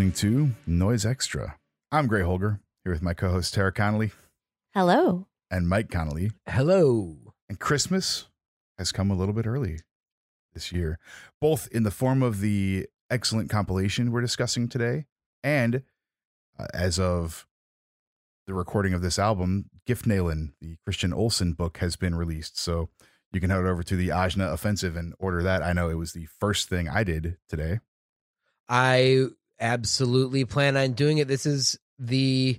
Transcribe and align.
You're 0.00 0.08
listening 0.08 0.30
to 0.30 0.54
Noisextra. 0.66 1.56
I'm 1.92 2.06
Gray 2.06 2.22
Holger, 2.22 2.60
here 2.84 2.92
with 2.92 3.02
my 3.02 3.12
co 3.12 3.32
host 3.32 3.52
Tara 3.52 3.70
Connolly 3.70 4.12
Hello. 4.72 5.26
and 5.50 5.68
Mike 5.68 5.90
Connolly. 5.90 6.30
Hello. 6.48 7.34
And 7.50 7.60
Christmas 7.60 8.24
has 8.78 8.92
come 8.92 9.10
a 9.10 9.14
little 9.14 9.34
bit 9.34 9.46
early 9.46 9.80
this 10.54 10.72
year, 10.72 10.98
both 11.38 11.68
in 11.70 11.82
the 11.82 11.90
form 11.90 12.22
of 12.22 12.40
the 12.40 12.86
excellent 13.10 13.50
compilation 13.50 14.10
we're 14.10 14.22
discussing 14.22 14.70
today, 14.70 15.04
and 15.44 15.82
uh, 16.58 16.66
as 16.72 16.98
of 16.98 17.46
the 18.46 18.54
recording 18.54 18.94
of 18.94 19.02
this 19.02 19.18
album, 19.18 19.66
Giftnalen, 19.86 20.52
the 20.62 20.78
Kristian 20.88 21.12
Olsson 21.12 21.54
book, 21.54 21.76
has 21.76 21.96
been 21.96 22.14
released. 22.14 22.58
So 22.58 22.88
you 23.34 23.40
can 23.40 23.50
head 23.50 23.66
over 23.66 23.82
to 23.82 23.96
the 23.96 24.08
Ajna 24.08 24.50
Offensive 24.50 24.96
and 24.96 25.12
order 25.18 25.42
that. 25.42 25.62
I 25.62 25.74
know 25.74 25.90
it 25.90 25.98
was 25.98 26.14
the 26.14 26.24
first 26.24 26.70
thing 26.70 26.88
I 26.88 27.04
did 27.04 27.36
today. 27.50 27.80
I 28.66 29.26
absolutely 29.60 30.44
plan 30.44 30.76
on 30.76 30.92
doing 30.92 31.18
it. 31.18 31.28
This 31.28 31.46
is 31.46 31.78
the 31.98 32.58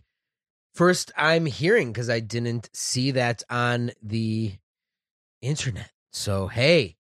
first 0.75 1.11
I'm 1.17 1.45
hearing 1.45 1.91
because 1.91 2.09
I 2.09 2.19
didn't 2.19 2.69
see 2.73 3.11
that 3.11 3.43
on 3.49 3.91
the 4.01 4.53
internet. 5.41 5.91
So, 6.11 6.47
hey, 6.47 6.97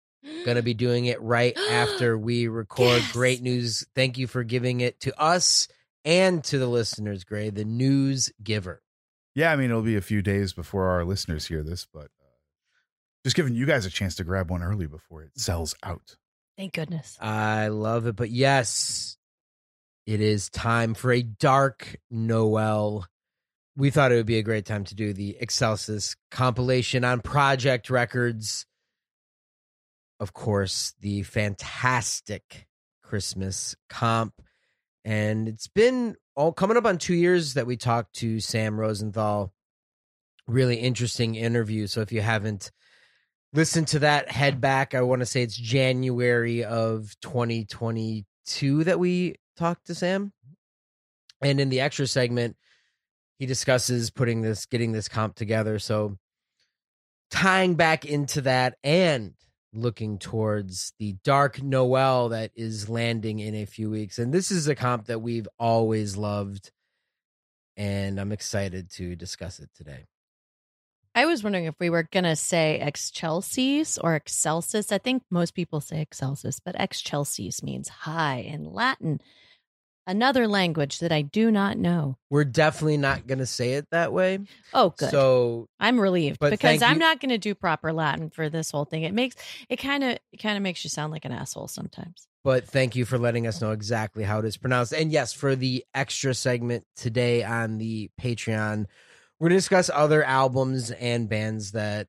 gonna 0.44 0.62
be 0.62 0.74
doing 0.74 1.06
it 1.06 1.20
right 1.20 1.56
after 1.70 2.16
we 2.18 2.48
record. 2.48 3.00
Yes. 3.00 3.12
Great 3.12 3.42
news. 3.42 3.86
Thank 3.94 4.18
you 4.18 4.26
for 4.26 4.44
giving 4.44 4.80
it 4.80 5.00
to 5.00 5.18
us 5.20 5.68
and 6.04 6.42
to 6.44 6.58
the 6.58 6.68
listeners, 6.68 7.24
Gray, 7.24 7.50
the 7.50 7.64
news 7.64 8.30
giver. 8.42 8.82
Yeah, 9.34 9.52
I 9.52 9.56
mean, 9.56 9.70
it'll 9.70 9.82
be 9.82 9.96
a 9.96 10.02
few 10.02 10.22
days 10.22 10.52
before 10.52 10.86
our 10.86 11.04
listeners 11.04 11.46
hear 11.46 11.62
this, 11.62 11.86
but 11.92 12.04
uh, 12.04 12.38
just 13.24 13.36
giving 13.36 13.54
you 13.54 13.66
guys 13.66 13.84
a 13.84 13.90
chance 13.90 14.14
to 14.16 14.24
grab 14.24 14.50
one 14.50 14.62
early 14.62 14.86
before 14.86 15.22
it 15.22 15.32
sells 15.34 15.74
out. 15.82 16.16
Thank 16.56 16.72
goodness. 16.72 17.18
I 17.20 17.68
love 17.68 18.06
it. 18.06 18.16
But 18.16 18.30
yes, 18.30 19.15
it 20.06 20.20
is 20.20 20.48
time 20.48 20.94
for 20.94 21.12
a 21.12 21.22
dark 21.22 21.96
Noel. 22.10 23.06
We 23.76 23.90
thought 23.90 24.12
it 24.12 24.16
would 24.16 24.26
be 24.26 24.38
a 24.38 24.42
great 24.42 24.64
time 24.64 24.84
to 24.84 24.94
do 24.94 25.12
the 25.12 25.36
Excelsis 25.40 26.14
compilation 26.30 27.04
on 27.04 27.20
Projekt 27.20 27.90
Records. 27.90 28.66
Of 30.20 30.32
course, 30.32 30.94
the 31.00 31.24
fantastic 31.24 32.68
Christmas 33.02 33.74
comp. 33.90 34.40
And 35.04 35.48
it's 35.48 35.66
been 35.66 36.16
all 36.34 36.52
coming 36.52 36.76
up 36.76 36.86
on 36.86 36.98
two 36.98 37.14
years 37.14 37.54
that 37.54 37.66
we 37.66 37.76
talked 37.76 38.14
to 38.16 38.40
Sam 38.40 38.78
Rosenthal. 38.78 39.52
Really 40.46 40.76
interesting 40.76 41.34
interview. 41.34 41.86
So 41.88 42.00
if 42.00 42.12
you 42.12 42.20
haven't 42.22 42.70
listened 43.52 43.88
to 43.88 44.00
that 44.00 44.30
head 44.30 44.60
back 44.60 44.94
i 44.94 45.00
want 45.00 45.20
to 45.20 45.26
say 45.26 45.42
it's 45.42 45.56
january 45.56 46.62
of 46.62 47.14
2022 47.22 48.84
that 48.84 48.98
we 48.98 49.34
talked 49.56 49.86
to 49.86 49.94
sam. 49.94 50.32
And 51.42 51.60
in 51.60 51.68
the 51.68 51.80
extra 51.80 52.06
segment 52.06 52.56
he 53.38 53.46
discusses 53.46 54.10
putting 54.10 54.42
this 54.42 54.66
getting 54.66 54.92
this 54.92 55.08
comp 55.08 55.34
together. 55.34 55.78
So 55.78 56.16
tying 57.30 57.74
back 57.74 58.04
into 58.04 58.40
that 58.42 58.76
and 58.82 59.34
looking 59.74 60.18
towards 60.18 60.94
the 60.98 61.16
dark 61.22 61.62
noel 61.62 62.30
that 62.30 62.50
is 62.54 62.88
landing 62.88 63.40
in 63.40 63.54
a 63.54 63.66
few 63.66 63.90
weeks. 63.90 64.18
And 64.18 64.32
this 64.32 64.50
is 64.50 64.68
a 64.68 64.74
comp 64.74 65.06
that 65.06 65.18
we've 65.18 65.48
always 65.58 66.16
loved 66.16 66.70
and 67.76 68.18
i'm 68.18 68.32
excited 68.32 68.90
to 68.90 69.14
discuss 69.16 69.58
it 69.58 69.70
today 69.76 70.06
I 71.16 71.24
was 71.24 71.42
wondering 71.42 71.64
if 71.64 71.74
we 71.80 71.88
were 71.90 72.02
going 72.02 72.24
to 72.24 72.36
say 72.36 72.78
excelsis 72.78 73.96
or 73.98 74.14
excelsis. 74.14 74.92
I 74.92 74.98
think 74.98 75.22
most 75.30 75.54
people 75.54 75.80
say 75.80 76.00
excelsis, 76.02 76.60
but 76.60 76.76
excelsis 76.78 77.62
means 77.62 77.88
high 77.88 78.40
in 78.40 78.70
Latin, 78.70 79.20
another 80.06 80.46
language 80.46 80.98
that 80.98 81.12
I 81.12 81.22
do 81.22 81.50
not 81.50 81.78
know. 81.78 82.18
we're 82.28 82.44
definitely 82.44 82.98
not 82.98 83.26
going 83.26 83.38
to 83.38 83.46
say 83.46 83.72
it 83.74 83.86
that 83.92 84.12
way 84.12 84.40
Oh, 84.74 84.90
good. 84.96 85.10
so 85.10 85.66
I'm 85.80 85.98
relieved 85.98 86.38
because 86.38 86.82
I'm 86.82 86.94
you- 86.94 86.98
not 87.00 87.18
going 87.20 87.30
to 87.30 87.38
do 87.38 87.54
proper 87.54 87.92
Latin 87.94 88.28
for 88.30 88.50
this 88.50 88.70
whole 88.70 88.84
thing. 88.84 89.02
It 89.04 89.14
makes 89.14 89.36
it 89.70 89.76
kind 89.76 90.04
of 90.04 90.18
it 90.32 90.36
kind 90.36 90.56
of 90.58 90.62
makes 90.62 90.84
you 90.84 90.90
sound 90.90 91.12
like 91.12 91.24
an 91.24 91.32
asshole 91.32 91.68
sometimes. 91.68 92.28
but 92.44 92.66
thank 92.66 92.94
you 92.94 93.04
for 93.06 93.18
letting 93.18 93.46
us 93.46 93.60
know 93.62 93.70
exactly 93.72 94.22
how 94.22 94.38
it 94.40 94.44
is 94.44 94.56
pronounced. 94.58 94.92
And 94.92 95.10
yes, 95.10 95.32
for 95.32 95.56
the 95.56 95.82
extra 95.94 96.34
segment 96.34 96.84
today 96.94 97.42
on 97.42 97.78
the 97.78 98.10
Patreon, 98.20 98.84
we're 99.38 99.48
going 99.48 99.56
to 99.56 99.58
discuss 99.58 99.90
other 99.92 100.24
albums 100.24 100.90
and 100.90 101.28
bands 101.28 101.72
that 101.72 102.08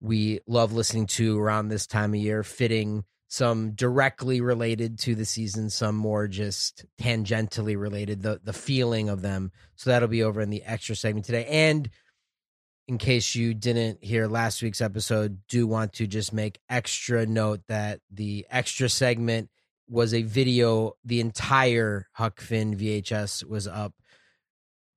we 0.00 0.40
love 0.46 0.72
listening 0.72 1.06
to 1.06 1.38
around 1.38 1.68
this 1.68 1.86
time 1.86 2.14
of 2.14 2.20
year, 2.20 2.42
fitting 2.42 3.04
some 3.28 3.72
directly 3.72 4.40
related 4.40 4.98
to 5.00 5.14
the 5.14 5.24
season, 5.24 5.68
some 5.68 5.96
more 5.96 6.28
just 6.28 6.84
tangentially 7.00 7.78
related, 7.78 8.22
the 8.22 8.40
the 8.42 8.52
feeling 8.52 9.08
of 9.08 9.22
them. 9.22 9.50
So 9.74 9.90
that'll 9.90 10.08
be 10.08 10.22
over 10.22 10.40
in 10.40 10.50
the 10.50 10.62
extra 10.62 10.94
segment 10.94 11.26
today. 11.26 11.44
And 11.46 11.90
in 12.88 12.98
case 12.98 13.34
you 13.34 13.52
didn't 13.52 14.02
hear 14.02 14.28
last 14.28 14.62
week's 14.62 14.80
episode, 14.80 15.40
do 15.48 15.66
want 15.66 15.94
to 15.94 16.06
just 16.06 16.32
make 16.32 16.60
extra 16.70 17.26
note 17.26 17.60
that 17.68 18.00
the 18.10 18.46
extra 18.48 18.88
segment 18.88 19.50
was 19.88 20.14
a 20.14 20.22
video. 20.22 20.92
The 21.04 21.20
entire 21.20 22.06
Huck 22.12 22.40
Finn 22.40 22.76
VHS 22.76 23.44
was 23.44 23.66
up. 23.66 23.92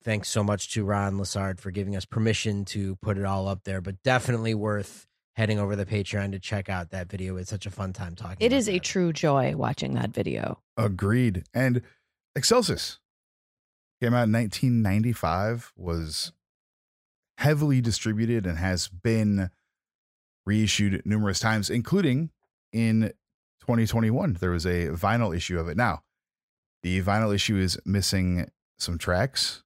Thanks 0.03 0.29
so 0.29 0.43
much 0.43 0.71
to 0.73 0.85
Ron 0.85 1.15
Lassard 1.15 1.59
for 1.59 1.71
giving 1.71 1.95
us 1.95 2.05
permission 2.05 2.63
to 2.65 2.95
put 2.97 3.17
it 3.17 3.25
all 3.25 3.47
up 3.47 3.63
there, 3.65 3.81
but 3.81 4.01
definitely 4.03 4.53
worth 4.53 5.07
heading 5.35 5.59
over 5.59 5.75
the 5.75 5.85
Patreon 5.85 6.31
to 6.31 6.39
check 6.39 6.69
out 6.69 6.91
that 6.91 7.09
video. 7.09 7.35
It's 7.37 7.49
such 7.49 7.65
a 7.65 7.71
fun 7.71 7.93
time 7.93 8.15
talking. 8.15 8.37
It 8.39 8.47
about 8.47 8.57
is 8.57 8.69
a 8.69 8.79
true 8.79 9.11
joy 9.11 9.55
watching 9.55 9.93
that 9.95 10.11
video. 10.11 10.59
Agreed. 10.77 11.43
And 11.53 11.81
Excelsis 12.35 12.99
came 14.01 14.13
out 14.13 14.27
in 14.27 14.33
1995, 14.33 15.73
was 15.75 16.31
heavily 17.37 17.81
distributed 17.81 18.45
and 18.45 18.57
has 18.57 18.87
been 18.87 19.49
reissued 20.45 21.01
numerous 21.05 21.39
times, 21.39 21.69
including 21.69 22.31
in 22.71 23.13
2021. 23.61 24.37
There 24.39 24.51
was 24.51 24.65
a 24.65 24.87
vinyl 24.87 25.35
issue 25.35 25.59
of 25.59 25.67
it. 25.67 25.77
Now, 25.77 26.03
the 26.83 27.01
vinyl 27.01 27.33
issue 27.33 27.57
is 27.57 27.77
missing 27.85 28.49
some 28.77 28.97
tracks, 28.97 29.63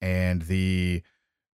and 0.00 0.42
the 0.42 1.02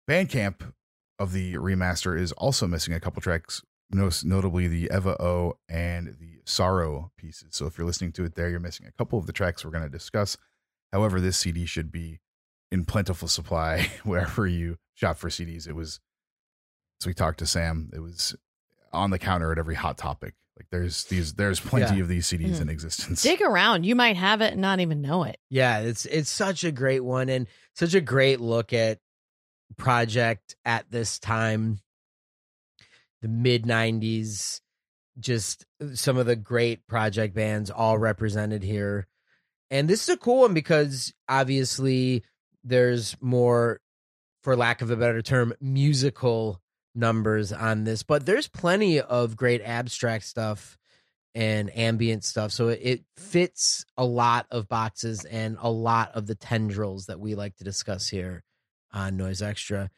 Bandcamp 0.09 0.73
of 1.19 1.33
the 1.33 1.55
remaster 1.55 2.19
is 2.19 2.33
also 2.33 2.67
missing 2.67 2.95
a 2.95 3.01
couple 3.01 3.23
tracks, 3.23 3.63
most 3.91 4.25
notably 4.25 4.69
the 4.69 4.91
Eva 4.95 5.21
O 5.23 5.59
and 5.69 6.17
the 6.21 6.41
Sorrow 6.45 7.11
pieces. 7.17 7.49
So 7.53 7.67
if 7.67 7.79
you're 7.79 7.87
listening 7.87 8.13
to 8.13 8.25
it 8.25 8.35
there, 8.35 8.49
you're 8.49 8.61
missing 8.61 8.87
a 8.87 8.93
couple 8.93 9.19
of 9.19 9.27
the 9.27 9.33
tracks 9.33 9.65
we're 9.65 9.71
going 9.71 9.85
to 9.85 9.91
discuss. 9.91 10.37
However, 10.93 11.21
this 11.21 11.37
CD 11.37 11.67
should 11.67 11.91
be 11.91 12.21
in 12.71 12.85
plentiful 12.85 13.29
supply 13.29 13.91
wherever 14.05 14.47
you 14.47 14.77
shop 14.95 15.17
for 15.17 15.29
CDs. 15.29 15.67
It 15.67 15.75
was, 15.75 16.01
as 17.01 17.07
we 17.07 17.15
talked 17.15 17.39
to 17.39 17.47
Sam, 17.47 17.91
it 17.93 18.01
was 18.01 18.37
on 18.93 19.11
the 19.11 19.19
counter 19.19 19.53
at 19.53 19.59
every 19.59 19.75
Hot 19.75 19.99
Topic. 19.99 20.35
Like 20.57 20.67
there's 20.71 21.05
these, 21.05 21.35
there's 21.35 21.61
plenty 21.61 21.97
Yeah. 21.97 22.03
of 22.03 22.09
these 22.09 22.27
CDs 22.27 22.57
Mhm. 22.57 22.63
in 22.63 22.69
existence. 22.71 23.23
Dig 23.23 23.43
around, 23.43 23.85
you 23.85 23.95
might 23.95 24.17
have 24.17 24.41
it 24.41 24.53
and 24.53 24.61
not 24.63 24.81
even 24.81 25.03
know 25.03 25.25
it. 25.25 25.39
Yeah, 25.51 25.81
it's 25.81 26.07
it's 26.07 26.31
such 26.31 26.65
a 26.65 26.73
great 26.73 27.01
one 27.05 27.29
and 27.29 27.47
such 27.75 27.95
a 27.95 28.01
great 28.01 28.41
look 28.41 28.73
at 28.73 28.99
Projekt 29.77 30.55
at 30.65 30.91
this 30.91 31.19
time. 31.19 31.81
The 33.23 33.29
mid 33.29 33.65
90s 33.65 34.61
just 35.19 35.65
some 35.95 36.17
of 36.19 36.27
the 36.27 36.37
great 36.37 36.87
Projekt 36.87 37.33
bands 37.35 37.71
all 37.71 37.97
represented 37.99 38.63
here. 38.63 39.07
And 39.71 39.89
this 39.89 40.03
is 40.03 40.09
a 40.11 40.17
cool 40.19 40.41
one 40.43 40.55
because 40.55 41.13
obviously 41.29 42.23
there's 42.63 43.17
more 43.21 43.81
for 44.43 44.55
lack 44.57 44.81
of 44.83 44.91
a 44.91 44.97
better 44.97 45.23
term 45.23 45.55
musical 45.61 46.61
numbers 46.97 47.53
on 47.53 47.85
this, 47.85 48.03
but 48.03 48.27
there's 48.27 48.49
plenty 48.49 49.01
of 49.01 49.37
great 49.37 49.63
abstract 49.63 50.25
stuff 50.25 50.79
and 51.35 51.77
ambient 51.77 52.25
stuff. 52.25 52.51
So 52.51 52.69
it, 52.69 52.81
it 52.83 53.05
fits 53.17 53.85
a 53.97 54.05
lot 54.05 54.47
of 54.51 54.69
boxes 54.69 55.25
and 55.25 55.59
a 55.61 55.71
lot 55.71 56.13
of 56.15 56.27
the 56.27 56.35
tendrils 56.35 57.07
that 57.07 57.21
we 57.21 57.35
like 57.35 57.57
to 57.57 57.65
discuss 57.65 58.09
here 58.09 58.43
on 58.93 59.19
Noisextra. 59.19 59.91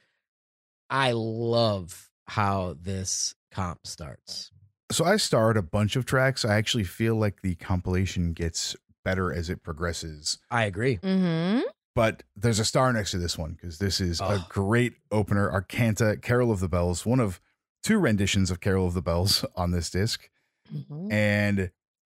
I 0.90 1.12
love 1.12 2.10
how 2.26 2.74
this 2.80 3.34
comp 3.52 3.86
starts. 3.86 4.50
So 4.90 5.04
I 5.04 5.16
start 5.16 5.56
a 5.56 5.62
bunch 5.62 5.96
of 5.96 6.06
tracks. 6.06 6.44
I 6.44 6.56
actually 6.56 6.84
feel 6.84 7.14
like 7.14 7.42
the 7.42 7.54
compilation 7.56 8.32
gets 8.32 8.74
better 9.04 9.32
as 9.32 9.48
it 9.48 9.62
progresses. 9.62 10.38
I 10.50 10.64
agree. 10.64 10.96
Mm-hmm. 10.96 11.60
But 11.94 12.22
there's 12.36 12.58
a 12.60 12.64
star 12.64 12.92
next 12.92 13.10
to 13.12 13.18
this 13.18 13.36
one 13.36 13.52
because 13.54 13.78
this 13.78 14.00
is 14.00 14.20
a 14.20 14.24
Oh. 14.24 14.46
great 14.48 14.94
opener. 15.10 15.50
Arcanta, 15.50 16.20
Carol 16.22 16.52
of 16.52 16.60
the 16.60 16.68
Bells, 16.68 17.04
one 17.04 17.18
of 17.20 17.40
two 17.82 17.98
renditions 17.98 18.50
of 18.50 18.60
Carol 18.60 18.86
of 18.86 18.94
the 18.94 19.02
Bells 19.02 19.44
on 19.56 19.70
this 19.72 19.90
disc, 19.90 20.28
Mm-hmm. 20.72 21.10
and 21.10 21.70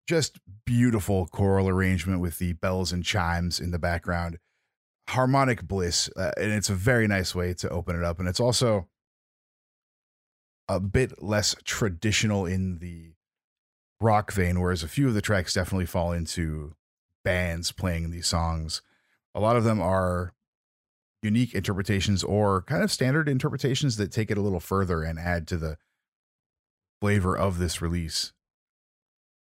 just 0.09 0.39
beautiful 0.65 1.27
choral 1.27 1.69
arrangement 1.69 2.21
with 2.21 2.39
the 2.39 2.55
bells 2.55 2.91
and 2.93 3.05
chimes 3.05 3.61
in 3.61 3.71
the 3.71 3.79
background. 3.79 4.39
Harmonic 5.09 5.63
bliss, 5.69 6.09
uh, 6.17 6.33
and 6.37 6.53
it's 6.53 6.71
a 6.71 6.75
very 6.75 7.07
nice 7.07 7.35
way 7.35 7.53
to 7.55 7.69
open 7.69 7.97
it 7.97 8.03
up. 8.05 8.19
And 8.19 8.27
it's 8.29 8.41
also 8.41 8.89
a 10.69 10.81
bit 10.81 11.23
less 11.23 11.55
traditional 11.65 12.47
in 12.47 12.79
the 12.79 13.13
rock 14.01 14.33
vein, 14.33 14.59
whereas 14.61 14.83
a 14.83 14.89
few 14.89 15.07
of 15.09 15.15
the 15.15 15.21
tracks 15.23 15.55
definitely 15.55 15.87
fall 15.87 16.13
into 16.13 16.75
bands 17.25 17.71
playing 17.73 18.11
these 18.11 18.27
songs. 18.27 18.83
A 19.37 19.41
lot 19.41 19.57
of 19.57 19.65
them 19.65 19.81
are 19.83 20.33
unique 21.23 21.55
interpretations 21.55 22.25
or 22.25 22.63
kind 22.63 22.83
of 22.83 22.91
standard 22.91 23.29
interpretations 23.29 23.97
that 23.99 24.11
take 24.11 24.31
it 24.31 24.39
a 24.39 24.41
little 24.41 24.61
further 24.61 25.03
and 25.03 25.19
add 25.19 25.47
to 25.49 25.59
the 25.59 25.77
flavor 27.03 27.37
of 27.37 27.59
this 27.59 27.83
release. 27.83 28.33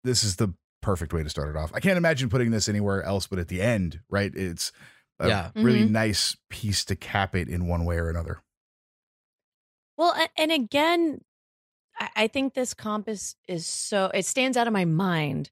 This 0.03 0.23
is 0.23 0.38
the 0.38 0.53
perfect 0.81 1.13
way 1.13 1.23
to 1.23 1.29
start 1.29 1.49
it 1.49 1.55
off. 1.57 1.71
I 1.73 1.79
can't 1.81 1.97
imagine 1.97 2.29
putting 2.29 2.51
this 2.51 2.69
anywhere 2.69 3.03
else 3.03 3.27
but 3.27 3.38
at 3.38 3.49
the 3.49 3.61
end, 3.61 3.99
right? 4.09 4.33
It's 4.33 4.71
a 5.19 5.27
Yeah. 5.27 5.51
really 5.55 5.83
Mhm. 5.83 5.91
nice 5.91 6.37
piece 6.49 6.85
to 6.85 6.95
cap 6.95 7.35
it 7.35 7.49
in 7.49 7.67
one 7.67 7.83
way 7.85 7.97
or 7.97 8.09
another. 8.09 8.41
Well, 9.97 10.15
and 10.37 10.51
again, 10.51 11.21
I, 11.99 12.09
I 12.15 12.27
think 12.27 12.53
this 12.53 12.73
comp 12.73 13.07
is, 13.09 13.35
is 13.47 13.67
so 13.67 14.05
it 14.13 14.25
stands 14.25 14.57
out 14.57 14.67
of 14.67 14.73
my 14.73 14.85
mind 14.85 15.51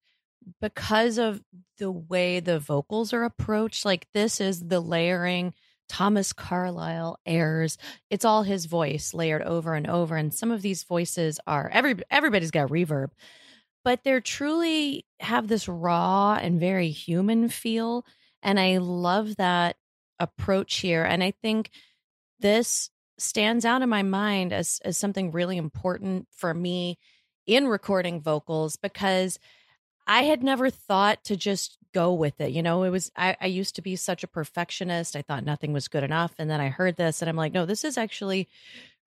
because 0.62 1.18
of 1.18 1.41
the 1.77 1.91
way 1.91 2.39
the 2.39 2.59
vocals 2.59 3.13
are 3.13 3.24
approached. 3.24 3.86
Like 3.86 4.07
this 4.13 4.41
is 4.41 4.59
the 4.68 4.80
layering 4.80 5.53
Thomas 5.88 6.33
Carlyle 6.33 7.18
airs. 7.25 7.77
It's 8.09 8.25
all 8.25 8.44
his 8.44 8.65
voice 8.65 9.13
layered 9.13 9.41
over 9.41 9.74
and 9.74 9.88
over. 9.88 10.15
And 10.15 10.33
some 10.33 10.51
of 10.51 10.62
these 10.62 10.83
voices 10.83 11.39
are 11.47 11.69
every 11.74 11.95
everybody's 12.12 12.51
got 12.51 12.69
reverb, 12.69 13.09
but 13.83 14.03
they're 14.03 14.21
truly 14.21 15.06
have 15.19 15.47
this 15.47 15.68
raw 15.68 16.38
and 16.39 16.59
very 16.59 16.92
human 16.92 17.50
feel. 17.50 18.06
And 18.44 18.59
I 18.59 18.77
love 18.77 19.35
that 19.38 19.75
approach 20.19 20.77
here. 20.77 21.03
And 21.03 21.24
I 21.24 21.33
think 21.42 21.71
this 22.39 22.89
stands 23.18 23.65
out 23.65 23.81
in 23.81 23.89
my 23.89 24.03
mind 24.03 24.53
as 24.53 24.80
as 24.85 24.97
something 24.97 25.31
really 25.31 25.57
important 25.57 26.27
for 26.31 26.53
me 26.53 26.97
in 27.47 27.68
recording 27.68 28.21
vocals 28.21 28.75
because 28.75 29.39
I 30.09 30.23
had 30.23 30.44
never 30.44 30.71
thought 30.71 31.23
to 31.25 31.38
just 31.38 31.77
go 31.94 32.13
with 32.13 32.41
it. 32.41 32.51
You 32.51 32.63
know, 32.63 32.81
it 32.81 32.89
was 32.89 33.11
I, 33.15 33.38
I 33.39 33.45
used 33.45 33.75
to 33.75 33.83
be 33.83 33.95
such 33.95 34.23
a 34.23 34.27
perfectionist. 34.27 35.15
I 35.15 35.21
thought 35.21 35.45
nothing 35.45 35.71
was 35.71 35.88
good 35.88 36.03
enough. 36.03 36.33
And 36.39 36.50
then 36.50 36.59
I 36.59 36.69
heard 36.69 36.97
this 36.97 37.21
and 37.21 37.29
I'm 37.29 37.35
like, 37.35 37.53
no, 37.53 37.67
this 37.67 37.83
is 37.83 37.95
actually 37.95 38.50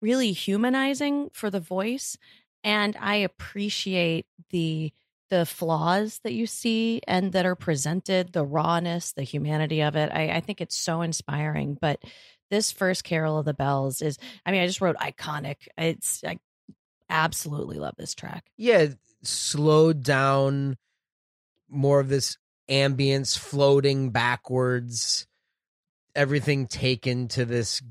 really 0.02 0.32
humanizing 0.32 1.30
for 1.32 1.48
the 1.48 1.58
voice. 1.58 2.18
And 2.62 2.96
I 3.00 3.16
appreciate 3.16 4.26
the 4.50 4.92
the 5.30 5.46
flaws 5.46 6.20
that 6.24 6.34
you 6.34 6.46
see 6.46 7.00
and 7.06 7.32
that 7.32 7.46
are 7.46 7.54
presented, 7.54 8.32
the 8.34 8.44
rawness, 8.44 9.12
the 9.12 9.22
humanity 9.22 9.80
of 9.80 9.96
it. 9.96 10.10
I, 10.12 10.28
I 10.28 10.40
think 10.40 10.60
it's 10.60 10.76
so 10.76 11.00
inspiring. 11.00 11.78
But 11.80 12.02
this 12.50 12.72
first 12.72 13.04
Carol 13.04 13.38
of 13.38 13.46
the 13.46 13.54
Bells 13.54 14.02
is, 14.02 14.18
I 14.44 14.50
mean, 14.50 14.60
I 14.60 14.66
just 14.66 14.80
wrote 14.80 14.96
iconic. 14.96 15.68
It's, 15.78 16.22
I 16.24 16.40
absolutely 17.08 17.78
love 17.78 17.94
this 17.96 18.12
track. 18.14 18.50
yeah, 18.56 18.88
slowed 19.22 20.02
down, 20.02 20.76
more 21.70 22.00
of 22.00 22.08
this 22.08 22.36
ambience 22.68 23.38
floating 23.38 24.10
backwards, 24.10 25.26
everything 26.14 26.66
taken 26.66 27.28
to 27.28 27.44
this 27.44 27.82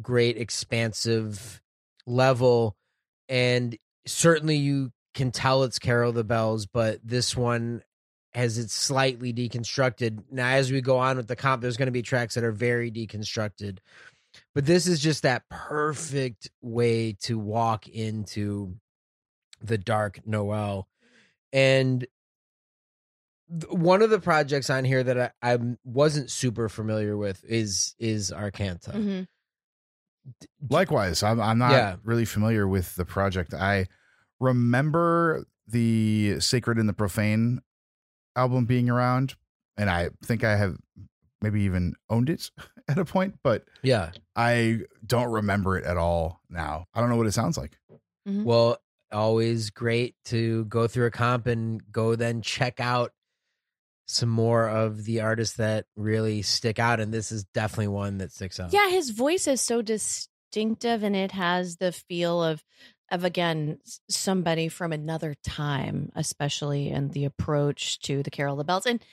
great 0.00 0.36
expansive 0.36 1.60
level. 2.06 2.76
And 3.28 3.76
certainly 4.06 4.56
you 4.56 4.92
can 5.14 5.30
tell 5.30 5.62
it's 5.64 5.78
Carol 5.78 6.12
the 6.12 6.24
Bells, 6.24 6.66
but 6.66 7.00
this 7.04 7.36
one 7.36 7.82
has 8.34 8.58
it 8.58 8.70
slightly 8.70 9.32
deconstructed. 9.32 10.24
Now, 10.30 10.48
as 10.48 10.72
we 10.72 10.80
go 10.80 10.98
on 10.98 11.16
with 11.16 11.28
the 11.28 11.36
comp, 11.36 11.60
there's 11.62 11.76
going 11.76 11.86
to 11.86 11.92
be 11.92 12.02
tracks 12.02 12.34
that 12.34 12.44
are 12.44 12.52
very 12.52 12.90
deconstructed. 12.90 13.78
But 14.54 14.64
this 14.64 14.86
is 14.86 15.00
just 15.00 15.22
that 15.22 15.48
perfect 15.50 16.50
way 16.62 17.12
to 17.22 17.38
walk 17.38 17.86
into 17.88 18.76
the 19.60 19.76
dark 19.76 20.26
Noel. 20.26 20.88
And 21.52 22.06
one 23.70 24.00
of 24.02 24.10
the 24.10 24.18
projects 24.20 24.70
on 24.70 24.84
here 24.84 25.02
that 25.02 25.34
I, 25.42 25.52
I 25.54 25.58
wasn't 25.84 26.30
super 26.30 26.68
familiar 26.68 27.16
with 27.16 27.44
is 27.46 27.94
is 27.98 28.30
Arcanta. 28.30 28.92
Mhm. 28.92 29.26
Likewise, 30.70 31.22
I'm 31.22 31.40
I'm 31.40 31.58
not 31.58 31.72
Yeah. 31.72 31.96
really 32.04 32.24
familiar 32.24 32.66
with 32.68 32.94
the 32.94 33.04
project. 33.04 33.52
I 33.54 33.86
remember 34.40 35.44
the 35.66 36.36
Sacred 36.40 36.78
and 36.78 36.88
the 36.88 36.92
Profane 36.92 37.60
album 38.36 38.64
being 38.66 38.88
around, 38.88 39.34
and 39.76 39.90
I 39.90 40.10
think 40.24 40.44
I 40.44 40.56
have 40.56 40.76
maybe 41.40 41.62
even 41.62 41.94
owned 42.08 42.30
it 42.30 42.50
at 42.88 42.98
a 42.98 43.04
point, 43.04 43.38
but 43.42 43.64
Yeah. 43.82 44.12
I 44.36 44.82
don't 45.04 45.30
remember 45.30 45.76
it 45.76 45.84
at 45.84 45.96
all 45.96 46.40
now. 46.48 46.86
I 46.94 47.00
don't 47.00 47.10
know 47.10 47.16
what 47.16 47.26
it 47.26 47.32
sounds 47.32 47.58
like. 47.58 47.76
Well, 48.24 48.78
always 49.10 49.70
great 49.70 50.14
to 50.26 50.64
go 50.66 50.86
through 50.86 51.06
a 51.06 51.10
comp 51.10 51.48
and 51.48 51.82
go 51.90 52.14
then 52.14 52.40
check 52.42 52.78
out 52.78 53.12
some 54.06 54.28
more 54.28 54.68
of 54.68 55.04
the 55.04 55.20
artists 55.20 55.56
that 55.56 55.86
really 55.96 56.42
stick 56.42 56.78
out. 56.78 57.00
And 57.00 57.12
this 57.12 57.32
is 57.32 57.44
definitely 57.44 57.88
one 57.88 58.18
that 58.18 58.32
sticks 58.32 58.60
out. 58.60 58.72
Yeah, 58.72 58.88
his 58.88 59.10
voice 59.10 59.46
is 59.46 59.60
so 59.60 59.82
distinctive 59.82 61.02
and 61.02 61.16
it 61.16 61.32
has 61.32 61.76
the 61.76 61.92
feel 61.92 62.42
of 62.42 62.62
of 63.10 63.24
again 63.24 63.78
somebody 64.08 64.68
from 64.68 64.92
another 64.92 65.34
time, 65.44 66.10
especially 66.16 66.88
in 66.88 67.10
the 67.10 67.26
approach 67.26 68.00
to 68.00 68.22
the 68.22 68.30
Carol 68.30 68.56
the 68.56 68.64
Bells. 68.64 68.86
And 68.86 69.04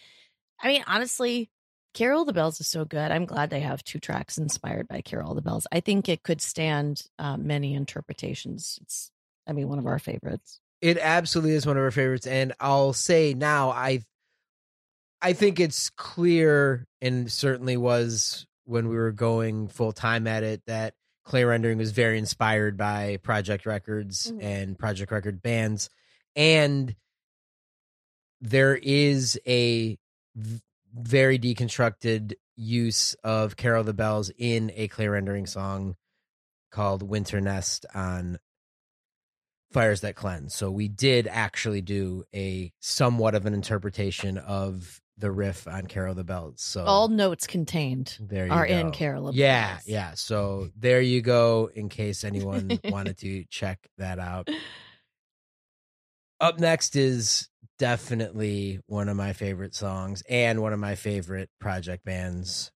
I 0.61 0.69
mean, 0.69 0.83
honestly, 0.87 1.49
Carol 1.93 2.25
the 2.25 2.33
Bells 2.33 2.59
is 2.61 2.67
so 2.67 2.85
good. 2.85 3.11
I'm 3.11 3.25
glad 3.25 3.49
they 3.49 3.59
have 3.59 3.83
two 3.83 3.99
tracks 3.99 4.37
inspired 4.37 4.87
by 4.87 5.01
Carol 5.01 5.33
the 5.33 5.41
Bells. 5.41 5.67
I 5.71 5.79
think 5.79 6.07
it 6.07 6.23
could 6.23 6.41
stand 6.41 7.03
uh, 7.17 7.35
many 7.37 7.73
interpretations. 7.73 8.79
It's, 8.81 9.11
I 9.47 9.53
mean, 9.53 9.67
one 9.67 9.79
of 9.79 9.87
our 9.87 9.99
favorites. 9.99 10.61
It 10.81 10.97
absolutely 10.97 11.55
is 11.55 11.65
one 11.65 11.77
of 11.77 11.83
our 11.83 11.91
favorites. 11.91 12.27
And 12.27 12.53
I'll 12.59 12.93
say 12.93 13.33
now, 13.33 13.71
I 13.71 14.01
I 15.21 15.33
think 15.33 15.59
it's 15.59 15.89
clear 15.89 16.87
and 17.01 17.31
certainly 17.31 17.77
was 17.77 18.45
when 18.65 18.87
we 18.87 18.95
were 18.95 19.11
going 19.11 19.67
full 19.67 19.91
time 19.91 20.27
at 20.27 20.43
it 20.43 20.61
that 20.67 20.93
clay 21.25 21.43
rendering 21.43 21.77
was 21.77 21.91
very 21.91 22.17
inspired 22.17 22.77
by 22.77 23.17
Projekt 23.23 23.65
records 23.65 24.31
Mhm. 24.31 24.43
and 24.43 24.77
Projekt 24.77 25.11
record 25.11 25.41
bands 25.41 25.89
and 26.35 26.95
there 28.41 28.75
is 28.75 29.39
a 29.45 29.97
v- 30.35 30.61
very 30.93 31.37
deconstructed 31.37 32.33
use 32.55 33.13
of 33.23 33.55
carol 33.57 33.83
the 33.83 33.93
bells 33.93 34.31
in 34.37 34.71
a 34.75 34.87
clay 34.87 35.07
rendering 35.07 35.45
song 35.45 35.95
called 36.71 37.03
winter 37.03 37.41
nest 37.41 37.85
on 37.93 38.39
fires 39.71 40.01
that 40.01 40.15
cleanse 40.15 40.53
so 40.55 40.71
we 40.71 40.87
did 40.87 41.27
actually 41.27 41.81
do 41.81 42.23
a 42.33 42.71
somewhat 42.79 43.35
of 43.35 43.45
an 43.45 43.53
interpretation 43.53 44.37
of 44.37 45.01
the 45.19 45.29
riff 45.31 45.67
on 45.67 45.85
carol 45.85 46.15
the 46.15 46.23
bells 46.23 46.61
so 46.61 46.83
All 46.85 47.07
notes 47.09 47.45
contained 47.45 48.17
there 48.19 48.51
are 48.51 48.65
go. 48.65 48.73
in 48.73 48.91
Carol 48.91 49.31
Yeah, 49.35 49.73
Bells. 49.73 49.83
yeah. 49.87 50.11
So 50.15 50.69
there 50.77 51.01
you 51.01 51.21
go. 51.21 51.69
In 51.75 51.89
case 51.89 52.23
anyone 52.23 52.79
wanted 52.85 53.17
to 53.19 53.43
check 53.49 53.79
that 53.97 54.17
out. 54.19 54.49
Up 56.39 56.59
next 56.59 56.95
is 56.95 57.49
definitely 57.77 58.79
one 58.87 59.09
of 59.09 59.17
my 59.17 59.33
favorite 59.33 59.75
songs 59.75 60.23
and 60.29 60.61
one 60.61 60.71
of 60.73 60.79
my 60.79 60.95
favorite 60.95 61.49
Projekt 61.61 62.03
bands. 62.05 62.71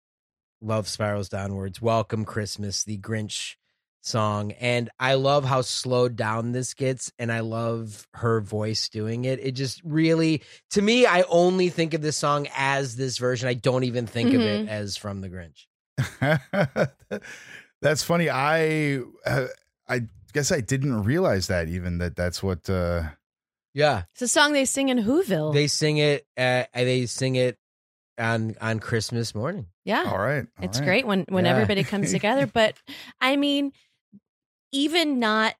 Love 0.62 0.88
spirals 0.88 1.28
downwards. 1.28 1.80
Welcome 1.80 2.24
Christmas, 2.24 2.84
the 2.84 2.98
Grinch 2.98 3.56
song, 4.02 4.52
and 4.52 4.88
I 4.98 5.14
love 5.14 5.44
how 5.44 5.60
slowed 5.62 6.16
down 6.16 6.52
this 6.52 6.74
gets, 6.74 7.12
and 7.18 7.30
I 7.30 7.40
love 7.40 8.06
her 8.14 8.40
voice 8.40 8.88
doing 8.88 9.24
it. 9.24 9.38
It 9.40 9.52
just 9.52 9.80
really, 9.84 10.42
to 10.70 10.82
me, 10.82 11.06
I 11.06 11.22
only 11.28 11.68
think 11.68 11.94
of 11.94 12.02
this 12.02 12.16
song 12.16 12.48
as 12.56 12.96
this 12.96 13.18
version. 13.18 13.48
I 13.48 13.54
don't 13.54 13.84
even 13.84 14.06
think 14.06 14.32
of 14.34 14.40
it 14.40 14.68
as 14.68 14.96
from 14.96 15.20
the 15.20 15.28
Grinch. 15.28 15.66
that's 17.82 18.02
funny. 18.02 18.30
I 18.30 19.00
uh, 19.26 19.46
I 19.88 20.02
guess 20.32 20.52
I 20.52 20.60
didn't 20.60 21.02
realize 21.04 21.48
that 21.48 21.68
even 21.68 21.98
that 21.98 22.16
that's 22.16 22.42
what 22.42 22.68
uh 22.70 23.02
Yeah, 23.74 24.04
It's 24.12 24.22
a 24.22 24.28
song 24.28 24.52
they 24.52 24.64
sing 24.64 24.88
in 24.88 24.98
Whoville. 24.98 25.52
they 25.52 25.66
sing 25.66 25.98
it. 25.98 26.26
Uh, 26.36 26.64
they 26.74 27.06
sing 27.06 27.36
it 27.36 27.58
on 28.18 28.54
on 28.60 28.80
Christmas 28.80 29.34
morning. 29.34 29.66
yeah. 29.84 30.04
all 30.06 30.18
right. 30.18 30.46
all 30.58 30.64
It's 30.64 30.78
right. 30.78 30.84
great 30.86 31.06
when 31.06 31.24
when 31.28 31.44
Yeah. 31.44 31.52
everybody 31.52 31.84
comes 31.84 32.10
together. 32.12 32.46
But 32.46 32.74
I 33.20 33.36
mean, 33.36 33.72
even 34.72 35.18
not 35.18 35.54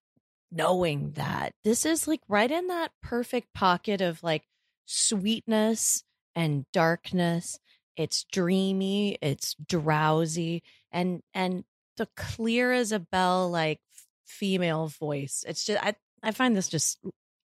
knowing 0.52 1.12
that, 1.12 1.52
this 1.64 1.85
is 1.87 2.07
like 2.09 2.21
right 2.29 2.50
in 2.50 2.67
that 2.69 2.93
perfect 3.02 3.52
pocket 3.55 4.00
of 4.00 4.23
like 4.23 4.45
sweetness 4.87 6.02
and 6.35 6.64
darkness. 6.73 7.59
It's 7.97 8.25
dreamy, 8.33 9.19
it's 9.21 9.55
drowsy, 9.67 10.62
and 10.93 11.23
and 11.35 11.64
the 11.97 12.07
clear 12.17 12.73
as 12.73 12.93
a 12.93 12.99
bell, 13.00 13.50
like 13.50 13.81
female 14.26 14.87
voice. 14.88 15.45
It's 15.47 15.64
just 15.64 15.83
I 15.85 15.95
I 16.23 16.31
find 16.31 16.57
this 16.57 16.69
just 16.69 16.99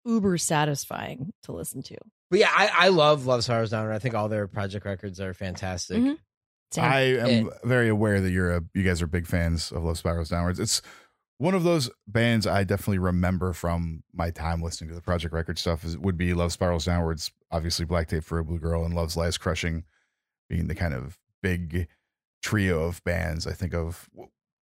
uber 0.06 0.38
satisfying 0.38 1.32
to 1.44 1.52
listen 1.52 1.84
to. 1.84 1.98
But 2.32 2.40
yeah, 2.40 2.50
I, 2.52 2.72
I 2.74 2.88
love 2.88 3.26
Love 3.28 3.44
Spirals 3.44 3.70
Downward. 3.72 3.92
I 3.94 4.00
think 4.00 4.16
all 4.16 4.30
their 4.30 4.48
Projekt 4.48 4.86
records 4.86 5.20
are 5.20 5.34
fantastic. 5.34 5.98
Mhm. 5.98 6.18
Same. 6.72 6.84
I 6.86 7.00
am 7.02 7.26
And- 7.28 7.50
very 7.64 7.90
aware 7.90 8.22
that 8.22 8.32
you're 8.32 8.56
a 8.56 8.64
you 8.74 8.84
guys 8.84 9.02
are 9.02 9.08
big 9.08 9.28
fans 9.28 9.72
of 9.72 9.84
Love 9.84 9.98
Spirals 9.98 10.30
Downwards. 10.30 10.60
It's 10.60 10.82
One 11.42 11.56
of 11.56 11.64
those 11.64 11.90
bands 12.06 12.46
I 12.46 12.64
definitely 12.64 13.00
remember 13.00 13.52
from 13.54 14.04
my 14.14 14.30
time 14.30 14.62
listening 14.62 14.92
to 14.92 14.96
the 14.96 15.02
Projekt 15.02 15.32
Record 15.32 15.58
stuff 15.58 15.84
is, 15.84 15.98
would 15.98 16.16
be 16.16 16.36
Love 16.36 16.52
Spirals 16.52 16.86
Downwards, 16.86 17.32
obviously 17.50 17.84
Black 17.84 18.10
Tape 18.10 18.24
for 18.24 18.38
a 18.38 18.44
Blue 18.44 18.60
Girl, 18.60 18.86
and 18.86 18.94
Love's 18.94 19.18
Last 19.18 19.40
Crushing 19.40 19.84
being 20.50 20.68
the 20.68 20.76
kind 20.76 20.94
of 20.94 21.18
big 21.42 21.88
trio 22.44 22.84
of 22.84 23.04
bands 23.04 23.48
I 23.48 23.54
think 23.54 23.74
of. 23.74 24.08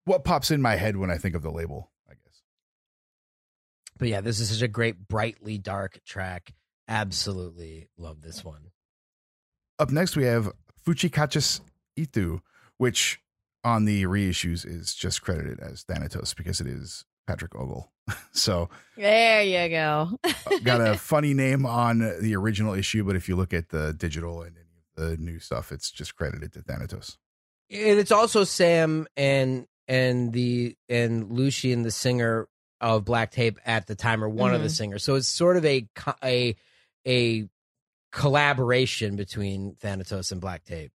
What 0.05 0.23
pops 0.23 0.51
in 0.51 0.61
my 0.61 0.77
head 0.77 0.95
when 0.95 1.11
I 1.11 1.17
think 1.17 1.35
of 1.35 1.41
the 1.41 1.51
label, 1.51 1.91
I 2.09 2.13
guess. 2.13 2.43
But 3.97 4.07
yeah, 4.07 4.21
this 4.21 4.39
is 4.39 4.49
such 4.49 4.61
a 4.61 4.69
great, 4.69 5.05
brightly 5.05 5.57
dark 5.57 5.99
track. 6.05 6.53
Absolutely 6.87 7.89
love 7.97 8.21
this 8.21 8.45
one. 8.45 8.71
Up 9.79 9.91
next, 9.91 10.15
we 10.15 10.23
have 10.23 10.53
Fuchikachis 10.87 11.59
Itu, 11.97 12.39
which 12.77 13.19
on 13.63 13.85
the 13.85 14.03
reissues 14.03 14.65
is 14.65 14.93
just 14.95 15.21
credited 15.21 15.59
as 15.59 15.83
Thanatos 15.83 16.33
because 16.33 16.61
it 16.61 16.67
is 16.67 17.05
Patrick 17.27 17.55
Ogle. 17.55 17.91
so 18.31 18.69
there 18.97 19.43
you 19.43 19.69
go. 19.69 20.19
got 20.63 20.81
a 20.81 20.97
funny 20.97 21.33
name 21.33 21.65
on 21.65 21.99
the 22.21 22.35
original 22.35 22.73
issue, 22.73 23.03
but 23.03 23.15
if 23.15 23.29
you 23.29 23.35
look 23.35 23.53
at 23.53 23.69
the 23.69 23.93
digital 23.93 24.41
and 24.41 24.55
any 24.55 24.65
of 24.97 25.17
the 25.17 25.17
new 25.17 25.39
stuff, 25.39 25.71
it's 25.71 25.91
just 25.91 26.15
credited 26.15 26.53
to 26.53 26.61
Thanatos. 26.61 27.17
And 27.71 27.99
it's 27.99 28.11
also 28.11 28.43
Sam 28.43 29.07
and 29.15 29.67
and 29.87 30.33
the 30.33 30.75
and 30.87 31.31
Lucian, 31.31 31.83
the 31.83 31.91
singer 31.91 32.47
of 32.81 33.05
Black 33.05 33.31
Tape 33.31 33.59
at 33.65 33.87
the 33.87 33.95
time, 33.95 34.23
or 34.23 34.29
one 34.29 34.47
mm-hmm. 34.47 34.55
of 34.55 34.61
the 34.61 34.67
mm-hmm. 34.67 34.73
singers. 34.73 35.03
So 35.03 35.15
it's 35.15 35.27
sort 35.27 35.57
of 35.57 35.65
a 35.65 35.87
a 36.23 36.55
a 37.07 37.47
collaboration 38.11 39.15
between 39.15 39.75
Thanatos 39.75 40.31
and 40.31 40.41
Black 40.41 40.63
Tape. 40.63 40.91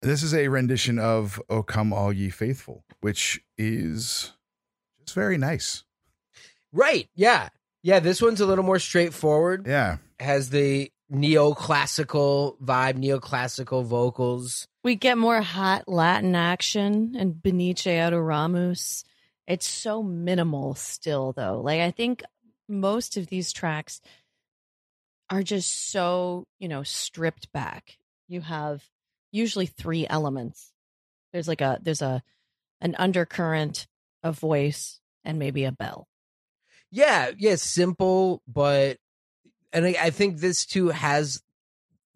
This 0.00 0.22
is 0.22 0.32
a 0.32 0.48
rendition 0.48 0.98
of 0.98 1.40
"O 1.48 1.62
Come 1.62 1.92
All 1.92 2.12
Ye 2.12 2.30
Faithful," 2.30 2.84
which 3.00 3.40
is 3.56 4.32
just 5.00 5.14
very 5.14 5.36
nice. 5.36 5.84
Right? 6.72 7.08
Yeah, 7.16 7.48
yeah. 7.82 7.98
This 7.98 8.22
one's 8.22 8.40
a 8.40 8.46
little 8.46 8.64
more 8.64 8.78
straightforward. 8.78 9.66
Yeah, 9.66 9.96
has 10.20 10.50
the 10.50 10.92
neoclassical 11.12 12.60
vibe, 12.60 13.02
neoclassical 13.02 13.84
vocals. 13.84 14.68
We 14.84 14.94
get 14.94 15.18
more 15.18 15.42
hot 15.42 15.88
Latin 15.88 16.36
action 16.36 17.16
and 17.18 17.34
Venite 17.34 17.86
Adoremus. 17.86 19.04
It's 19.48 19.68
so 19.68 20.02
minimal 20.02 20.74
still, 20.74 21.32
though. 21.32 21.60
Like 21.60 21.80
I 21.80 21.90
think 21.90 22.22
most 22.68 23.16
of 23.16 23.26
these 23.26 23.52
tracks 23.52 24.00
are 25.28 25.42
just 25.42 25.90
so 25.90 26.46
you 26.60 26.68
know 26.68 26.84
stripped 26.84 27.50
back. 27.52 27.98
You 28.28 28.42
have 28.42 28.84
usually 29.30 29.66
three 29.66 30.06
elements. 30.08 30.72
There's 31.32 31.48
like 31.48 31.60
a 31.60 31.78
there's 31.82 32.02
a 32.02 32.22
an 32.80 32.94
undercurrent, 32.98 33.86
a 34.22 34.32
voice, 34.32 35.00
and 35.24 35.38
maybe 35.38 35.64
a 35.64 35.72
bell. 35.72 36.08
Yeah, 36.90 37.32
yeah, 37.36 37.56
simple, 37.56 38.42
but 38.46 38.98
and 39.72 39.84
I, 39.84 39.96
I 40.00 40.10
think 40.10 40.38
this 40.38 40.64
too 40.64 40.88
has 40.88 41.42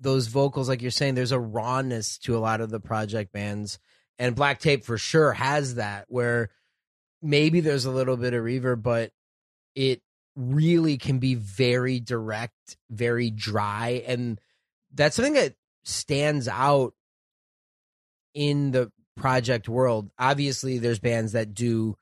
those 0.01 0.29
vocals, 0.29 0.69
like 0.69 0.83
you're 0.83 0.91
saying. 0.91 1.15
There's 1.15 1.33
a 1.33 1.41
rawness 1.41 2.19
to 2.19 2.37
a 2.37 2.41
lot 2.41 2.61
of 2.61 2.71
the 2.71 2.81
Projekt 2.81 3.33
bands, 3.33 3.79
and 4.19 4.35
Black 4.35 4.61
Tape 4.61 4.85
for 4.85 4.99
sure 4.99 5.33
has 5.33 5.75
that. 5.75 6.07
Where 6.09 6.51
maybe 7.21 7.61
there's 7.61 7.85
a 7.85 7.91
little 7.91 8.17
bit 8.17 8.35
of 8.35 8.43
reverb, 8.43 8.83
but 8.83 9.13
it 9.75 10.01
really 10.35 10.97
can 10.97 11.19
be 11.19 11.35
very 11.35 12.01
direct, 12.01 12.77
very 12.91 13.31
dry, 13.31 14.03
and 14.07 14.41
that's 14.95 15.17
something 15.17 15.35
that 15.35 15.55
stands 15.85 16.49
out 16.49 16.95
in 18.35 18.71
the 18.71 18.91
Projekt 19.19 19.69
world. 19.69 20.11
Obviously, 20.19 20.79
there's 20.79 20.99
bands 20.99 21.33
that 21.33 21.55
do 21.55 21.97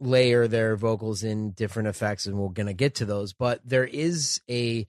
layer 0.00 0.48
their 0.48 0.76
vocals 0.76 1.22
in 1.22 1.52
different 1.52 1.88
effects, 1.88 2.26
and 2.26 2.36
we're 2.36 2.48
going 2.48 2.66
to 2.66 2.72
get 2.72 2.96
to 2.96 3.04
those, 3.04 3.32
but 3.32 3.60
there 3.64 3.84
is 3.84 4.40
a 4.50 4.86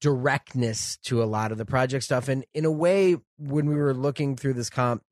directness 0.00 0.98
to 0.98 1.22
a 1.22 1.24
lot 1.24 1.52
of 1.52 1.58
the 1.58 1.64
Projekt 1.64 2.02
stuff. 2.02 2.28
And 2.28 2.44
in 2.52 2.64
a 2.64 2.70
way, 2.70 3.16
when 3.38 3.66
we 3.66 3.74
were 3.74 3.94
looking 3.94 4.36
through 4.36 4.54
this 4.54 4.70
comp, 4.70 5.02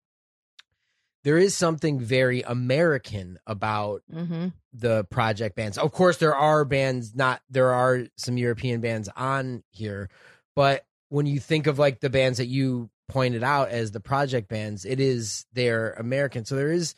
there 1.25 1.39
is 1.39 1.57
something 1.57 1.99
very 1.99 2.43
American 2.43 3.39
about 3.47 4.03
mm-hmm. 4.13 4.49
the 4.73 5.05
Projekt 5.07 5.55
bands. 5.55 5.79
Of 5.79 5.93
course, 5.93 6.19
there 6.19 6.37
are 6.37 6.65
bands, 6.65 7.15
not 7.15 7.41
there 7.51 7.73
are 7.73 8.05
some 8.17 8.37
European 8.37 8.81
bands 8.81 9.09
on 9.17 9.65
here, 9.71 10.09
but 10.55 10.85
when 11.09 11.27
you 11.27 11.41
think 11.41 11.67
of 11.67 11.79
like 11.79 12.01
the 12.01 12.11
bands 12.11 12.39
that 12.39 12.47
you 12.47 12.91
pointed 13.09 13.43
out 13.43 13.71
as 13.71 13.93
the 13.93 14.01
Projekt 14.01 14.49
bands, 14.49 14.85
it 14.85 15.01
is 15.01 15.47
they're 15.53 15.93
American. 15.93 16.45
So 16.45 16.57
there 16.57 16.73
is 16.73 16.95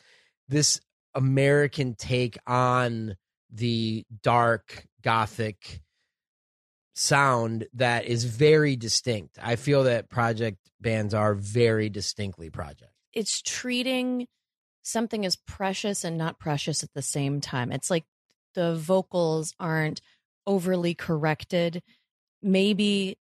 this 0.47 0.79
American 1.15 1.95
take 1.95 2.37
on 2.47 3.15
the 3.51 4.05
dark 4.21 4.85
gothic 5.01 5.81
sound 6.93 7.67
that 7.73 8.05
is 8.05 8.25
very 8.25 8.75
distinct. 8.75 9.37
I 9.41 9.55
feel 9.55 9.83
that 9.83 10.09
Projekt 10.09 10.57
bands 10.81 11.13
are 11.13 11.33
very 11.33 11.89
distinctly 11.89 12.49
Projekt. 12.49 12.91
It's 13.13 13.41
treating 13.41 14.27
something 14.81 15.25
as 15.25 15.35
precious 15.35 16.03
and 16.03 16.17
not 16.17 16.39
precious 16.39 16.83
at 16.83 16.93
the 16.93 17.01
same 17.01 17.41
time. 17.41 17.71
It's 17.71 17.89
like 17.89 18.05
the 18.55 18.75
vocals 18.75 19.53
aren't 19.59 20.01
overly 20.45 20.93
corrected. 20.93 21.81
Maybe 22.41 23.17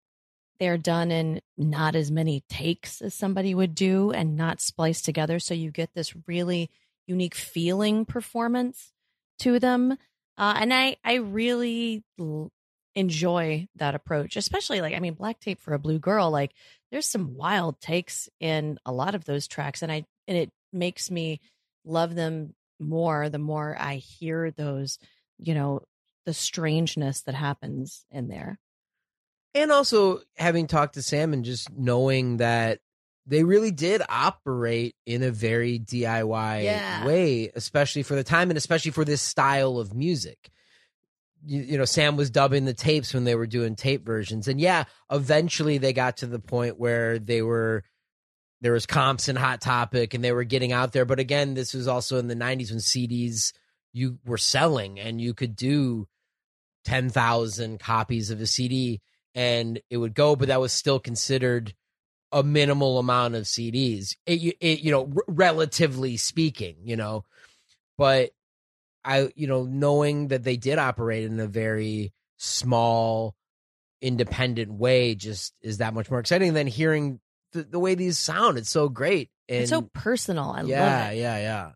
they're 0.60 0.78
done 0.78 1.12
in 1.12 1.42
not 1.58 1.96
as 1.96 2.12
many 2.12 2.44
takes 2.50 3.02
as 3.02 3.14
somebody 3.14 3.54
would 3.54 3.76
do 3.76 4.12
and 4.12 4.36
not 4.36 4.62
spliced 4.62 5.06
together. 5.06 5.40
So 5.40 5.54
you 5.54 5.72
get 5.72 5.94
this 5.94 6.14
really 6.28 6.70
unique 7.08 7.36
feeling 7.36 8.06
performance 8.06 8.92
to 9.40 9.60
them. 9.60 9.94
Uh, 10.38 10.56
and 10.58 10.74
I, 10.74 10.98
I 11.04 11.16
really 11.16 12.04
l- 12.20 12.52
enjoy 12.96 13.68
that 13.76 13.96
approach, 13.96 14.38
especially 14.38 14.82
like, 14.82 14.96
I 14.96 15.00
mean, 15.00 15.14
Black 15.14 15.40
Tape 15.40 15.60
for 15.60 15.74
a 15.74 15.80
Blue 15.80 16.00
Girl, 16.00 16.32
like 16.32 16.52
there's 16.92 17.08
some 17.08 17.36
wild 17.36 17.80
takes 17.80 18.30
in 18.40 18.80
a 18.86 18.92
lot 18.92 19.16
of 19.16 19.26
those 19.26 19.48
tracks. 19.48 19.82
And 19.82 19.92
I, 19.92 20.06
and 20.28 20.38
it 20.38 20.52
makes 20.72 21.12
me 21.12 21.42
love 21.86 22.16
them 22.16 22.54
more 22.80 23.30
the 23.30 23.40
more 23.40 23.76
I 23.80 23.96
hear 23.96 24.52
those, 24.52 25.00
you 25.38 25.54
know, 25.54 25.84
the 26.26 26.34
strangeness 26.34 27.22
that 27.22 27.36
happens 27.36 28.06
in 28.10 28.28
there 28.28 28.60
and 29.56 29.72
also 29.72 30.20
having 30.36 30.68
talked 30.68 30.96
to 30.96 31.02
Sam 31.02 31.34
and 31.34 31.46
just 31.46 31.72
knowing 31.72 32.38
that 32.38 32.80
they 33.26 33.44
really 33.44 33.72
did 33.72 34.04
operate 34.08 34.96
in 35.06 35.24
a 35.24 35.32
very 35.32 35.80
DIY 35.80 36.64
yeah. 36.64 37.06
way, 37.06 37.50
especially 37.56 38.04
for 38.04 38.16
the 38.16 38.24
time 38.24 38.52
and 38.52 38.58
especially 38.58 38.92
for 38.92 39.06
this 39.06 39.22
style 39.22 39.80
of 39.80 39.96
music. 39.96 40.52
You, 41.44 41.62
you, 41.62 41.78
know, 41.78 41.86
Sam 41.86 42.18
was 42.18 42.30
dubbing 42.30 42.66
the 42.66 42.74
tapes 42.74 43.14
when 43.14 43.24
they 43.24 43.36
were 43.36 43.48
doing 43.48 43.76
tape 43.76 44.06
versions. 44.06 44.48
And 44.48 44.60
yeah, 44.60 44.84
eventually 45.10 45.78
they 45.78 45.94
got 45.94 46.18
to 46.18 46.28
the 46.28 46.40
point 46.40 46.80
where 46.80 47.18
they 47.18 47.42
were 47.42 47.84
there 48.62 48.74
was 48.74 48.86
comps 48.86 49.28
and 49.28 49.38
Hot 49.38 49.62
Topic 49.62 50.14
and 50.14 50.24
they 50.24 50.32
were 50.32 50.44
getting 50.44 50.72
out 50.72 50.92
there. 50.92 51.06
But 51.06 51.20
again, 51.20 51.54
this 51.54 51.74
was 51.74 51.88
also 51.88 52.18
in 52.18 52.28
the 52.28 52.36
90s 52.36 52.72
when 52.72 52.80
CDs 52.80 53.54
you 53.94 54.18
were 54.26 54.38
selling 54.38 55.00
and 55.00 55.22
you 55.22 55.34
could 55.34 55.56
do 55.56 56.08
10,000 56.86 57.80
copies 57.80 58.32
of 58.32 58.42
a 58.42 58.48
CD 58.48 59.02
and 59.36 59.80
it 59.90 59.98
would 59.98 60.16
go, 60.16 60.36
but 60.36 60.48
that 60.48 60.62
was 60.62 60.72
still 60.72 61.00
considered 61.00 61.76
a 62.32 62.42
minimal 62.42 62.98
amount 62.98 63.36
of 63.36 63.44
CDs. 63.44 64.16
It, 64.26 64.56
it, 64.60 64.80
you 64.80 64.92
know, 64.92 65.12
r- 65.16 65.24
relatively 65.28 66.18
speaking, 66.18 66.78
you 66.84 66.96
know, 66.96 67.26
but 67.98 68.32
I, 69.04 69.30
you 69.36 69.48
know, 69.48 69.64
knowing 69.64 70.30
that 70.30 70.44
they 70.44 70.58
did 70.58 70.80
operate 70.80 71.26
in 71.26 71.40
a 71.40 71.48
very 71.48 72.14
small, 72.38 73.36
independent 74.02 74.74
way, 74.74 75.16
just 75.16 75.54
is 75.62 75.78
that 75.78 75.94
much 75.94 76.10
more 76.10 76.20
exciting 76.20 76.54
than 76.54 76.68
hearing 76.68 77.20
the, 77.52 77.64
the 77.64 77.80
way 77.80 77.96
these 77.96 78.18
sound. 78.18 78.58
It's 78.58 78.70
so 78.70 78.90
great. 78.90 79.30
And 79.48 79.62
it's 79.62 79.70
so 79.70 79.84
personal. 79.94 80.52
I 80.52 80.64
yeah, 80.64 80.82
love 80.82 81.14
it. 81.14 81.18
Yeah, 81.18 81.38
yeah. 81.38 81.40
Yeah. 81.40 81.72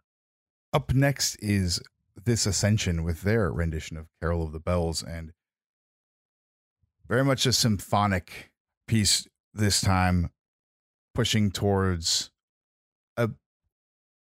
Up 0.74 0.94
next 0.94 1.36
is 1.36 1.82
this 2.25 2.46
ascension 2.46 3.04
with 3.04 3.22
their 3.22 3.51
rendition 3.51 3.98
of 3.98 4.08
Carol 4.22 4.44
of 4.44 4.51
the 4.51 4.60
Bells 4.60 5.04
and 5.04 5.32
very 7.10 7.25
much 7.25 7.46
a 7.46 7.51
symphonic 7.51 8.51
piece 8.88 9.28
this 9.54 9.82
time, 9.82 10.30
pushing 11.16 11.51
towards 11.51 12.32
a. 13.18 13.30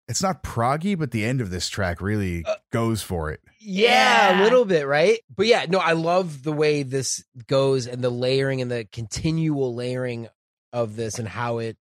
It's 0.08 0.24
not 0.24 0.42
proggy, 0.42 0.98
but 0.98 1.12
the 1.12 1.26
end 1.26 1.42
of 1.42 1.50
this 1.50 1.68
track 1.68 2.02
really 2.02 2.46
uh, 2.46 2.56
goes 2.72 3.04
for 3.04 3.30
it. 3.30 3.42
Yeah, 3.60 4.42
a 4.42 4.44
little 4.44 4.64
bit, 4.64 4.88
right? 4.88 5.20
But 5.36 5.48
yeah, 5.48 5.66
no, 5.68 5.80
I 5.80 5.92
love 5.92 6.44
the 6.44 6.54
way 6.54 6.84
this 6.84 7.24
goes 7.48 7.88
and 7.88 8.02
the 8.02 8.10
layering 8.10 8.62
and 8.62 8.72
the 8.72 8.88
continual 8.92 9.76
layering 9.76 10.30
of 10.72 10.96
this 10.96 11.20
and 11.20 11.28
how 11.28 11.58
it 11.58 11.78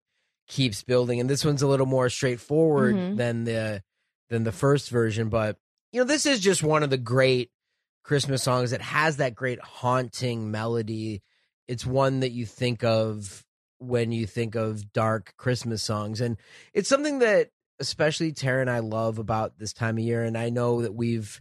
keeps 0.49 0.83
building. 0.83 1.21
And 1.21 1.31
this 1.31 1.45
one's 1.45 1.63
a 1.63 1.69
little 1.69 1.87
more 1.87 2.09
straightforward 2.11 2.97
mm-hmm. 2.97 3.17
than 3.17 3.45
the 3.45 3.83
than 4.29 4.43
the 4.43 4.53
first 4.53 4.91
version, 4.91 5.29
but 5.29 5.57
you 5.93 6.01
know, 6.01 6.07
this 6.07 6.27
is 6.27 6.41
just 6.41 6.63
one 6.63 6.83
of 6.83 6.91
the 6.91 6.99
great 6.99 7.51
Christmas 8.07 8.45
songs. 8.45 8.73
It 8.73 8.83
has 8.83 9.17
that 9.17 9.35
great 9.35 9.61
haunting 9.61 10.53
melody. 10.53 11.23
It's 11.67 11.85
one 11.85 12.21
that 12.21 12.31
you 12.31 12.47
think 12.47 12.85
of 12.85 13.45
when 13.79 14.13
you 14.13 14.29
think 14.29 14.55
of 14.55 14.93
dark 14.93 15.35
Christmas 15.37 15.83
songs. 15.83 16.21
And 16.21 16.37
it's 16.73 16.89
something 16.89 17.19
that 17.19 17.51
especially 17.81 18.31
Tara 18.31 18.61
and 18.61 18.71
I 18.71 18.79
love 18.79 19.19
about 19.19 19.59
this 19.59 19.73
time 19.73 19.99
of 19.99 20.05
year, 20.05 20.23
and 20.23 20.39
I 20.39 20.51
know 20.51 20.83
that 20.83 20.95
we've 20.95 21.41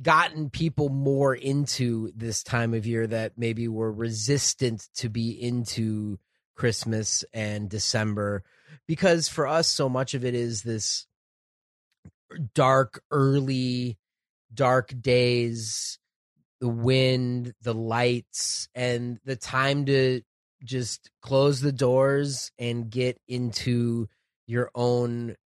gotten 0.00 0.50
people 0.50 0.90
more 0.90 1.34
into 1.34 2.12
this 2.14 2.42
time 2.42 2.74
of 2.74 2.86
year 2.86 3.06
that 3.06 3.32
maybe 3.38 3.66
were 3.66 3.90
resistant 3.90 4.86
to 4.96 5.08
be 5.08 5.30
into 5.30 6.18
Christmas 6.54 7.24
and 7.32 7.70
December 7.70 8.44
because 8.86 9.26
for 9.26 9.46
us 9.46 9.68
so 9.68 9.88
much 9.88 10.12
of 10.12 10.22
it 10.22 10.34
is 10.34 10.62
this 10.62 11.06
dark 12.54 13.02
early 13.10 13.96
dark 14.54 14.92
days 15.00 15.98
the 16.60 16.68
wind 16.68 17.52
the 17.62 17.74
lights 17.74 18.68
and 18.74 19.18
the 19.24 19.36
time 19.36 19.84
to 19.86 20.22
just 20.64 21.10
close 21.20 21.60
the 21.60 21.72
doors 21.72 22.50
and 22.58 22.90
get 22.90 23.18
into 23.28 24.08
your 24.46 24.70
own 24.74 25.36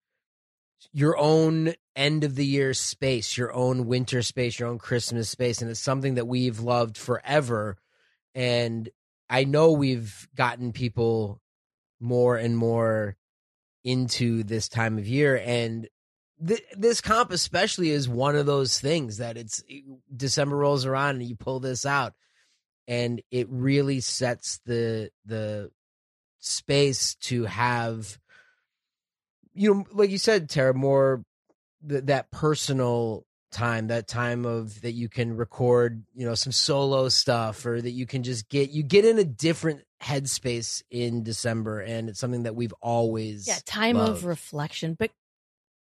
your 0.92 1.18
own 1.18 1.74
end 1.96 2.24
of 2.24 2.36
the 2.36 2.46
year 2.46 2.72
space, 2.72 3.36
your 3.36 3.52
own 3.52 3.86
winter 3.86 4.22
space, 4.22 4.58
your 4.58 4.68
own 4.68 4.78
Christmas 4.78 5.28
space. 5.28 5.60
And 5.60 5.70
it's 5.70 5.80
something 5.80 6.14
that 6.14 6.28
we've 6.28 6.60
loved 6.60 6.96
forever. 6.96 7.76
And 8.34 8.88
I 9.28 9.44
know 9.44 9.72
we've 9.72 10.28
gotten 10.34 10.72
people 10.72 11.40
more 12.00 12.36
and 12.36 12.56
more 12.56 13.16
into 13.84 14.44
this 14.44 14.68
time 14.68 14.98
of 14.98 15.06
year. 15.08 15.40
And 15.44 15.88
th- 16.46 16.64
this 16.76 17.00
comp, 17.00 17.30
especially, 17.30 17.90
is 17.90 18.08
one 18.08 18.36
of 18.36 18.46
those 18.46 18.80
things 18.80 19.18
that 19.18 19.36
it's 19.36 19.62
December 20.14 20.56
rolls 20.56 20.86
around 20.86 21.16
and 21.16 21.24
you 21.24 21.36
pull 21.36 21.60
this 21.60 21.86
out. 21.86 22.14
And 22.86 23.20
it 23.30 23.48
really 23.50 24.00
sets 24.00 24.60
the 24.64 25.10
the 25.26 25.70
space 26.38 27.16
to 27.16 27.44
have 27.44 28.18
you 29.58 29.74
know, 29.74 29.84
like 29.92 30.10
you 30.10 30.18
said, 30.18 30.48
Tara, 30.48 30.72
more 30.72 31.24
th- 31.86 32.04
that 32.04 32.30
personal 32.30 33.26
time, 33.50 33.88
that 33.88 34.06
time 34.06 34.44
of 34.44 34.80
that 34.82 34.92
you 34.92 35.08
can 35.08 35.36
record, 35.36 36.04
you 36.14 36.24
know, 36.26 36.34
some 36.34 36.52
solo 36.52 37.08
stuff, 37.08 37.66
or 37.66 37.80
that 37.80 37.90
you 37.90 38.06
can 38.06 38.22
just 38.22 38.48
get 38.48 38.70
you 38.70 38.82
get 38.82 39.04
in 39.04 39.18
a 39.18 39.24
different 39.24 39.82
headspace 40.02 40.82
in 40.90 41.24
December, 41.24 41.80
and 41.80 42.08
it's 42.08 42.20
something 42.20 42.44
that 42.44 42.54
we've 42.54 42.74
always 42.80 43.48
yeah 43.48 43.58
time 43.66 43.96
loved. 43.96 44.18
of 44.18 44.24
reflection. 44.24 44.94
But 44.98 45.10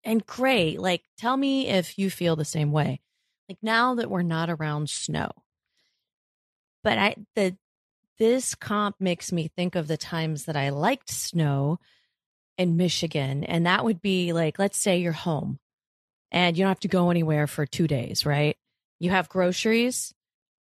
and 0.04 0.24
Gray, 0.26 0.76
like, 0.76 1.02
tell 1.18 1.36
me 1.36 1.68
if 1.68 1.98
you 1.98 2.10
feel 2.10 2.36
the 2.36 2.44
same 2.44 2.72
way. 2.72 3.00
Like 3.48 3.58
now 3.62 3.96
that 3.96 4.10
we're 4.10 4.22
not 4.22 4.50
around 4.50 4.88
snow, 4.88 5.30
but 6.82 6.98
I 6.98 7.16
the 7.34 7.56
this 8.18 8.54
comp 8.54 8.96
makes 9.00 9.32
me 9.32 9.48
think 9.48 9.74
of 9.74 9.88
the 9.88 9.96
times 9.96 10.44
that 10.44 10.56
I 10.56 10.70
liked 10.70 11.10
snow 11.10 11.78
in 12.56 12.76
Michigan. 12.76 13.44
And 13.44 13.66
that 13.66 13.84
would 13.84 14.00
be 14.00 14.32
like, 14.32 14.58
let's 14.58 14.78
say 14.78 14.98
you're 14.98 15.12
home 15.12 15.58
and 16.30 16.56
you 16.56 16.62
don't 16.62 16.70
have 16.70 16.80
to 16.80 16.88
go 16.88 17.10
anywhere 17.10 17.46
for 17.46 17.66
two 17.66 17.86
days, 17.86 18.24
right? 18.24 18.56
You 19.00 19.10
have 19.10 19.28
groceries, 19.28 20.14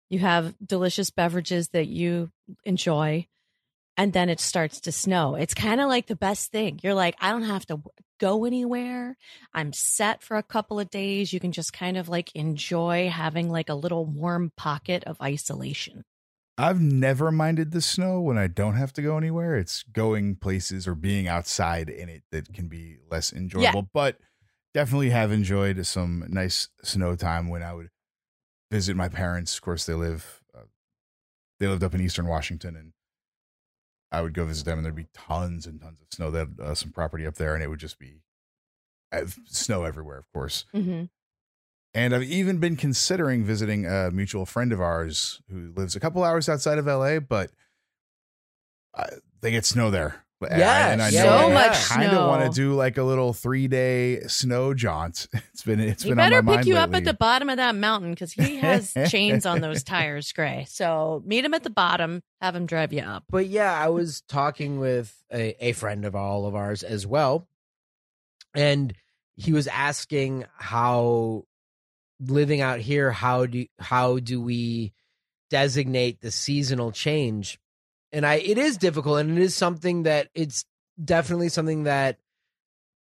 you 0.08 0.18
have 0.20 0.54
delicious 0.64 1.10
beverages 1.10 1.68
that 1.68 1.86
you 1.86 2.30
enjoy, 2.64 3.26
and 3.96 4.12
then 4.12 4.28
it 4.28 4.40
starts 4.40 4.80
to 4.82 4.92
snow. 4.92 5.34
It's 5.34 5.54
kind 5.54 5.80
of 5.80 5.88
like 5.88 6.06
the 6.06 6.16
best 6.16 6.50
thing. 6.50 6.80
You're 6.82 6.94
like, 6.94 7.14
I 7.20 7.30
don't 7.30 7.42
have 7.42 7.66
to 7.66 7.80
go 8.18 8.44
anywhere. 8.44 9.16
I'm 9.52 9.72
set 9.72 10.22
for 10.22 10.36
a 10.36 10.42
couple 10.42 10.78
of 10.78 10.90
days. 10.90 11.32
You 11.32 11.40
can 11.40 11.52
just 11.52 11.72
kind 11.72 11.96
of 11.96 12.08
like 12.08 12.34
enjoy 12.34 13.08
having 13.08 13.50
like 13.50 13.68
a 13.68 13.74
little 13.74 14.06
warm 14.06 14.52
pocket 14.56 15.04
of 15.04 15.20
isolation. 15.20 16.04
I've 16.58 16.80
never 16.80 17.32
minded 17.32 17.72
the 17.72 17.80
snow 17.80 18.20
when 18.20 18.38
I 18.38 18.46
don't 18.46 18.74
have 18.74 18.92
to 18.94 19.02
go 19.02 19.16
anywhere. 19.16 19.56
It's 19.56 19.82
going 19.82 20.36
places 20.36 20.86
or 20.86 20.94
being 20.94 21.26
outside 21.26 21.88
in 21.88 22.08
it 22.08 22.22
that 22.30 22.52
can 22.52 22.68
be 22.68 22.98
less 23.10 23.32
enjoyable. 23.32 23.88
But 23.92 24.18
definitely 24.74 25.10
have 25.10 25.32
enjoyed 25.32 25.84
some 25.86 26.24
nice 26.28 26.68
snow 26.82 27.16
time 27.16 27.48
when 27.48 27.62
I 27.62 27.74
would 27.74 27.88
visit 28.70 28.96
my 28.96 29.08
parents. 29.08 29.54
Of 29.54 29.62
course, 29.62 29.86
they 29.86 29.94
live 29.94 30.42
uh, 30.54 30.64
they 31.58 31.66
lived 31.66 31.82
up 31.82 31.94
in 31.94 32.00
Eastern 32.00 32.26
Washington, 32.26 32.76
and 32.76 32.92
I 34.12 34.20
would 34.20 34.34
go 34.34 34.44
visit 34.44 34.64
them, 34.66 34.78
and 34.78 34.84
there'd 34.84 34.94
be 34.94 35.08
tons 35.14 35.66
and 35.66 35.80
tons 35.80 36.00
of 36.00 36.06
snow. 36.12 36.30
They 36.30 36.40
had 36.40 36.54
uh, 36.62 36.74
some 36.74 36.90
property 36.92 37.26
up 37.26 37.34
there, 37.36 37.54
and 37.54 37.62
it 37.64 37.68
would 37.68 37.80
just 37.80 37.98
be 37.98 38.20
uh, 39.10 39.22
snow 39.46 39.84
everywhere. 39.84 40.18
Of 40.18 40.30
course, 40.32 40.66
Mm-hmm. 40.74 41.04
and 41.94 42.14
I've 42.14 42.22
even 42.22 42.58
been 42.58 42.76
considering 42.76 43.44
visiting 43.44 43.86
a 43.86 44.10
mutual 44.10 44.44
friend 44.46 44.72
of 44.72 44.80
ours 44.80 45.40
who 45.50 45.72
lives 45.74 45.96
a 45.96 46.00
couple 46.00 46.22
hours 46.24 46.48
outside 46.48 46.78
of 46.78 46.86
LA, 46.86 47.20
but 47.20 47.50
uh, 48.94 49.06
they 49.40 49.50
get 49.50 49.64
snow 49.64 49.90
there. 49.90 50.24
But- 50.42 50.58
Yeah, 50.58 50.88
and 50.92 51.00
I 51.00 51.10
yeah, 51.10 51.22
know 51.22 51.30
yeah, 51.30 51.40
So 51.40 51.50
I 51.50 51.54
much 51.54 51.88
kind 51.88 52.12
of 52.12 52.26
want 52.26 52.52
to 52.52 52.60
do 52.60 52.74
like 52.74 52.98
a 52.98 53.04
little 53.04 53.32
three 53.32 53.68
day 53.68 54.22
snow 54.22 54.74
jaunt. 54.74 55.28
It's 55.52 55.62
been 55.62 55.78
it's 55.78 56.02
He 56.02 56.10
been 56.10 56.16
better 56.16 56.38
on 56.38 56.44
my 56.44 56.52
pick 56.52 56.56
mind 56.56 56.66
you 56.66 56.74
better 56.74 56.86
pick 56.88 56.92
you 56.92 56.96
up 56.96 57.00
at 57.00 57.04
the 57.04 57.14
bottom 57.14 57.48
of 57.48 57.58
that 57.58 57.76
mountain 57.76 58.10
because 58.10 58.32
he 58.32 58.56
has 58.56 58.92
chains 59.08 59.46
on 59.46 59.60
those 59.60 59.84
tires, 59.84 60.32
Gray. 60.32 60.66
So 60.68 61.22
meet 61.24 61.44
him 61.44 61.54
at 61.54 61.62
the 61.62 61.70
bottom, 61.70 62.22
have 62.40 62.56
him 62.56 62.66
drive 62.66 62.92
you 62.92 63.02
up. 63.02 63.22
But 63.30 63.46
yeah, 63.46 63.72
I 63.72 63.90
was 63.90 64.22
talking 64.22 64.80
with 64.80 65.14
a, 65.32 65.68
a 65.68 65.72
friend 65.72 66.04
of 66.04 66.16
all 66.16 66.46
of 66.46 66.56
ours 66.56 66.82
as 66.82 67.06
well. 67.06 67.46
And 68.54 68.92
he 69.36 69.52
was 69.52 69.68
asking 69.68 70.46
how 70.56 71.44
living 72.20 72.60
out 72.60 72.80
here, 72.80 73.12
how 73.12 73.46
do 73.46 73.66
how 73.78 74.18
do 74.18 74.40
we 74.40 74.92
designate 75.50 76.20
the 76.20 76.32
seasonal 76.32 76.90
change? 76.90 77.60
And 78.12 78.26
I 78.26 78.34
it 78.36 78.58
is 78.58 78.76
difficult 78.76 79.20
and 79.20 79.38
it 79.38 79.42
is 79.42 79.54
something 79.54 80.04
that 80.04 80.28
it's 80.34 80.64
definitely 81.02 81.48
something 81.48 81.84
that 81.84 82.18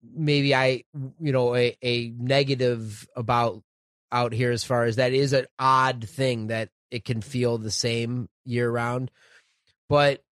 maybe 0.03 0.53
I 0.53 0.83
you 1.19 1.31
know 1.31 1.55
a, 1.55 1.75
a 1.81 2.09
negative 2.09 3.07
about 3.15 3.63
out 4.11 4.33
here 4.33 4.51
as 4.51 4.63
far 4.63 4.85
as 4.85 4.97
that 4.97 5.13
is 5.13 5.33
an 5.33 5.47
odd 5.59 6.07
thing 6.07 6.47
that 6.47 6.69
it 6.91 7.05
can 7.05 7.21
feel 7.21 7.57
the 7.57 7.71
same 7.71 8.29
year 8.45 8.69
round. 8.69 9.11
But 9.89 10.23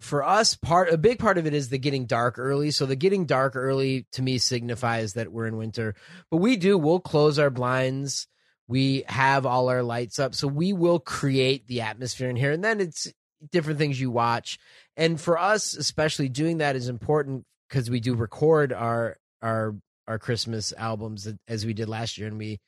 for 0.00 0.22
us, 0.22 0.54
part 0.54 0.92
a 0.92 0.98
big 0.98 1.18
part 1.18 1.38
of 1.38 1.46
it 1.46 1.54
is 1.54 1.68
the 1.68 1.78
getting 1.78 2.06
dark 2.06 2.38
early. 2.38 2.70
So 2.70 2.86
the 2.86 2.96
getting 2.96 3.26
dark 3.26 3.56
early 3.56 4.06
to 4.12 4.22
me 4.22 4.38
signifies 4.38 5.14
that 5.14 5.32
we're 5.32 5.46
in 5.46 5.56
winter. 5.56 5.94
But 6.30 6.38
we 6.38 6.56
do, 6.56 6.76
we'll 6.76 7.00
close 7.00 7.38
our 7.38 7.50
blinds. 7.50 8.26
We 8.68 9.04
have 9.06 9.46
all 9.46 9.68
our 9.68 9.82
lights 9.82 10.18
up. 10.18 10.34
So 10.34 10.46
we 10.46 10.72
will 10.72 10.98
create 10.98 11.66
the 11.66 11.82
atmosphere 11.82 12.28
in 12.28 12.36
here. 12.36 12.52
And 12.52 12.62
then 12.62 12.80
it's 12.80 13.12
different 13.50 13.78
things 13.78 14.00
you 14.00 14.10
watch. 14.10 14.58
And 14.96 15.20
for 15.20 15.38
us, 15.38 15.74
especially 15.74 16.28
doing 16.28 16.58
that 16.58 16.76
is 16.76 16.88
important 16.88 17.44
because 17.68 17.90
we 17.90 18.00
do 18.00 18.14
record 18.14 18.72
our 18.72 19.16
our 19.42 19.74
our 20.06 20.18
Christmas 20.18 20.72
albums 20.76 21.28
as 21.48 21.64
we 21.66 21.72
did 21.74 21.88
last 21.88 22.18
year 22.18 22.28
and 22.28 22.38
we 22.38 22.60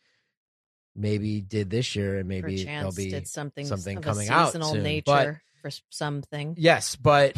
maybe 0.95 1.41
did 1.41 1.71
this 1.71 1.95
year 1.95 2.19
and 2.19 2.29
maybe 2.29 2.65
there'll 2.65 2.93
be 2.93 3.25
something, 3.25 3.67
something 3.67 3.99
of 3.99 4.03
coming 4.03 4.29
a 4.29 4.33
out 4.33 4.53
soon. 4.53 4.83
nature 4.83 5.03
But- 5.05 5.37
for 5.61 5.71
something. 5.91 6.55
Yes, 6.59 6.97
but 6.97 7.37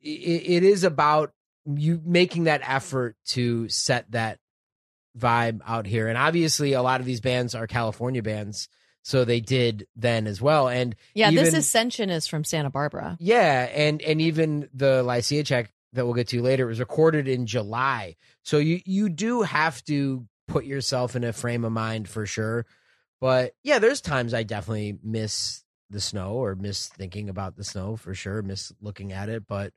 it, 0.00 0.08
it 0.08 0.62
is 0.62 0.84
about 0.84 1.32
you 1.64 2.00
making 2.04 2.44
that 2.44 2.60
effort 2.64 3.16
to 3.26 3.68
set 3.68 4.10
that 4.12 4.38
vibe 5.18 5.60
out 5.66 5.86
here. 5.86 6.08
And 6.08 6.18
obviously, 6.18 6.74
a 6.74 6.82
lot 6.82 7.00
of 7.00 7.06
these 7.06 7.20
bands 7.20 7.54
are 7.54 7.66
California 7.66 8.22
bands, 8.22 8.68
so 9.06 9.24
they 9.24 9.38
did 9.38 9.86
then 9.94 10.26
as 10.26 10.42
well. 10.42 10.66
And 10.66 10.96
Yeah, 11.14 11.30
this 11.30 11.54
Ascension 11.54 12.10
is 12.10 12.26
from 12.26 12.42
Santa 12.42 12.70
Barbara. 12.70 13.16
yeah, 13.20 13.70
and 13.72 14.02
and 14.02 14.20
even 14.20 14.68
the 14.74 15.04
Lycia 15.04 15.44
check 15.44 15.72
that 15.92 16.04
we'll 16.04 16.14
get 16.14 16.26
to 16.28 16.42
later 16.42 16.66
was 16.66 16.80
recorded 16.80 17.28
in 17.28 17.46
July. 17.46 18.16
So 18.42 18.58
you 18.58 18.80
you 18.84 19.08
do 19.08 19.42
have 19.42 19.80
to 19.84 20.26
put 20.48 20.64
yourself 20.64 21.14
in 21.14 21.22
a 21.22 21.32
frame 21.32 21.64
of 21.64 21.70
mind 21.70 22.08
for 22.08 22.26
sure. 22.26 22.66
But 23.20 23.52
yeah, 23.62 23.78
there's 23.78 24.00
times 24.00 24.34
I 24.34 24.42
definitely 24.42 24.98
miss 25.04 25.62
the 25.88 26.00
snow 26.00 26.32
or 26.32 26.56
miss 26.56 26.88
thinking 26.88 27.28
about 27.28 27.54
the 27.54 27.62
snow 27.62 27.94
for 27.94 28.12
sure, 28.12 28.42
miss 28.42 28.72
looking 28.80 29.12
at 29.12 29.28
it, 29.28 29.46
but 29.46 29.72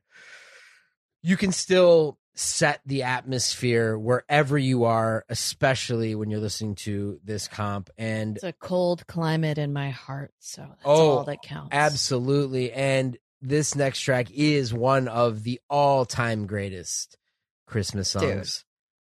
you 1.22 1.36
can 1.36 1.52
still 1.52 2.18
set 2.40 2.80
the 2.86 3.02
atmosphere 3.02 3.98
wherever 3.98 4.56
you 4.56 4.84
are, 4.84 5.24
especially 5.28 6.14
when 6.14 6.30
you're 6.30 6.40
listening 6.40 6.74
to 6.74 7.20
this 7.22 7.46
comp 7.46 7.90
and 7.98 8.36
It's 8.36 8.44
a 8.44 8.52
cold 8.54 9.06
climate 9.06 9.58
in 9.58 9.72
my 9.72 9.90
heart, 9.90 10.32
so 10.38 10.62
that's 10.62 10.80
Oh, 10.84 11.10
all 11.18 11.24
that 11.24 11.42
counts. 11.42 11.68
Absolutely. 11.72 12.72
And 12.72 13.18
this 13.42 13.74
next 13.74 14.00
track 14.00 14.30
is 14.30 14.72
one 14.72 15.06
of 15.06 15.42
the 15.42 15.60
all 15.68 16.06
time 16.06 16.46
greatest 16.46 17.18
Christmas 17.66 18.12
Dude. 18.12 18.22
songs. 18.22 18.64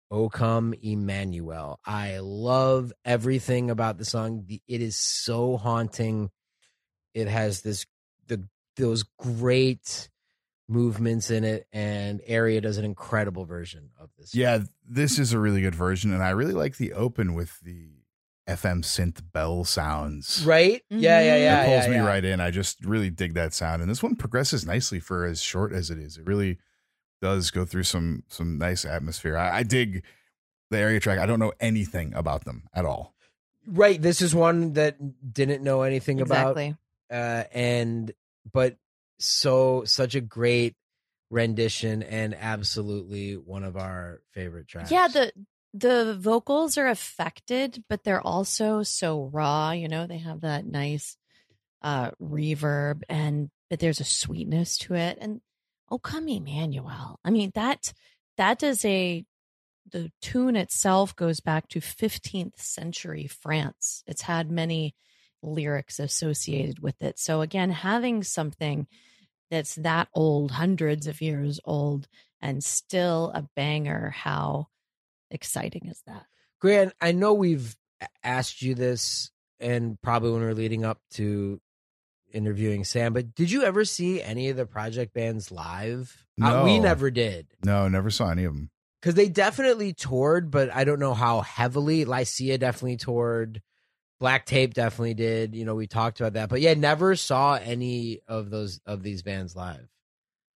O 0.09 0.29
come 0.29 0.73
Emmanuel. 0.81 1.81
I 1.85 2.19
love 2.19 2.93
everything 3.03 3.69
about 3.69 3.97
the 3.97 4.05
song. 4.05 4.45
It 4.47 4.81
is 4.81 4.95
so 4.95 5.57
haunting. 5.57 6.29
It 7.13 7.27
has 7.27 7.59
this 7.61 7.85
the 8.27 8.47
those 8.77 9.03
great 9.03 10.07
movements 10.69 11.29
in 11.31 11.43
it, 11.43 11.67
and 11.71 12.21
Aria 12.29 12.61
does 12.61 12.77
an 12.77 12.85
incredible 12.85 13.45
version 13.45 13.89
of 13.99 14.09
this. 14.17 14.35
Yeah, 14.35 14.59
this 14.87 15.17
is 15.19 15.33
a 15.33 15.39
really 15.39 15.61
good 15.61 15.75
version, 15.75 16.13
and 16.13 16.21
I 16.23 16.31
really 16.31 16.53
like 16.53 16.77
the 16.77 16.93
open 16.93 17.33
with 17.33 17.59
the 17.61 17.89
FM 18.47 18.81
synth 18.83 19.21
bell 19.33 19.63
sounds. 19.63 20.43
Right? 20.45 20.81
Yeah, 20.89 21.21
yeah, 21.21 21.37
Mhm. 21.37 21.41
yeah. 21.41 21.61
it 21.61 21.65
pulls 21.67 21.83
yeah, 21.85 21.89
me 21.89 21.95
yeah. 21.97 22.05
right 22.05 22.23
in. 22.25 22.39
I 22.41 22.51
just 22.51 22.83
really 22.85 23.09
dig 23.09 23.33
that 23.33 23.53
sound, 23.53 23.81
and 23.81 23.89
this 23.91 24.03
one 24.03 24.15
progresses 24.15 24.65
nicely 24.65 24.99
for 24.99 25.25
as 25.25 25.41
short 25.41 25.71
as 25.73 25.89
it 25.89 25.99
is. 25.99 26.17
It 26.17 26.25
really 26.25 26.57
does 27.21 27.49
go 27.51 27.65
through 27.65 27.83
some 27.83 28.23
some 28.27 28.57
nice 28.57 28.85
atmosphere. 28.85 29.37
I, 29.37 29.59
I 29.59 29.63
dig 29.63 30.03
the 30.69 30.81
Aria 30.81 30.99
track. 30.99 31.17
I 31.19 31.25
don't 31.25 31.39
know 31.39 31.53
anything 31.59 32.13
about 32.13 32.45
them 32.45 32.67
at 32.73 32.85
all. 32.85 33.13
Right. 33.65 34.01
This 34.01 34.21
is 34.21 34.33
one 34.35 34.73
that 34.73 34.97
didn't 35.33 35.63
know 35.63 35.81
anything 35.81 36.19
Exactly. 36.19 36.75
about, 37.09 37.43
uh, 37.43 37.43
and 37.53 38.11
but 38.53 38.77
so 39.19 39.83
such 39.85 40.15
a 40.15 40.21
great 40.21 40.75
rendition 41.29 42.03
and 42.03 42.35
absolutely 42.35 43.33
one 43.33 43.63
of 43.63 43.75
our 43.75 44.21
favorite 44.33 44.67
tracks. 44.67 44.91
Yeah, 44.91 45.07
the 45.07 45.31
the 45.73 46.17
vocals 46.19 46.77
are 46.77 46.87
affected, 46.87 47.83
but 47.89 48.03
they're 48.03 48.25
also 48.25 48.83
so 48.83 49.29
raw, 49.31 49.71
you 49.71 49.87
know, 49.87 50.07
they 50.07 50.19
have 50.19 50.41
that 50.41 50.65
nice 50.65 51.17
uh 51.81 52.11
reverb 52.21 53.03
and 53.07 53.49
but 53.69 53.79
there's 53.79 53.99
a 53.99 54.05
sweetness 54.05 54.77
to 54.79 54.95
it. 54.95 55.17
And 55.19 55.41
oh 55.91 55.99
come 55.99 56.27
Emmanuel. 56.27 57.19
I 57.23 57.29
mean 57.29 57.51
that 57.55 57.93
that 58.37 58.63
is 58.63 58.85
a 58.85 59.25
the 59.89 60.11
tune 60.21 60.55
itself 60.55 61.15
goes 61.15 61.39
back 61.39 61.69
to 61.69 61.79
15th 61.79 62.59
century 62.59 63.27
France. 63.27 64.03
It's 64.05 64.23
had 64.23 64.51
many 64.51 64.95
lyrics 65.41 65.99
associated 65.99 66.79
with 66.79 67.01
it. 67.01 67.19
So 67.19 67.41
again, 67.41 67.69
having 67.71 68.23
something 68.23 68.87
that's 69.49 69.75
that 69.75 70.09
old, 70.13 70.51
hundreds 70.51 71.07
of 71.07 71.21
years 71.21 71.59
old, 71.63 72.07
and 72.41 72.63
still 72.63 73.31
a 73.33 73.47
banger, 73.55 74.09
how 74.09 74.67
exciting 75.31 75.87
is 75.87 76.01
that? 76.05 76.25
Grant, 76.59 76.93
I 76.99 77.11
know 77.11 77.33
we've 77.33 77.75
asked 78.23 78.61
you 78.61 78.75
this, 78.75 79.31
and 79.59 79.99
probably 80.01 80.31
when 80.31 80.41
we 80.41 80.47
are 80.47 80.53
leading 80.53 80.83
up 80.85 80.99
to 81.11 81.59
interviewing 82.33 82.83
Sam, 82.83 83.13
but 83.13 83.33
did 83.35 83.49
you 83.49 83.63
ever 83.63 83.85
see 83.85 84.21
any 84.21 84.49
of 84.49 84.57
the 84.57 84.65
Projekt 84.65 85.13
bands 85.13 85.51
live? 85.51 86.25
Uh, 86.41 86.61
we 86.65 86.77
never 86.77 87.09
did. 87.09 87.47
No, 87.63 87.87
never 87.87 88.09
saw 88.09 88.29
any 88.29 88.43
of 88.43 88.53
them. 88.53 88.69
because 89.01 89.15
they 89.15 89.29
definitely 89.29 89.93
toured, 89.93 90.51
but 90.51 90.69
I 90.75 90.83
don't 90.83 90.99
know 90.99 91.13
how 91.13 91.41
heavily. 91.41 92.05
Lycia 92.05 92.57
definitely 92.57 92.97
toured. 92.97 93.61
Black 94.19 94.45
Tape 94.45 94.73
definitely 94.73 95.13
did. 95.13 95.53
You 95.55 95.65
know, 95.65 95.75
we 95.75 95.87
talked 95.87 96.19
about 96.19 96.33
that, 96.33 96.49
but 96.49 96.59
yeah, 96.61 96.73
never 96.73 97.15
saw 97.15 97.55
any 97.55 98.21
of 98.27 98.49
those 98.49 98.79
of 98.85 99.03
these 99.03 99.21
bands 99.21 99.55
live. 99.55 99.87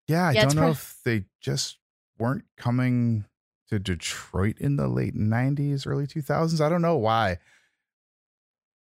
Yeah, 0.08 0.28
I 0.28 0.32
Yeah, 0.32 0.46
don't 0.46 0.56
know 0.56 0.62
prob- 0.62 0.72
if 0.72 0.96
they 1.04 1.26
just 1.42 1.78
weren't 2.18 2.46
coming 2.58 3.26
to 3.70 3.78
Detroit 3.80 4.58
in 4.60 4.78
the 4.78 4.88
late 4.88 5.14
'90s, 5.16 5.86
early 5.86 6.08
2000s. 6.08 6.62
I 6.62 6.70
don't 6.70 6.82
know 6.82 6.98
why. 6.98 7.38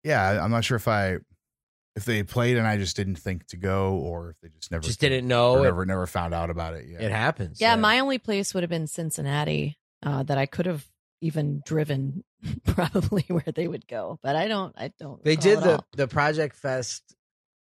Yeah, 0.03 0.21
I- 0.21 0.43
I'm 0.43 0.51
not 0.51 0.63
sure 0.63 0.75
if 0.77 0.87
I 0.87 1.17
if 1.95 2.05
they 2.05 2.21
played 2.21 2.57
and 2.57 2.67
I 2.67 2.77
just 2.77 2.95
didn't 2.95 3.15
think 3.15 3.47
to 3.47 3.57
go, 3.57 3.95
or 3.95 4.29
if 4.31 4.39
they 4.41 4.49
just 4.49 4.69
never 4.69 4.83
Just 4.83 4.99
didn't 4.99 5.27
know 5.27 5.53
or 5.53 5.59
it, 5.61 5.63
never 5.63 5.85
never 5.85 6.05
found 6.05 6.33
out 6.33 6.49
about 6.51 6.75
it. 6.75 6.85
Yeah, 6.87 7.01
it 7.01 7.11
happens. 7.11 7.59
Yeah, 7.59 7.75
my 7.75 7.99
only 7.99 8.19
place 8.19 8.53
would 8.53 8.61
have 8.63 8.69
been 8.69 8.85
Cincinnati, 8.87 9.77
uh, 10.03 10.21
that 10.23 10.37
I 10.37 10.45
could 10.45 10.67
have 10.67 10.85
even 11.21 11.63
driven 11.65 12.23
probably 12.65 13.25
where 13.27 13.43
they 13.53 13.67
would 13.67 13.87
go, 13.87 14.19
but 14.21 14.35
I 14.35 14.47
don't. 14.47 14.73
I 14.77 14.91
don't. 14.99 15.23
they 15.23 15.35
did 15.35 15.59
the 15.61 15.77
all. 15.77 15.85
the 15.95 16.07
Projekt 16.07 16.53
Fest 16.53 17.15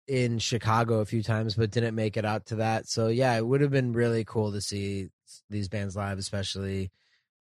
in 0.08 0.40
Chicago 0.40 1.00
a 1.00 1.06
few 1.06 1.24
times, 1.24 1.56
but 1.56 1.72
didn't 1.72 1.96
make 1.96 2.18
it 2.18 2.26
out 2.26 2.48
to 2.48 2.56
that. 2.56 2.88
So 2.88 3.08
yeah, 3.08 3.36
it 3.36 3.46
would 3.46 3.62
have 3.62 3.72
been 3.72 3.94
really 3.94 4.24
cool 4.24 4.52
to 4.52 4.62
see 4.62 5.10
these 5.50 5.70
bands 5.70 5.96
live, 5.96 6.18
especially 6.18 6.92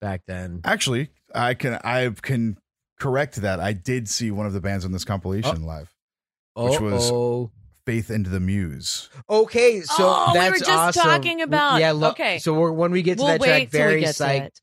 back 0.00 0.22
then. 0.26 0.60
Actually, 0.64 1.10
I 1.34 1.54
can 1.54 1.78
I 1.84 2.10
can 2.20 2.58
correct 2.98 3.36
that. 3.36 3.60
I 3.60 3.72
did 3.72 4.08
see 4.08 4.30
one 4.30 4.46
of 4.46 4.52
the 4.52 4.60
bands 4.60 4.84
on 4.84 4.92
this 4.92 5.04
oh. 5.04 5.06
compilation 5.06 5.64
live. 5.64 5.92
Which 6.54 6.80
was- 6.80 7.10
Oh, 7.10 7.50
Faith 7.84 8.10
and 8.10 8.26
the 8.26 8.38
Muse. 8.38 9.08
Okay, 9.28 9.80
so 9.80 9.94
Oh, 10.00 10.30
we 10.32 10.38
that's 10.38 10.60
were 10.60 10.64
just 10.64 10.70
awesome. 10.70 11.02
talking 11.02 11.42
about- 11.42 11.80
Yeah, 11.80 11.90
look, 11.92 12.12
okay. 12.12 12.38
So 12.38 12.54
we're, 12.54 12.70
when 12.70 12.92
we 12.92 13.02
get 13.02 13.18
to 13.18 13.24
We'll 13.24 13.38
that 13.38 13.44
track, 13.44 13.70
very 13.70 14.02
psyched 14.02 14.60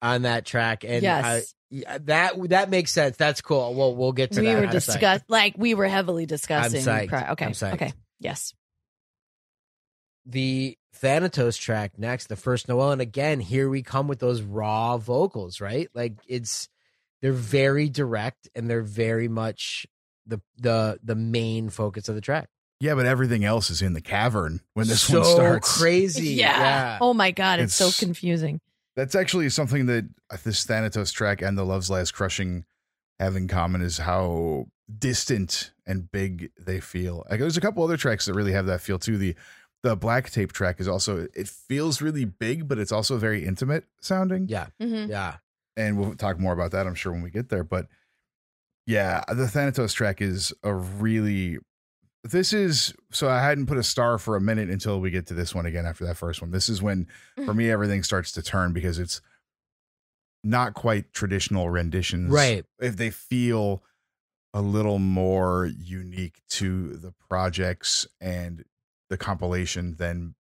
on 0.00 0.22
that 0.22 0.46
track, 0.46 0.82
and 0.82 1.02
yes, 1.02 1.24
I, 1.24 1.42
yeah, 1.72 1.96
that 2.02 2.34
that 2.50 2.68
makes 2.70 2.90
sense. 2.92 3.16
That's 3.16 3.40
cool. 3.40 3.74
Well, 3.74 3.96
we'll 3.96 4.12
get 4.12 4.32
to 4.32 4.40
we 4.40 4.46
that. 4.46 4.54
We 4.54 4.60
were 4.60 4.66
I'm 4.66 4.72
discuss 4.72 5.22
like 5.28 5.54
we 5.56 5.72
were 5.74 5.88
heavily 5.88 6.26
discussing. 6.26 6.82
psyched. 6.82 7.08
pri- 7.08 7.30
okay, 7.30 7.46
I'm 7.46 7.52
psyched. 7.52 7.72
okay, 7.74 7.92
yes. 8.20 8.52
the 10.26 10.76
Thanatos 10.94 11.56
track 11.56 11.98
next, 11.98 12.26
the 12.28 12.36
first 12.36 12.68
Noel, 12.68 12.92
and 12.92 13.00
again, 13.00 13.40
here 13.40 13.68
we 13.68 13.82
come 13.82 14.06
with 14.06 14.18
those 14.20 14.42
raw 14.42 14.98
vocals, 14.98 15.60
right? 15.60 15.88
Like 15.94 16.14
it's 16.28 16.68
they're 17.22 17.32
very 17.32 17.88
direct 17.88 18.48
and 18.54 18.68
they're 18.68 18.82
very 18.82 19.28
much 19.28 19.86
the 20.26 20.40
the 20.58 20.98
the 21.02 21.14
main 21.16 21.70
focus 21.70 22.08
of 22.08 22.14
the 22.14 22.20
track. 22.20 22.48
Yeah, 22.80 22.94
but 22.96 23.06
everything 23.06 23.44
else 23.44 23.70
is 23.70 23.80
in 23.80 23.94
the 23.94 24.00
cavern 24.00 24.60
when 24.74 24.88
this 24.88 25.02
so 25.02 25.20
one 25.20 25.24
starts. 25.28 25.78
crazy. 25.80 26.28
Yeah. 26.34 26.58
yeah. 26.58 26.98
Oh 27.00 27.14
my 27.14 27.30
god, 27.30 27.60
it's, 27.60 27.80
It's- 27.80 27.94
so 27.96 28.04
confusing. 28.04 28.60
That's 28.96 29.14
actually 29.14 29.48
something 29.48 29.86
that 29.86 30.08
this 30.44 30.64
Thanatos 30.64 31.12
track 31.12 31.40
and 31.42 31.56
the 31.56 31.64
Love's 31.64 31.90
Last 31.90 32.12
Crushing 32.12 32.64
have 33.18 33.36
in 33.36 33.48
common 33.48 33.80
is 33.82 33.98
how 33.98 34.66
distant 34.98 35.72
and 35.86 36.10
big 36.10 36.50
they 36.58 36.80
feel. 36.80 37.24
Like 37.30 37.40
there's 37.40 37.56
a 37.56 37.60
couple 37.60 37.82
other 37.84 37.96
tracks 37.96 38.26
that 38.26 38.34
really 38.34 38.52
have 38.52 38.66
that 38.66 38.80
feel 38.80 38.98
too. 38.98 39.16
The 39.18 39.34
the 39.82 39.96
black 39.96 40.30
tape 40.30 40.52
track 40.52 40.78
is 40.78 40.86
also 40.86 41.26
it 41.34 41.48
feels 41.48 42.00
really 42.02 42.24
big, 42.24 42.68
but 42.68 42.78
it's 42.78 42.92
also 42.92 43.16
very 43.16 43.44
intimate 43.44 43.84
sounding. 44.00 44.46
Yeah. 44.48 44.66
Mhm. 44.80 45.08
Yeah. 45.08 45.36
And 45.76 45.98
we'll 45.98 46.14
talk 46.14 46.38
more 46.38 46.52
about 46.52 46.72
that, 46.72 46.86
I'm 46.86 46.94
sure, 46.94 47.12
when 47.12 47.22
we 47.22 47.30
get 47.30 47.48
there. 47.48 47.64
But 47.64 47.86
yeah, 48.86 49.22
the 49.28 49.48
Thanatos 49.48 49.92
track 49.94 50.20
is 50.20 50.52
a 50.62 50.74
really 50.74 51.58
this 52.24 52.52
is 52.52 52.94
so 53.10 53.28
I 53.28 53.42
hadn't 53.42 53.66
put 53.66 53.78
a 53.78 53.82
star 53.82 54.18
for 54.18 54.36
a 54.36 54.40
minute 54.40 54.70
until 54.70 55.00
we 55.00 55.10
get 55.10 55.26
to 55.26 55.34
this 55.34 55.54
one 55.54 55.66
again 55.66 55.86
after 55.86 56.04
that 56.06 56.16
first 56.16 56.40
one. 56.40 56.50
This 56.50 56.68
is 56.68 56.80
when 56.80 57.04
mm-hmm. 57.04 57.44
for 57.44 57.54
me 57.54 57.70
everything 57.70 58.02
starts 58.02 58.32
to 58.32 58.42
turn 58.42 58.72
because 58.72 58.98
it's 58.98 59.20
not 60.44 60.74
quite 60.74 61.12
traditional 61.12 61.70
renditions. 61.70 62.30
Right. 62.30 62.64
If 62.80 62.96
they 62.96 63.10
feel 63.10 63.82
a 64.54 64.60
little 64.62 64.98
more 64.98 65.66
unique 65.66 66.42
to 66.50 66.96
the 66.96 67.12
projects 67.28 68.06
and 68.20 68.64
the 69.08 69.16
compilation 69.16 69.96
than 69.96 70.34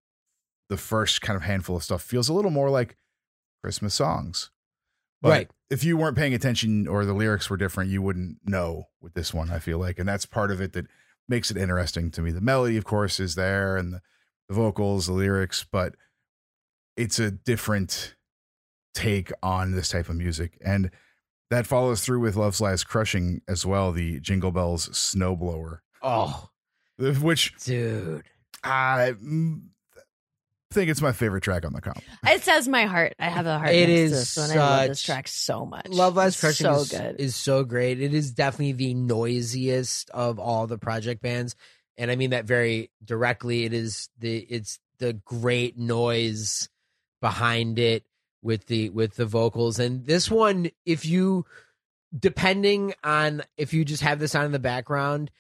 the 0.70 0.78
first 0.78 1.22
kind 1.22 1.36
of 1.36 1.44
handful 1.44 1.76
of 1.76 1.84
stuff 1.84 2.02
feels 2.02 2.30
a 2.30 2.34
little 2.34 2.52
more 2.52 2.70
like 2.70 2.98
Christmas 3.64 3.94
songs. 3.94 4.52
But 5.22 5.30
Right. 5.30 5.52
if 5.70 5.84
you 5.84 5.98
weren't 5.98 6.18
paying 6.18 6.34
attention 6.34 6.88
or 6.88 7.06
the 7.06 7.14
lyrics 7.14 7.50
were 7.50 7.58
different, 7.58 7.90
you 7.90 8.02
wouldn't 8.02 8.38
know 8.44 8.88
with 9.02 9.14
this 9.14 9.34
one, 9.34 9.52
I 9.52 9.60
feel 9.60 9.78
like. 9.78 10.00
And 10.00 10.08
that's 10.08 10.26
part 10.26 10.52
of 10.52 10.60
it 10.60 10.74
that 10.74 10.88
makes 11.28 11.52
it 11.52 11.58
interesting 11.58 12.12
to 12.12 12.22
me. 12.22 12.32
The 12.32 12.42
melody, 12.42 12.78
of 12.78 12.86
course, 12.86 13.20
is 13.20 13.36
there 13.36 13.78
and 13.78 13.94
the, 13.94 14.02
the 14.50 14.56
vocals, 14.56 15.08
the 15.08 15.14
lyrics, 15.14 15.66
but 15.72 15.96
it's 16.98 17.20
a 17.20 17.32
different 17.32 18.16
take 18.94 19.32
on 19.42 19.72
this 19.72 19.90
type 19.90 20.10
of 20.10 20.16
music. 20.16 20.58
And 20.64 20.92
that 21.50 21.68
follows 21.68 22.02
through 22.04 22.20
with 22.20 22.36
Love's 22.36 22.62
Last 22.62 22.86
Crushing 22.86 23.42
as 23.48 23.66
well, 23.66 23.92
the 23.92 24.20
Jingle 24.20 24.52
Bells 24.52 24.90
Snowblower, 24.90 25.80
Oh, 26.02 26.50
which 26.98 27.56
dude. 27.64 28.24
I 28.64 29.14
mm, 29.22 29.62
think 30.72 30.90
it's 30.90 31.02
my 31.02 31.12
favorite 31.12 31.42
track 31.42 31.66
on 31.66 31.74
the 31.74 31.82
comp. 31.82 32.02
It 32.26 32.44
says 32.44 32.68
my 32.68 32.86
heart. 32.86 33.14
I 33.20 33.30
have 33.30 33.46
a 33.46 33.60
heart. 33.60 33.72
It 33.72 33.90
is 33.90 34.12
next 34.12 34.34
to 34.34 34.40
this 34.42 34.50
one. 34.50 34.58
I 34.58 34.62
love 34.62 34.88
this 34.88 35.00
such- 35.02 35.06
track 35.06 35.28
so 35.28 35.66
much. 35.66 35.88
Love 35.90 36.16
Last 36.16 36.40
Crushing 36.40 36.66
so 36.66 36.76
is, 36.76 36.90
good. 36.90 37.20
is 37.20 37.36
so 37.36 37.64
great. 37.64 38.02
It 38.02 38.14
is 38.14 38.32
definitely 38.32 38.74
the 38.74 38.94
noisiest 38.94 40.10
of 40.12 40.40
all 40.40 40.68
the 40.68 40.78
Projekt 40.78 41.22
bands. 41.22 41.56
And 41.98 42.10
I 42.10 42.16
mean 42.16 42.32
that 42.32 42.46
very 42.46 42.90
directly. 43.04 43.66
It 43.66 43.74
is 43.74 44.10
the 44.18 44.38
it's 44.40 44.80
the 45.00 45.14
great 45.14 45.78
noise 45.78 46.70
behind 47.20 47.78
it 47.78 48.04
with 48.42 48.66
the 48.68 48.90
with 48.90 49.16
the 49.16 49.26
vocals. 49.26 49.78
And 49.80 50.06
this 50.06 50.32
one, 50.32 50.72
if 50.86 51.06
you 51.06 51.46
depending 52.18 52.94
on 53.04 53.44
if 53.58 53.74
you 53.74 53.86
just 53.86 54.04
have 54.04 54.20
this 54.20 54.36
on 54.36 54.46
in 54.46 54.52
the 54.52 54.60
background, 54.60 55.32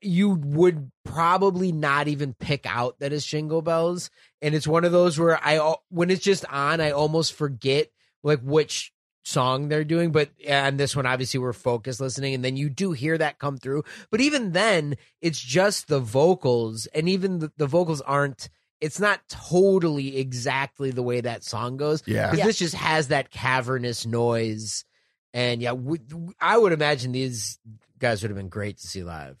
you 0.00 0.30
would 0.30 0.90
probably 1.04 1.72
not 1.72 2.08
even 2.08 2.34
pick 2.34 2.66
out 2.66 2.98
that 3.00 3.12
it's 3.12 3.26
Jingle 3.26 3.62
Bells. 3.62 4.10
And 4.42 4.54
it's 4.54 4.66
one 4.66 4.84
of 4.84 4.92
those 4.92 5.18
where 5.18 5.38
I 5.42 5.74
when 5.88 6.10
it's 6.10 6.22
just 6.24 6.44
on, 6.46 6.80
I 6.80 6.90
almost 6.92 7.32
forget 7.34 7.88
like 8.22 8.40
which 8.40 8.92
song 9.22 9.68
they're 9.68 9.84
doing. 9.84 10.12
But 10.12 10.30
and 10.46 10.78
this 10.78 10.96
one, 10.96 11.06
obviously, 11.06 11.40
we're 11.40 11.52
focused 11.52 12.00
listening, 12.00 12.34
and 12.34 12.44
then 12.44 12.56
you 12.56 12.70
do 12.70 12.92
hear 12.92 13.18
that 13.18 13.38
come 13.38 13.58
through. 13.58 13.84
But 14.10 14.20
even 14.20 14.52
then, 14.52 14.96
it's 15.20 15.40
just 15.40 15.88
the 15.88 16.00
vocals, 16.00 16.86
and 16.94 17.08
even 17.08 17.40
the, 17.40 17.52
the 17.56 17.66
vocals 17.66 18.00
aren't. 18.00 18.48
It's 18.80 18.98
not 18.98 19.20
totally 19.28 20.16
exactly 20.16 20.90
the 20.90 21.02
way 21.02 21.20
that 21.20 21.44
song 21.44 21.76
goes 21.76 22.02
Yeah. 22.06 22.28
because 22.30 22.38
Yeah. 22.38 22.46
this 22.46 22.58
just 22.58 22.74
has 22.76 23.08
that 23.08 23.30
cavernous 23.30 24.06
noise. 24.06 24.86
And 25.34 25.60
yeah, 25.60 25.72
we, 25.72 26.00
I 26.40 26.56
would 26.56 26.72
imagine 26.72 27.12
these 27.12 27.58
guys 28.00 28.22
would 28.22 28.30
have 28.30 28.36
been 28.38 28.48
great 28.48 28.78
to 28.78 28.86
see 28.88 29.02
live. 29.04 29.36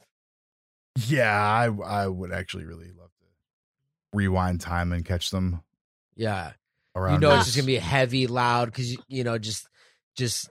Yeah, 1.06 1.32
I 1.32 1.66
I 1.66 2.06
would 2.06 2.32
actually 2.32 2.64
really 2.64 2.92
love 2.98 3.10
to 3.18 3.26
rewind 4.12 4.60
time 4.60 4.92
and 4.92 5.04
catch 5.04 5.30
them 5.30 5.62
Yeah, 6.16 6.52
around. 6.94 7.14
you 7.14 7.18
know, 7.20 7.30
this. 7.30 7.46
it's 7.46 7.54
just 7.54 7.56
gonna 7.58 7.66
be 7.66 7.76
heavy, 7.76 8.26
loud 8.26 8.66
because 8.66 8.96
you 9.08 9.24
know, 9.24 9.38
just 9.38 9.68
just 10.16 10.50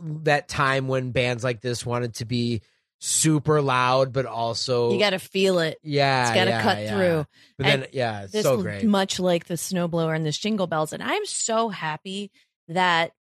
that 0.00 0.48
time 0.48 0.88
when 0.88 1.10
bands 1.10 1.44
like 1.44 1.60
this 1.60 1.84
wanted 1.84 2.14
to 2.14 2.24
be 2.24 2.62
super 3.00 3.60
loud, 3.60 4.12
but 4.12 4.26
also 4.26 4.92
You 4.92 4.98
got 4.98 5.10
to 5.10 5.18
feel 5.18 5.58
it. 5.58 5.78
yeah, 5.82 6.22
It's 6.28 6.34
got 6.34 6.44
to 6.44 6.50
yeah, 6.50 6.62
cut 6.62 6.78
yeah. 6.82 6.96
through. 6.96 7.26
But 7.58 7.66
And 7.66 7.82
then 7.82 7.90
yeah, 7.92 8.22
it's 8.22 8.32
This 8.32 8.42
so 8.42 8.60
great. 8.62 8.84
much 8.84 9.18
like 9.18 9.46
the 9.46 9.54
snowblower 9.54 10.14
and 10.14 10.24
the 10.24 10.30
jingle 10.32 10.66
bells, 10.66 10.92
and 10.92 11.02
I'm 11.02 11.24
so 11.26 11.68
happy 11.68 12.30
that 12.68 13.12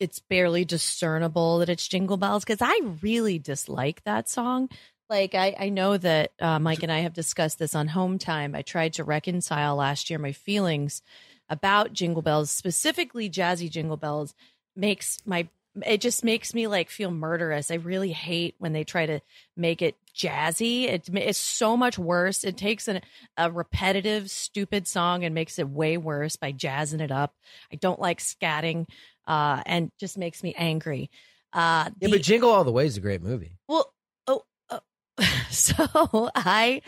it's 0.00 0.20
barely 0.20 0.64
discernible 0.64 1.58
that 1.58 1.68
it's 1.68 1.88
jingle 1.88 2.16
bells 2.16 2.44
because 2.44 2.62
I 2.62 2.78
really 3.02 3.38
dislike 3.38 4.02
that 4.04 4.28
song. 4.28 4.68
Like 5.10 5.34
I, 5.34 5.56
I 5.58 5.68
know 5.70 5.96
that 5.96 6.32
uh, 6.40 6.58
Mike 6.58 6.82
and 6.82 6.92
I 6.92 7.00
have 7.00 7.14
discussed 7.14 7.58
this 7.58 7.74
on 7.74 7.88
Home 7.88 8.18
Time. 8.18 8.54
I 8.54 8.62
tried 8.62 8.94
to 8.94 9.04
reconcile 9.04 9.76
last 9.76 10.10
year 10.10 10.18
my 10.18 10.32
feelings 10.32 11.02
about 11.48 11.92
jingle 11.94 12.22
bells, 12.22 12.50
specifically 12.50 13.30
jazzy 13.30 13.70
jingle 13.70 13.96
bells, 13.96 14.34
makes 14.76 15.18
my 15.24 15.48
it 15.86 16.00
just 16.00 16.24
makes 16.24 16.54
me 16.54 16.66
like 16.66 16.90
feel 16.90 17.10
murderous. 17.10 17.70
I 17.70 17.74
really 17.74 18.12
hate 18.12 18.54
when 18.58 18.72
they 18.72 18.84
try 18.84 19.06
to 19.06 19.20
make 19.56 19.82
it 19.82 19.96
jazzy. 20.14 20.84
It, 20.84 21.08
it's 21.14 21.38
so 21.38 21.76
much 21.76 21.98
worse. 21.98 22.44
It 22.44 22.56
takes 22.56 22.88
an, 22.88 23.00
a 23.36 23.50
repetitive, 23.50 24.30
stupid 24.30 24.88
song 24.88 25.24
and 25.24 25.34
makes 25.34 25.58
it 25.58 25.68
way 25.68 25.96
worse 25.96 26.36
by 26.36 26.52
jazzing 26.52 27.00
it 27.00 27.12
up. 27.12 27.34
I 27.72 27.76
don't 27.76 28.00
like 28.00 28.18
scatting, 28.18 28.86
uh, 29.28 29.62
and 29.66 29.92
just 30.00 30.18
makes 30.18 30.42
me 30.42 30.54
angry. 30.56 31.10
Uh, 31.52 31.90
yeah, 32.00 32.08
but 32.10 32.22
Jingle 32.22 32.50
All 32.50 32.64
the 32.64 32.72
Way 32.72 32.86
is 32.86 32.96
a 32.96 33.00
great 33.00 33.22
movie. 33.22 33.58
well, 33.68 33.92
oh, 34.26 34.42
oh. 34.70 34.80
so 35.50 36.30
I 36.34 36.82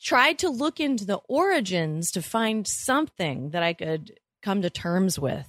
tried 0.00 0.38
to 0.38 0.48
look 0.48 0.80
into 0.80 1.04
the 1.04 1.20
origins 1.28 2.12
to 2.12 2.22
find 2.22 2.66
something 2.66 3.50
that 3.50 3.62
I 3.62 3.72
could 3.74 4.18
come 4.42 4.62
to 4.62 4.70
terms 4.70 5.18
with 5.18 5.46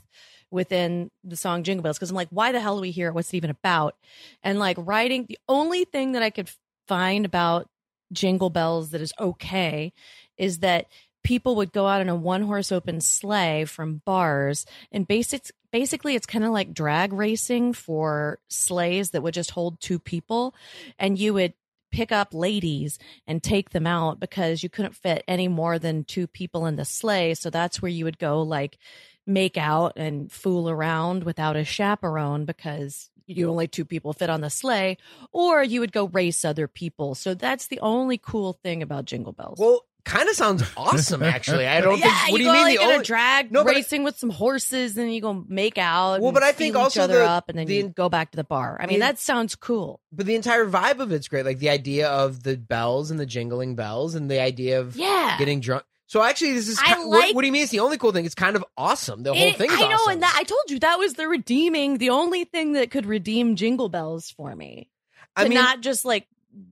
within 0.52 1.12
the 1.24 1.36
song 1.36 1.64
Jingle 1.64 1.84
Bells 1.84 1.98
because 1.98 2.10
I'm 2.10 2.16
like, 2.16 2.30
why 2.32 2.52
the 2.52 2.60
hell 2.60 2.76
do 2.76 2.82
we 2.82 2.92
hear 2.92 3.10
it? 3.10 3.14
What's 3.14 3.32
it 3.34 3.38
even 3.38 3.52
about? 3.52 3.96
And 4.42 4.58
like 4.58 4.78
writing, 4.80 5.26
the 5.28 5.38
only 5.48 5.86
thing 5.86 6.14
that 6.14 6.24
I 6.24 6.32
could 6.32 6.50
find 6.88 7.26
about 7.26 7.68
Jingle 8.12 8.50
Bells 8.50 8.90
that 8.90 9.02
is 9.02 9.14
okay 9.20 9.94
is 10.38 10.60
that 10.60 10.88
people 11.30 11.58
would 11.58 11.72
go 11.72 11.86
out 11.86 12.02
in 12.02 12.10
a 12.10 12.16
one 12.16 12.42
horse 12.42 12.72
open 12.72 13.00
sleigh 13.00 13.64
from 13.64 14.02
bars 14.04 14.66
and 14.92 15.08
basic, 15.08 15.52
basically 15.72 16.16
it's 16.16 16.26
kind 16.26 16.44
of 16.44 16.50
like 16.50 16.74
drag 16.74 17.14
racing 17.14 17.72
for 17.72 18.40
sleighs 18.48 19.12
that 19.12 19.22
would 19.22 19.36
just 19.36 19.52
hold 19.52 19.80
two 19.80 20.00
people 20.00 20.56
and 20.98 21.20
you 21.20 21.32
would 21.32 21.54
pick 21.92 22.12
up 22.12 22.34
ladies 22.34 22.98
and 23.28 23.44
take 23.44 23.70
them 23.70 23.86
out 23.86 24.20
because 24.20 24.64
you 24.64 24.70
couldn't 24.70 24.96
fit 24.96 25.24
any 25.28 25.48
more 25.48 25.78
than 25.78 26.04
two 26.04 26.26
people 26.26 26.66
in 26.66 26.78
the 26.78 26.86
sleigh 26.86 27.36
so 27.36 27.52
that's 27.52 27.80
where 27.80 27.92
you 27.92 28.06
would 28.06 28.18
go 28.18 28.42
like 28.42 28.80
make 29.28 29.56
out 29.56 29.94
and 29.98 30.32
fool 30.32 30.68
around 30.68 31.24
without 31.24 31.56
a 31.56 31.64
chaperone 31.64 32.44
because 32.46 33.12
you 33.28 33.50
only 33.50 33.68
two 33.68 33.86
people 33.86 34.14
fit 34.14 34.30
on 34.30 34.42
the 34.42 34.50
sleigh 34.50 34.98
or 35.32 35.64
you 35.64 35.80
would 35.80 35.92
go 35.92 36.08
race 36.08 36.44
other 36.44 36.68
people. 36.68 37.14
So 37.14 37.36
that's 37.36 37.68
the 37.68 37.80
only 37.80 38.18
cool 38.18 38.54
thing 38.54 38.82
about 38.82 39.06
jingle 39.06 39.34
bells. 39.34 39.60
Well, 39.60 39.86
kind 40.10 40.28
of 40.28 40.36
sounds 40.36 40.64
awesome 40.76 41.24
actually. 41.24 41.68
I 41.68 41.82
don't 41.82 41.98
yeah, 42.00 42.20
think. 42.26 42.32
What 42.32 42.38
do 42.40 42.44
you 42.44 42.50
you 42.50 42.54
go 42.54 42.54
mean? 42.54 42.64
like 42.64 42.78
the 42.78 42.84
in 42.84 42.90
only, 42.90 43.02
a 43.02 43.04
drag 43.04 43.52
No, 43.52 43.64
but 43.64 43.74
I- 43.74 43.78
racing 43.78 44.04
with 44.04 44.18
some 44.18 44.30
horses, 44.30 44.98
and 44.98 45.14
you 45.14 45.22
go 45.22 45.46
make 45.48 45.78
out. 45.78 46.20
Well, 46.22 46.32
but 46.32 46.44
I 46.44 46.52
think 46.52 46.76
also 46.76 47.02
other 47.04 47.20
the- 47.20 47.30
up, 47.30 47.50
and 47.50 47.58
then 47.58 47.68
the- 47.68 47.76
you 47.76 47.90
go 47.90 48.10
back 48.10 48.32
to 48.32 48.36
the 48.36 48.44
bar. 48.44 48.78
I 48.80 48.86
mean, 48.88 49.00
the- 49.00 49.06
that 49.06 49.20
sounds 49.20 49.56
cool. 49.56 50.02
but 50.12 50.26
the 50.26 50.36
entire 50.36 50.66
vibe 50.66 51.00
of 51.00 51.12
it's 51.12 51.28
great. 51.28 51.46
Like 51.46 51.60
the 51.60 51.70
idea 51.70 52.10
of 52.10 52.44
the 52.44 52.58
bells 52.58 53.12
and 53.12 53.20
the 53.20 53.26
jingling 53.26 53.76
bells, 53.76 54.16
and 54.16 54.30
the 54.30 54.40
idea 54.42 54.80
of 54.80 54.96
Yeah, 54.96 55.36
getting 55.38 55.60
drunk. 55.62 55.84
So 56.08 56.24
actually, 56.24 56.54
this 56.54 56.68
is. 56.68 56.80
I 56.84 56.96
ki- 56.96 57.02
what, 57.06 57.20
like- 57.20 57.36
what 57.36 57.42
do 57.42 57.48
you 57.48 57.54
mean? 57.54 57.62
It's 57.62 57.72
the 57.72 57.82
only 57.82 57.98
cool 58.00 58.12
thing. 58.12 58.26
It's 58.26 58.34
kind 58.36 58.56
of 58.56 58.66
awesome. 58.76 59.22
The 59.22 59.34
whole 59.34 59.48
It- 59.48 59.58
thing. 59.58 59.70
Is 59.70 59.78
I 59.78 59.88
know, 59.90 59.96
awesome. 59.96 60.14
and 60.14 60.24
that 60.24 60.36
I 60.36 60.44
told 60.44 60.62
you 60.70 60.80
that 60.80 60.98
was 60.98 61.14
the 61.14 61.28
redeeming, 61.28 62.00
the 62.00 62.10
only 62.10 62.46
thing 62.46 62.74
that 62.74 62.90
could 62.90 63.06
redeem 63.06 63.56
Jingle 63.56 63.90
Bells 63.90 64.32
for 64.32 64.56
me. 64.56 64.90
I 65.36 65.44
mean, 65.44 65.54
not 65.54 65.82
just 65.82 66.04
like 66.06 66.26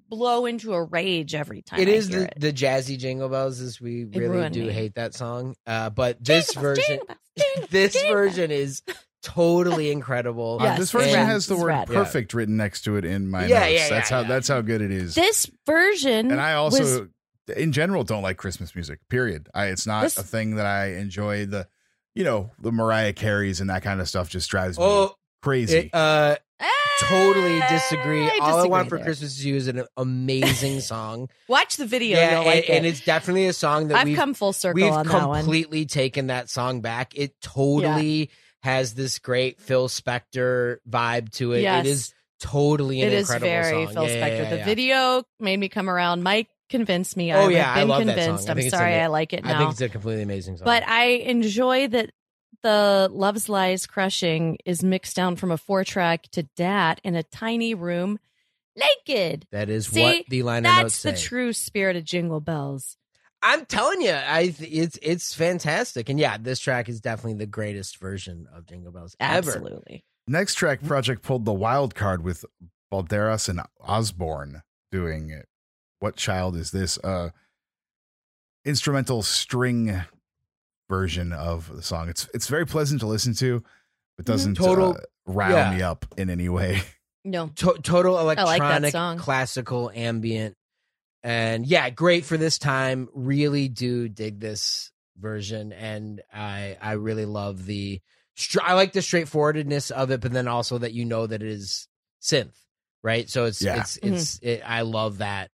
blow 0.09 0.45
into 0.45 0.73
a 0.73 0.83
rage 0.83 1.35
every 1.35 1.61
time. 1.61 1.79
it 1.79 1.87
I 1.87 1.91
is 1.91 2.07
hear 2.07 2.19
the, 2.19 2.25
it. 2.27 2.33
the 2.39 2.53
jazzy 2.53 2.97
jingle 2.97 3.29
bells. 3.29 3.59
Is 3.59 3.79
we 3.81 4.01
It 4.03 4.17
really 4.19 4.49
do 4.49 4.65
me. 4.65 4.71
hate 4.73 4.95
that 4.95 5.13
song. 5.13 5.55
Uh, 5.65 5.89
but 5.89 6.17
this 6.23 6.53
Jingle 6.53 6.61
version, 6.69 6.85
Jingle 6.85 7.05
bells, 7.07 7.19
jingle 7.37 7.67
this 7.71 7.93
jingle 7.93 8.13
version 8.15 8.51
is 8.51 8.81
totally 9.23 9.91
incredible. 9.91 10.57
Uh, 10.61 10.77
this 10.77 10.91
version 10.91 11.09
it's 11.09 11.15
has 11.17 11.47
the 11.47 11.55
word 11.57 11.65
rad. 11.67 11.87
perfect 11.87 12.33
written 12.33 12.57
next 12.57 12.81
to 12.83 12.95
it 12.97 13.05
in 13.05 13.29
my 13.29 13.45
Yeah, 13.45 13.59
notes. 13.61 13.71
yeah, 13.73 13.89
that's 13.89 14.09
yeah, 14.11 14.15
how 14.17 14.21
yeah. 14.23 14.27
that's 14.27 14.47
how 14.47 14.61
good 14.61 14.81
it 14.81 14.91
is. 14.91 15.15
This 15.15 15.49
version, 15.65 16.31
and 16.31 16.39
I 16.41 16.61
was- 16.61 16.79
also 16.79 17.09
in 17.55 17.71
general 17.71 18.03
don't 18.03 18.23
like 18.23 18.37
Christmas 18.37 18.75
music. 18.75 18.99
Period. 19.09 19.47
I 19.53 19.65
it's 19.67 19.87
not 19.87 20.03
This- 20.03 20.17
a 20.17 20.23
thing 20.23 20.55
that 20.55 20.65
I 20.65 20.93
enjoy 20.95 21.45
the 21.45 21.67
you 22.15 22.23
know, 22.23 22.49
the 22.59 22.71
Mariah 22.71 23.13
Careys 23.13 23.61
and 23.61 23.69
that 23.69 23.83
kind 23.83 24.01
of 24.01 24.09
stuff 24.09 24.27
just 24.27 24.49
drives 24.49 24.79
me 24.79 24.83
Oh, 24.83 25.13
crazy. 25.43 25.77
it, 25.77 25.89
uh, 25.93 26.37
totally 26.99 27.59
Eh, 27.61 27.69
disagree. 27.69 28.23
I 28.25 28.37
All 28.41 28.43
I 28.43 28.47
disagree 28.53 28.69
want 28.69 28.89
for 28.89 28.95
there. 28.97 29.05
Christmas 29.05 29.31
is 29.37 29.45
you 29.45 29.55
is 29.55 29.67
an 29.67 29.83
amazing 29.95 30.79
song. 30.81 31.29
Watch 31.47 31.77
the 31.77 31.85
video. 31.85 32.17
yeah, 32.17 32.37
you'll 32.37 32.45
like 32.45 32.69
and, 32.69 32.77
and 32.79 32.85
it's 32.85 33.01
definitely 33.01 33.47
a 33.47 33.53
song 33.53 33.89
that 33.89 33.97
I've 33.97 34.07
we've 34.07 34.17
come 34.17 34.33
full 34.33 34.53
circle 34.53 34.81
we've 34.83 34.91
on 34.91 35.07
that 35.07 35.27
one. 35.27 35.41
completely 35.43 35.85
taken 35.85 36.27
that 36.27 36.49
song 36.49 36.81
back. 36.81 37.15
It 37.15 37.39
totally 37.41 38.29
has 38.63 38.93
this 38.93 39.19
great 39.19 39.59
Phil 39.61 39.87
Spector 39.87 40.77
vibe 40.89 41.31
to 41.33 41.53
it. 41.53 41.61
Yes. 41.61 41.85
It 41.85 41.89
is 41.89 42.13
totally 42.39 43.01
an 43.01 43.07
It 43.09 43.13
is 43.13 43.29
incredible 43.29 43.47
very 43.47 43.85
song. 43.85 43.93
Phil 43.93 44.07
Yeah, 44.07 44.13
yeah, 44.15 44.27
Spector. 44.27 44.43
yeah, 44.51 44.55
the 44.57 44.63
video 44.63 45.23
made 45.39 45.57
me 45.59 45.69
come 45.69 45.89
around. 45.89 46.23
Mike 46.23 46.47
convinced 46.69 47.15
me. 47.15 47.31
Oh, 47.33 47.45
I've 47.45 47.51
yeah, 47.51 47.71
I 47.71 47.79
been 47.79 47.87
love 47.87 48.05
that 48.05 48.15
convinced. 48.15 48.43
song. 48.43 48.49
I 48.49 48.51
I'm 48.51 48.57
think 48.57 48.67
it's 48.67 48.75
sorry, 48.77 48.93
ama- 48.95 49.03
I 49.03 49.07
like 49.07 49.33
it 49.33 49.45
I 49.45 49.51
now. 49.53 49.59
think 49.59 49.71
it's 49.71 49.81
a 49.81 49.89
completely 49.89 50.23
amazing 50.23 50.57
song. 50.57 50.65
but 50.65 50.83
I 50.87 51.05
enjoy 51.05 51.87
that 51.89 52.09
the 52.67 53.09
Love's 53.13 53.47
Last 53.47 53.87
Crushing 53.87 54.57
is 54.65 54.83
mixed 54.83 55.15
down 55.15 55.37
from 55.37 55.51
a 55.51 55.57
four 55.57 55.85
track 55.85 56.23
to 56.33 56.43
dat 56.57 56.99
in 57.01 57.15
a 57.15 57.23
tiny 57.23 57.73
room 57.73 58.19
naked. 58.75 59.47
that 59.53 59.69
is 59.69 59.87
See, 59.87 60.01
what 60.01 60.25
the 60.27 60.43
liner 60.43 60.67
notes 60.67 60.95
say. 60.95 61.11
That's 61.11 61.21
the 61.21 61.27
true 61.27 61.53
spirit 61.53 61.95
of 61.95 62.03
Jingle 62.03 62.41
Bells. 62.41 62.97
I'm 63.41 63.65
telling 63.65 64.01
you, 64.01 64.13
I 64.13 64.49
th- 64.49 64.69
it's 64.69 64.99
it's 65.01 65.33
fantastic, 65.33 66.09
and 66.09 66.19
yeah, 66.19 66.35
this 66.37 66.59
track 66.59 66.89
is 66.89 66.99
definitely 66.99 67.37
the 67.37 67.45
greatest 67.45 67.99
version 67.99 68.47
of 68.53 68.65
Jingle 68.65 68.91
Bells 68.91 69.15
ever. 69.17 69.49
Absolutely. 69.51 70.03
Next 70.27 70.55
track 70.55 70.81
Projekt 70.81 71.21
pulled 71.21 71.45
the 71.45 71.53
wild 71.53 71.95
card 71.95 72.21
with 72.21 72.43
Balderas 72.91 73.47
and 73.47 73.61
Osborne 73.79 74.61
doing 74.91 75.29
it. 75.29 75.47
What 75.99 76.17
child 76.17 76.57
is 76.57 76.71
this? 76.71 76.97
Uh 76.97 77.29
instrumental 78.65 79.21
string 79.23 80.01
version 80.89 81.33
of 81.33 81.73
the 81.75 81.81
song. 81.81 82.09
It's 82.09 82.29
it's 82.33 82.47
very 82.47 82.65
pleasant 82.65 83.01
to 83.01 83.07
listen 83.07 83.33
to, 83.35 83.63
but 84.15 84.25
doesn't 84.25 84.55
Total- 84.55 84.91
uh, 84.95 85.01
rile 85.25 85.51
yeah. 85.55 85.75
me 85.75 85.81
up 85.81 86.05
in 86.17 86.29
any 86.29 86.49
way. 86.49 86.81
No. 87.25 87.47
To- 87.57 87.77
total 87.83 88.13
like 88.23 88.37
electronic, 88.37 88.93
song. 88.93 89.17
classical, 89.17 89.91
ambient, 89.93 90.55
and 91.23 91.65
yeah, 91.65 91.89
great 91.89 92.23
for 92.23 92.37
this 92.37 92.57
time. 92.57 93.09
Really 93.13 93.67
do 93.67 94.07
dig 94.07 94.39
this 94.39 94.91
version, 95.17 95.73
and 95.73 96.21
I 96.33 96.77
I 96.81 96.93
really 96.93 97.25
love 97.25 97.65
the. 97.65 97.99
str- 98.37 98.61
I 98.63 98.75
like 98.75 98.93
the 98.93 99.01
straightforwardness 99.01 99.91
of 99.91 100.09
it, 100.11 100.21
but 100.21 100.31
then 100.31 100.47
also 100.47 100.77
that 100.77 100.93
you 100.93 101.03
know 101.03 101.27
that 101.27 101.41
it 101.43 101.49
is 101.49 101.89
synth, 102.21 102.55
right? 103.03 103.29
So 103.29 103.43
it's 103.43 103.61
Yeah. 103.61 103.81
it's 103.81 103.97
it's 103.97 104.39
it, 104.41 104.61
I 104.65 104.83
love 104.83 105.17
that 105.17 105.51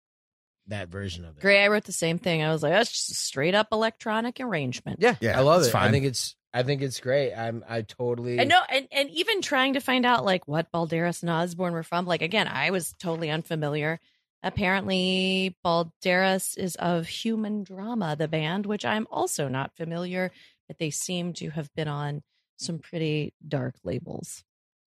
that 0.68 0.88
version 0.88 1.24
of 1.24 1.36
it. 1.36 1.40
Great. 1.40 1.62
I 1.62 1.68
wrote 1.68 1.84
the 1.84 1.92
same 1.92 2.18
thing. 2.18 2.42
I 2.42 2.52
was 2.52 2.62
like, 2.62 2.72
that's 2.72 2.90
just 2.90 3.10
a 3.10 3.14
straight 3.14 3.54
up 3.54 3.68
electronic 3.72 4.40
arrangement. 4.40 5.00
Yeah, 5.00 5.16
Yeah, 5.20 5.38
I 5.38 5.42
love 5.42 5.60
it's 5.60 5.68
it. 5.68 5.74
I 5.74 5.90
think 5.90 6.04
it's 6.04 6.36
I 6.52 6.62
think 6.62 6.82
it's 6.82 7.00
great. 7.00 7.34
I'm 7.34 7.64
I 7.68 7.82
totally 7.82 8.40
I 8.40 8.44
know 8.44 8.60
and, 8.68 8.86
and 8.92 9.10
even 9.10 9.42
trying 9.42 9.74
to 9.74 9.80
find 9.80 10.06
out 10.06 10.24
like 10.24 10.46
what 10.46 10.70
Balderas 10.72 11.22
and 11.22 11.30
Osborne 11.30 11.72
were 11.72 11.82
from. 11.82 12.06
Like 12.06 12.22
again, 12.22 12.48
I 12.48 12.70
was 12.70 12.94
totally 12.98 13.30
unfamiliar. 13.30 14.00
Apparently, 14.42 15.56
Balderas 15.64 16.58
is 16.58 16.76
of 16.76 17.06
Human 17.06 17.64
Drama, 17.64 18.14
the 18.14 18.28
band, 18.28 18.66
which 18.66 18.84
I'm 18.84 19.06
also 19.10 19.48
not 19.48 19.74
familiar. 19.74 20.30
But 20.68 20.78
they 20.78 20.90
seem 20.90 21.32
to 21.34 21.50
have 21.50 21.74
been 21.74 21.88
on 21.88 22.22
some 22.56 22.78
pretty 22.78 23.34
dark 23.46 23.74
labels. 23.84 24.44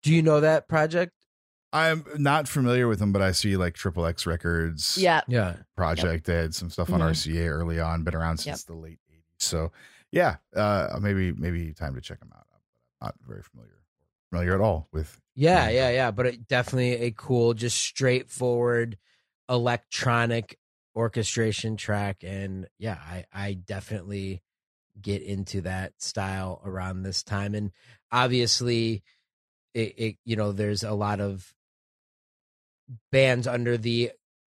Do 0.01 0.13
you 0.13 0.21
know 0.21 0.39
that 0.39 0.67
project? 0.67 1.13
I'm 1.71 2.03
not 2.17 2.47
familiar 2.47 2.87
with 2.87 2.99
them, 2.99 3.11
but 3.11 3.21
I 3.21 3.31
see 3.31 3.55
like 3.57 3.75
Triple 3.75 4.05
X 4.05 4.25
Records 4.25 4.97
Yeah, 4.97 5.21
Yeah. 5.27 5.57
project. 5.77 6.25
They 6.25 6.35
had 6.35 6.55
some 6.55 6.69
stuff 6.69 6.91
on 6.91 6.99
Mhm. 6.99 7.09
RCA 7.11 7.47
early 7.47 7.79
on, 7.79 8.03
been 8.03 8.15
around 8.15 8.37
since 8.39 8.63
the 8.63 8.73
late 8.73 8.99
80s. 9.11 9.23
So 9.39 9.71
yeah, 10.11 10.37
uh 10.55 10.97
maybe 11.01 11.31
maybe 11.31 11.73
time 11.73 11.93
to 11.95 12.01
check 12.01 12.19
them 12.19 12.31
out. 12.35 12.47
I'm 12.51 13.07
not 13.07 13.15
very 13.25 13.43
familiar 13.43 13.75
familiar 14.31 14.55
at 14.55 14.61
all 14.61 14.87
with 14.91 15.19
Yeah, 15.35 15.69
yeah, 15.69 15.89
yeah. 15.91 16.11
But 16.11 16.25
it, 16.25 16.47
definitely 16.47 16.93
a 16.95 17.11
cool, 17.11 17.53
just 17.53 17.77
straightforward 17.77 18.97
electronic 19.47 20.57
orchestration 20.95 21.77
track. 21.77 22.23
And 22.23 22.67
yeah, 22.77 22.97
I, 22.99 23.25
I 23.33 23.53
definitely 23.53 24.41
get 25.01 25.21
into 25.21 25.61
that 25.61 26.01
style 26.01 26.61
around 26.65 27.03
this 27.03 27.23
time. 27.23 27.53
And 27.55 27.71
obviously, 28.11 29.03
it, 29.73 29.93
it 29.97 30.17
you 30.25 30.35
know, 30.35 30.51
there's 30.51 30.83
a 30.83 30.93
lot 30.93 31.19
of 31.21 31.53
bands 33.11 33.47
under 33.47 33.77
the 33.77 34.11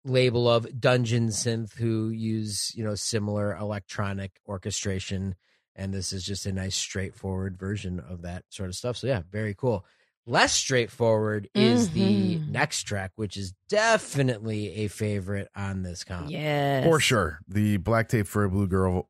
label 0.06 0.50
of 0.50 0.80
Dungeon 0.80 1.28
Synth 1.28 1.74
who 1.74 2.10
use, 2.10 2.72
you 2.76 2.84
know, 2.84 2.96
similar 2.96 3.56
electronic 3.56 4.40
orchestration. 4.48 5.36
And 5.76 5.94
this 5.94 6.12
is 6.14 6.24
just 6.26 6.46
a 6.46 6.52
nice, 6.52 6.76
straightforward 6.76 7.58
version 7.58 8.00
of 8.00 8.22
that 8.24 8.44
sort 8.50 8.70
of 8.70 8.76
stuff. 8.76 8.98
So, 8.98 9.08
yeah, 9.08 9.22
very 9.30 9.54
cool. 9.54 9.86
less 10.26 10.54
straightforward 10.54 11.50
is 11.56 11.90
the 11.90 12.38
Mhm. 12.38 12.48
next 12.48 12.84
track, 12.84 13.12
which 13.16 13.36
is 13.36 13.54
definitely 13.68 14.76
a 14.84 14.88
favorite 14.88 15.48
on 15.56 15.82
this 15.82 16.04
comp. 16.04 16.30
yeah 16.30 16.84
For 16.84 17.00
sure. 17.00 17.40
The 17.48 17.78
Black 17.78 18.10
Tape 18.10 18.28
for 18.28 18.44
a 18.44 18.50
Blue 18.50 18.68
Girl 18.68 19.10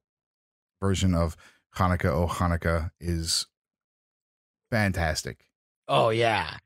version 0.79 1.13
of 1.13 1.35
Hanukkah 1.75 2.05
Oh 2.05 2.27
Hanukkah 2.27 2.91
is 3.01 3.47
fantastic. 4.71 5.45
Oh 5.87 6.09
yeah. 6.09 6.57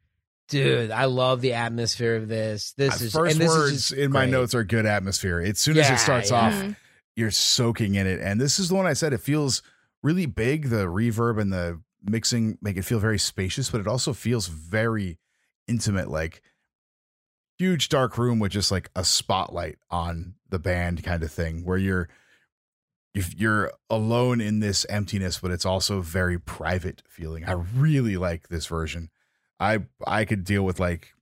Dude, 0.49 0.91
I 0.91 1.05
love 1.05 1.41
the 1.41 1.53
atmosphere 1.53 2.15
of 2.15 2.27
this. 2.27 2.73
This 2.73 3.01
Uh, 3.01 3.05
is 3.05 3.13
First 3.13 3.31
and 3.33 3.41
this 3.41 3.51
is 3.51 3.57
words 3.57 3.71
just 3.89 3.93
in 3.93 4.11
my 4.11 4.21
great. 4.25 4.31
notes 4.31 4.53
are 4.53 4.63
good 4.63 4.85
atmosphere. 4.85 5.39
As 5.39 5.59
soon 5.59 5.77
as 5.77 5.87
Yeah, 5.87 5.95
it 5.95 5.99
starts 5.99 6.31
yeah. 6.31 6.37
off, 6.37 6.53
Mhm. 6.53 6.75
you're 7.15 7.31
soaking 7.31 7.95
in 7.95 8.05
it. 8.07 8.19
And 8.19 8.39
this 8.41 8.59
is 8.59 8.67
the 8.69 8.75
one 8.75 8.85
I 8.85 8.93
said 8.93 9.13
it 9.13 9.19
feels 9.19 9.61
really 10.03 10.25
big. 10.25 10.69
The 10.69 10.85
reverb 10.87 11.39
and 11.41 11.51
the 11.51 11.81
mixing 12.03 12.57
make 12.61 12.75
it 12.77 12.83
feel 12.83 12.99
very 12.99 13.17
spacious, 13.17 13.69
but 13.69 13.79
it 13.81 13.87
also 13.87 14.11
feels 14.13 14.47
very 14.47 15.17
intimate, 15.67 16.09
like 16.09 16.41
huge 17.57 17.87
dark 17.87 18.17
room 18.17 18.39
with 18.39 18.51
just 18.51 18.71
like 18.71 18.89
a 18.95 19.05
spotlight 19.05 19.77
on 19.89 20.35
the 20.49 20.59
band 20.59 21.03
kind 21.03 21.23
of 21.23 21.31
thing, 21.31 21.63
where 21.63 21.77
you're 21.77 22.09
if 23.13 23.35
you're 23.35 23.71
alone 23.91 24.41
in 24.41 24.59
this 24.59 24.85
emptiness, 24.89 25.37
but 25.39 25.51
it's 25.51 25.65
also 25.67 26.01
very 26.01 26.39
private 26.39 27.03
feeling. 27.07 27.45
I 27.45 27.51
really 27.51 28.17
like 28.17 28.47
this 28.49 28.65
version. 28.65 29.11
I 29.63 29.79
I 30.05 30.25
could 30.25 30.43
deal 30.43 30.63
with 30.63 30.79
like 30.79 31.13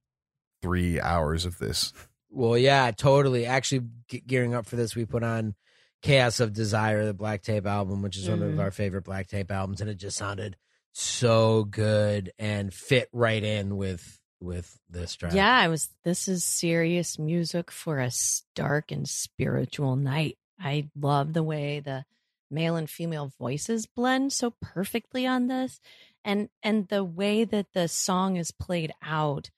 three 0.61 0.99
hours 0.99 1.45
of 1.45 1.57
this. 1.59 1.93
Well, 2.29 2.57
yeah, 2.57 2.91
totally. 2.91 3.45
Actually, 3.45 3.87
ge- 4.09 4.25
gearing 4.25 4.53
up 4.53 4.65
for 4.65 4.75
this, 4.77 4.95
we 4.95 5.05
put 5.05 5.23
on 5.23 5.55
Chaos 6.01 6.39
of 6.39 6.53
Desire, 6.53 7.05
the 7.05 7.13
Black 7.13 7.43
Tape 7.43 7.65
album, 7.65 8.01
which 8.01 8.17
is 8.17 8.29
one 8.29 8.41
of 8.41 8.53
Mhm. 8.53 8.59
our 8.59 8.71
favorite 8.71 9.03
Black 9.03 9.27
Tape 9.27 9.51
albums, 9.51 9.81
and 9.81 9.89
it 9.89 9.95
just 9.95 10.17
sounded 10.17 10.55
so 10.93 11.63
good 11.65 12.31
and 12.39 12.73
fit 12.73 13.09
right 13.13 13.43
in 13.43 13.77
with 13.77 14.19
with 14.39 14.79
this 14.89 15.15
track. 15.15 15.33
Yeah, 15.33 15.55
I 15.55 15.67
was. 15.67 15.89
This 16.03 16.27
is 16.27 16.43
serious 16.43 17.19
music 17.19 17.69
for 17.69 17.99
a 17.99 18.07
s- 18.07 18.43
dark 18.55 18.91
and 18.91 19.07
spiritual 19.07 19.95
night. 19.95 20.37
I 20.59 20.89
love 20.95 21.33
the 21.33 21.43
way 21.43 21.79
the 21.79 22.05
male 22.49 22.75
and 22.75 22.89
female 22.89 23.31
voices 23.39 23.85
blend 23.85 24.33
so 24.33 24.51
perfectly 24.61 25.27
on 25.27 25.47
this, 25.47 25.79
and 26.23 26.49
and 26.63 26.87
the 26.87 27.03
way 27.03 27.43
that 27.43 27.67
the 27.73 27.87
song 27.87 28.37
is 28.37 28.51
played 28.51 28.93
out 29.01 29.49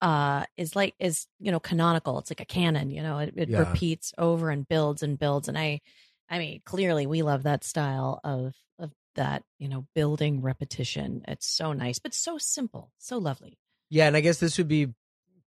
uh 0.00 0.44
is 0.56 0.74
like 0.74 0.94
is 0.98 1.26
you 1.38 1.50
know 1.52 1.60
canonical 1.60 2.18
it's 2.18 2.30
like 2.30 2.40
a 2.40 2.44
canon 2.44 2.90
you 2.90 3.02
know 3.02 3.18
it, 3.18 3.34
it 3.36 3.48
Yeah. 3.50 3.58
repeats 3.60 4.12
over 4.18 4.50
and 4.50 4.66
builds 4.68 5.02
and 5.02 5.18
builds 5.18 5.48
and 5.48 5.58
i 5.58 5.80
i 6.28 6.38
mean 6.38 6.60
clearly 6.64 7.06
we 7.06 7.22
love 7.22 7.42
that 7.42 7.64
style 7.64 8.20
of 8.24 8.54
of 8.78 8.92
that 9.14 9.42
you 9.58 9.68
know 9.68 9.86
building 9.94 10.40
repetition 10.40 11.22
it's 11.28 11.46
so 11.46 11.72
nice 11.72 11.98
but 11.98 12.14
so 12.14 12.38
simple 12.38 12.92
so 12.98 13.18
lovely 13.18 13.58
Yeah, 13.90 14.06
and 14.06 14.16
I 14.16 14.20
guess 14.20 14.38
this 14.38 14.56
would 14.56 14.68
be 14.68 14.88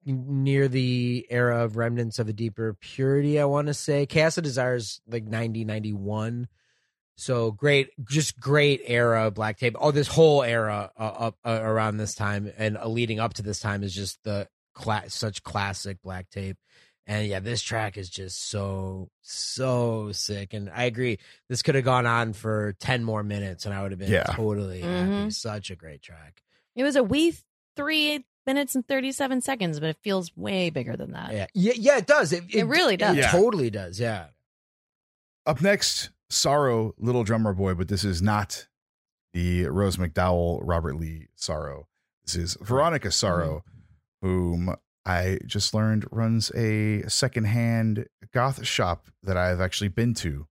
near 0.04 0.66
the 0.66 1.26
era 1.30 1.64
of 1.64 1.76
remnants 1.76 2.18
of 2.18 2.28
a 2.28 2.32
deeper 2.32 2.74
purity, 2.80 3.38
I 3.40 3.44
want 3.44 3.68
to 3.68 3.74
say. 3.74 4.04
Chaos 4.04 4.36
of 4.36 4.42
Desires 4.44 5.00
like 5.06 5.24
90, 5.24 5.64
91. 5.64 6.48
So 7.22 7.52
great, 7.52 7.90
just 8.04 8.40
great 8.40 8.82
era 8.84 9.28
of 9.28 9.34
Black 9.34 9.56
Tape. 9.58 9.76
Oh, 9.78 9.92
this 9.92 10.08
whole 10.08 10.42
era 10.42 10.90
uh, 10.98 11.02
up 11.02 11.36
uh, 11.44 11.60
around 11.62 11.98
this 11.98 12.14
time 12.16 12.50
and 12.58 12.76
uh, 12.76 12.88
leading 12.88 13.20
up 13.20 13.34
to 13.34 13.42
this 13.42 13.60
time 13.60 13.84
is 13.84 13.94
just 13.94 14.18
the 14.24 14.48
cla- 14.74 15.08
such 15.08 15.44
classic 15.44 16.02
Black 16.02 16.28
Tape. 16.30 16.56
And 17.06 17.26
yeah, 17.28 17.38
this 17.40 17.62
track 17.62 17.96
is 17.96 18.08
just 18.10 18.48
so 18.48 19.08
so 19.22 20.10
sick. 20.12 20.52
And 20.52 20.68
I 20.74 20.84
agree, 20.84 21.18
this 21.48 21.62
could 21.62 21.74
have 21.76 21.84
gone 21.84 22.06
on 22.06 22.32
for 22.32 22.74
ten 22.80 23.04
more 23.04 23.22
minutes, 23.22 23.66
and 23.66 23.74
I 23.74 23.82
would 23.82 23.92
have 23.92 23.98
been 24.00 24.10
Yeah. 24.10 24.24
totally 24.24 24.80
happy. 24.80 25.10
Mhm. 25.10 25.32
Such 25.32 25.70
a 25.70 25.76
great 25.76 26.02
track. 26.02 26.42
It 26.74 26.82
was 26.82 26.96
a 26.96 27.02
wee 27.04 27.36
three 27.76 28.24
minutes 28.46 28.74
and 28.74 28.86
37 28.88 29.40
seconds, 29.40 29.78
but 29.78 29.90
it 29.90 29.96
feels 30.02 30.36
way 30.36 30.70
bigger 30.70 30.96
than 30.96 31.12
that. 31.12 31.32
Yeah, 31.32 31.46
yeah, 31.54 31.72
yeah 31.76 31.98
it 31.98 32.06
does. 32.06 32.32
It, 32.32 32.44
It 32.52 32.64
really 32.64 32.96
does. 32.96 33.16
It 33.16 33.20
Yeah. 33.20 33.30
totally 33.30 33.70
does. 33.70 34.00
Yeah. 34.00 34.26
Up 35.46 35.60
next, 35.60 36.10
Sorrow, 36.32 36.94
Little 36.98 37.24
Drummer 37.24 37.52
Boy, 37.52 37.74
but 37.74 37.88
this 37.88 38.04
is 38.04 38.22
not 38.22 38.66
the 39.34 39.66
Rose 39.66 39.96
McDowall, 39.96 40.60
Robert 40.62 40.96
Lee 40.96 41.28
Sorrow. 41.36 41.88
This 42.24 42.36
is 42.36 42.56
Veronica 42.60 43.08
mm-hmm. 43.08 43.12
Sorrow, 43.12 43.64
whom 44.22 44.74
I 45.04 45.38
just 45.46 45.74
learned 45.74 46.06
runs 46.10 46.50
a 46.54 47.02
secondhand 47.08 48.06
goth 48.32 48.64
shop 48.66 49.08
that 49.22 49.36
I've 49.36 49.60
actually 49.60 49.88
been 49.88 50.14
to 50.14 50.46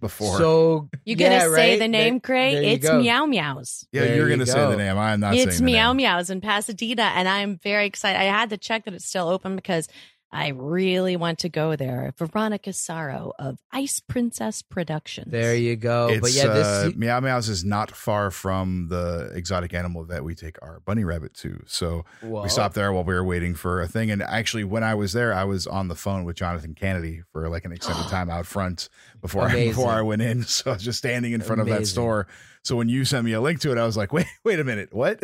before. 0.00 0.38
So 0.38 0.88
You 1.04 1.14
yeah, 1.18 1.28
gonna 1.46 1.54
say 1.54 1.70
right? 1.72 1.78
the 1.78 1.88
name, 1.88 2.14
There- 2.14 2.20
Craig? 2.20 2.54
there 2.54 2.62
It's 2.64 2.86
go. 2.88 3.00
Meow 3.00 3.26
Meows. 3.26 3.86
yeah, 3.92 4.00
there 4.02 4.16
you're 4.16 4.28
you 4.30 4.36
going 4.36 4.40
to 4.40 4.46
say 4.46 4.54
go. 4.54 4.70
the 4.70 4.76
name. 4.78 4.96
I'm 4.96 5.20
not 5.20 5.34
It's 5.34 5.56
saying 5.56 5.58
the 5.58 5.64
Meow 5.64 5.88
name. 5.92 5.98
Meows 5.98 6.30
in 6.30 6.40
Pasadena, 6.40 7.02
and 7.14 7.28
I'm 7.28 7.58
very 7.58 7.86
excited. 7.86 8.18
I 8.18 8.24
had 8.24 8.50
to 8.50 8.56
check 8.56 8.84
that 8.86 8.94
it's 8.94 9.04
still 9.06 9.28
open 9.28 9.54
because 9.56 9.86
I 10.32 10.48
really 10.48 11.16
want 11.16 11.40
to 11.40 11.48
go 11.48 11.74
there. 11.74 12.14
Veronica 12.16 12.72
Sorrow 12.72 13.32
of 13.38 13.58
Ice 13.72 13.98
Princess 13.98 14.62
Productions. 14.62 15.32
There 15.32 15.56
you 15.56 15.74
go. 15.74 16.08
It's, 16.08 16.20
but 16.20 16.32
yeah, 16.32 16.52
this 16.52 16.66
uh, 16.66 16.90
Meow 16.94 17.18
Meows 17.20 17.48
is 17.48 17.64
not 17.64 17.90
far 17.90 18.30
from 18.30 18.86
the 18.88 19.32
exotic 19.34 19.74
animal 19.74 20.04
that 20.04 20.22
we 20.22 20.36
take 20.36 20.56
our 20.62 20.80
bunny 20.80 21.02
rabbit 21.02 21.34
to. 21.34 21.60
So 21.66 22.04
Whoa. 22.20 22.42
we 22.44 22.48
stopped 22.48 22.76
there 22.76 22.92
while 22.92 23.02
we 23.02 23.14
were 23.14 23.24
waiting 23.24 23.56
for 23.56 23.80
a 23.82 23.88
thing. 23.88 24.10
And 24.12 24.22
actually, 24.22 24.62
when 24.62 24.84
I 24.84 24.94
was 24.94 25.12
there, 25.12 25.34
I 25.34 25.44
was 25.44 25.66
on 25.66 25.88
the 25.88 25.96
phone 25.96 26.24
with 26.24 26.36
Jonathan 26.36 26.74
Kennedy 26.74 27.22
for 27.32 27.48
like 27.48 27.64
an 27.64 27.72
extended 27.72 28.06
time 28.08 28.30
out 28.30 28.46
front 28.46 28.88
before 29.20 29.48
I, 29.48 29.66
before 29.66 29.90
I 29.90 30.02
went 30.02 30.22
in. 30.22 30.44
So 30.50 30.70
I 30.70 30.74
was 30.74 30.82
just 30.82 30.98
standing 30.98 31.32
in 31.32 31.40
front 31.40 31.60
of 31.60 31.68
that 31.68 31.86
store. 31.86 32.26
So 32.64 32.76
when 32.76 32.88
you 32.88 33.04
sent 33.04 33.24
me 33.24 33.32
a 33.32 33.40
link 33.40 33.60
to 33.60 33.72
it, 33.72 33.78
I 33.78 33.86
was 33.86 33.96
like, 33.96 34.12
wait, 34.12 34.26
wait 34.44 34.58
a 34.58 34.64
minute, 34.64 34.92
what? 34.92 35.22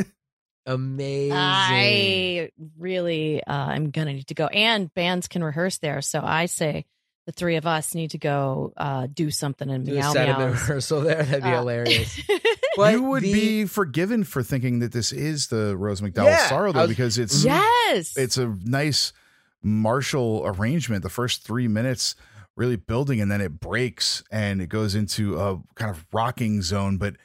Amazing. 0.67 1.33
I 1.37 2.51
really 2.79 3.43
uh, 3.45 3.53
I'm 3.53 3.91
gonna 3.91 4.13
need 4.15 4.27
to 4.29 4.35
go, 4.35 4.47
and 4.47 4.93
bands 4.95 5.29
can 5.29 5.43
rehearse 5.45 5.79
there. 5.79 6.03
So 6.03 6.21
I 6.23 6.47
say 6.47 6.87
the 7.27 7.33
three 7.33 7.57
of 7.57 7.67
us 7.67 7.95
need 7.95 8.11
to 8.13 8.19
go 8.19 8.73
uh, 8.77 9.07
do 9.13 9.31
something 9.31 9.69
in 9.71 9.85
Do 9.85 9.93
a 9.93 9.95
Meow 9.97 10.13
sediment 10.13 10.39
Meows. 10.39 10.61
rehearsal 10.63 11.01
there. 11.03 11.23
That'd 11.23 11.43
be 11.43 11.49
Uh, 11.51 11.59
hilarious. 11.59 12.21
But 12.77 12.93
you 12.93 13.03
would 13.05 13.23
the- 13.23 13.33
be 13.33 13.65
forgiven 13.65 14.23
for 14.23 14.43
thinking 14.43 14.81
that 14.81 14.93
this 14.93 15.11
is 15.11 15.47
the 15.47 15.75
Rose 15.79 16.03
McDowall 16.03 16.27
Yeah, 16.27 16.47
sorrow, 16.49 16.73
though, 16.73 16.83
was- 16.83 16.91
because 16.91 17.17
it's 17.17 17.43
yes, 17.43 18.15
it's 18.19 18.37
a 18.37 18.55
nice 18.65 19.15
martial 19.63 20.43
arrangement. 20.45 21.03
The 21.03 21.09
first 21.09 21.43
three 21.43 21.69
minutes 21.69 22.15
really 22.55 22.77
building, 22.77 23.21
and 23.21 23.31
then 23.31 23.41
it 23.41 23.61
breaks 23.61 24.23
and 24.31 24.61
it 24.61 24.69
goes 24.69 24.95
into 24.95 25.39
a 25.41 25.59
kind 25.75 25.91
of 25.91 26.05
rocking 26.13 26.61
zone, 26.63 26.97
but 26.99 27.17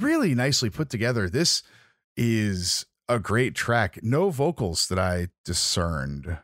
really 0.00 0.34
nicely 0.34 0.70
put 0.70 0.90
together. 0.90 1.28
This 1.28 1.62
is 2.16 2.86
a 3.08 3.18
great 3.18 3.54
track. 3.54 4.00
No 4.02 4.30
vocals 4.30 4.86
that 4.88 4.98
I 4.98 5.28
discerned. 5.44 6.38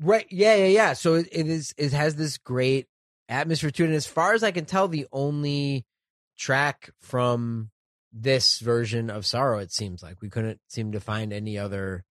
Right. 0.00 0.26
Yeah, 0.30 0.56
yeah, 0.56 0.66
yeah. 0.66 0.92
So 0.94 1.14
it, 1.14 1.28
it 1.30 1.46
is 1.46 1.74
it 1.76 1.92
has 1.92 2.16
this 2.16 2.38
great 2.38 2.86
atmosphere 3.28 3.70
to 3.70 3.84
it. 3.84 3.86
And 3.86 3.94
as 3.94 4.06
far 4.06 4.32
as 4.32 4.42
I 4.42 4.50
can 4.50 4.64
tell, 4.64 4.88
the 4.88 5.06
only 5.12 5.84
track 6.38 6.90
from 7.00 7.70
this 8.12 8.58
version 8.58 9.10
of 9.10 9.26
Sorrow, 9.26 9.58
it 9.58 9.72
seems 9.72 10.02
like. 10.02 10.20
We 10.20 10.30
couldn't 10.30 10.60
seem 10.68 10.92
to 10.92 11.00
find 11.00 11.32
any 11.32 11.58
other 11.58 12.04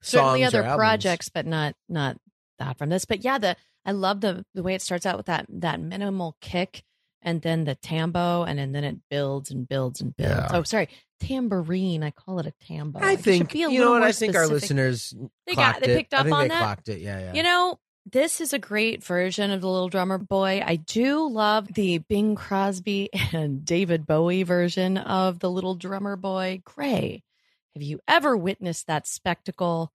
certainly 0.00 0.42
songs 0.42 0.54
or 0.54 0.58
other 0.58 0.66
albums. 0.68 0.78
projects, 0.78 1.28
but 1.28 1.46
not 1.46 1.74
not 1.88 2.16
that 2.58 2.78
from 2.78 2.88
this. 2.88 3.04
But 3.04 3.24
yeah, 3.24 3.38
the 3.38 3.56
I 3.84 3.92
love 3.92 4.20
the 4.20 4.44
the 4.54 4.62
way 4.62 4.74
it 4.74 4.82
starts 4.82 5.06
out 5.06 5.16
with 5.16 5.26
that 5.26 5.46
that 5.48 5.80
minimal 5.80 6.36
kick 6.40 6.84
and 7.24 7.42
then 7.42 7.64
the 7.64 7.74
tambo 7.74 8.44
and, 8.44 8.58
then 8.58 8.72
then 8.72 8.84
it 8.84 8.96
builds 9.10 9.50
and 9.50 9.66
builds 9.68 10.00
and 10.00 10.14
builds. 10.16 10.30
Yeah. 10.32 10.48
Oh, 10.52 10.62
sorry, 10.62 10.88
tambourine. 11.20 12.02
I 12.02 12.10
call 12.10 12.38
it 12.38 12.46
a 12.46 12.52
tambo. 12.66 13.00
I 13.00 13.12
It 13.14 13.20
think 13.20 13.52
be 13.52 13.62
a 13.64 13.70
you 13.70 13.80
know 13.80 13.92
what 13.92 14.02
I 14.02 14.12
think 14.12 14.36
our 14.36 14.46
listeners 14.46 15.12
They 15.46 15.54
got- 15.54 15.72
clocked 15.74 15.84
they 15.86 15.92
it. 15.92 15.96
picked 15.96 16.14
I 16.14 16.18
up 16.18 16.24
think 16.24 16.34
on 16.36 16.42
they 16.42 16.48
that? 16.48 16.58
clocked 16.60 16.88
it. 16.88 17.00
Yeah, 17.00 17.18
yeah. 17.18 17.32
You 17.34 17.42
know, 17.42 17.78
this 18.12 18.40
is 18.42 18.52
a 18.52 18.58
great 18.58 19.02
version 19.02 19.50
of 19.50 19.60
the 19.62 19.68
Little 19.68 19.88
Drummer 19.88 20.18
Boy. 20.18 20.62
I 20.64 20.76
do 20.76 21.26
love 21.28 21.72
the 21.72 21.98
Bing 21.98 22.34
Crosby 22.34 23.08
and 23.32 23.64
David 23.64 24.06
Bowie 24.06 24.42
version 24.42 24.98
of 24.98 25.38
the 25.38 25.50
Little 25.50 25.74
Drummer 25.74 26.16
Boy. 26.16 26.60
Gray, 26.64 27.22
have 27.74 27.82
you 27.82 28.00
ever 28.06 28.36
witnessed 28.36 28.86
that 28.88 29.06
spectacle? 29.06 29.90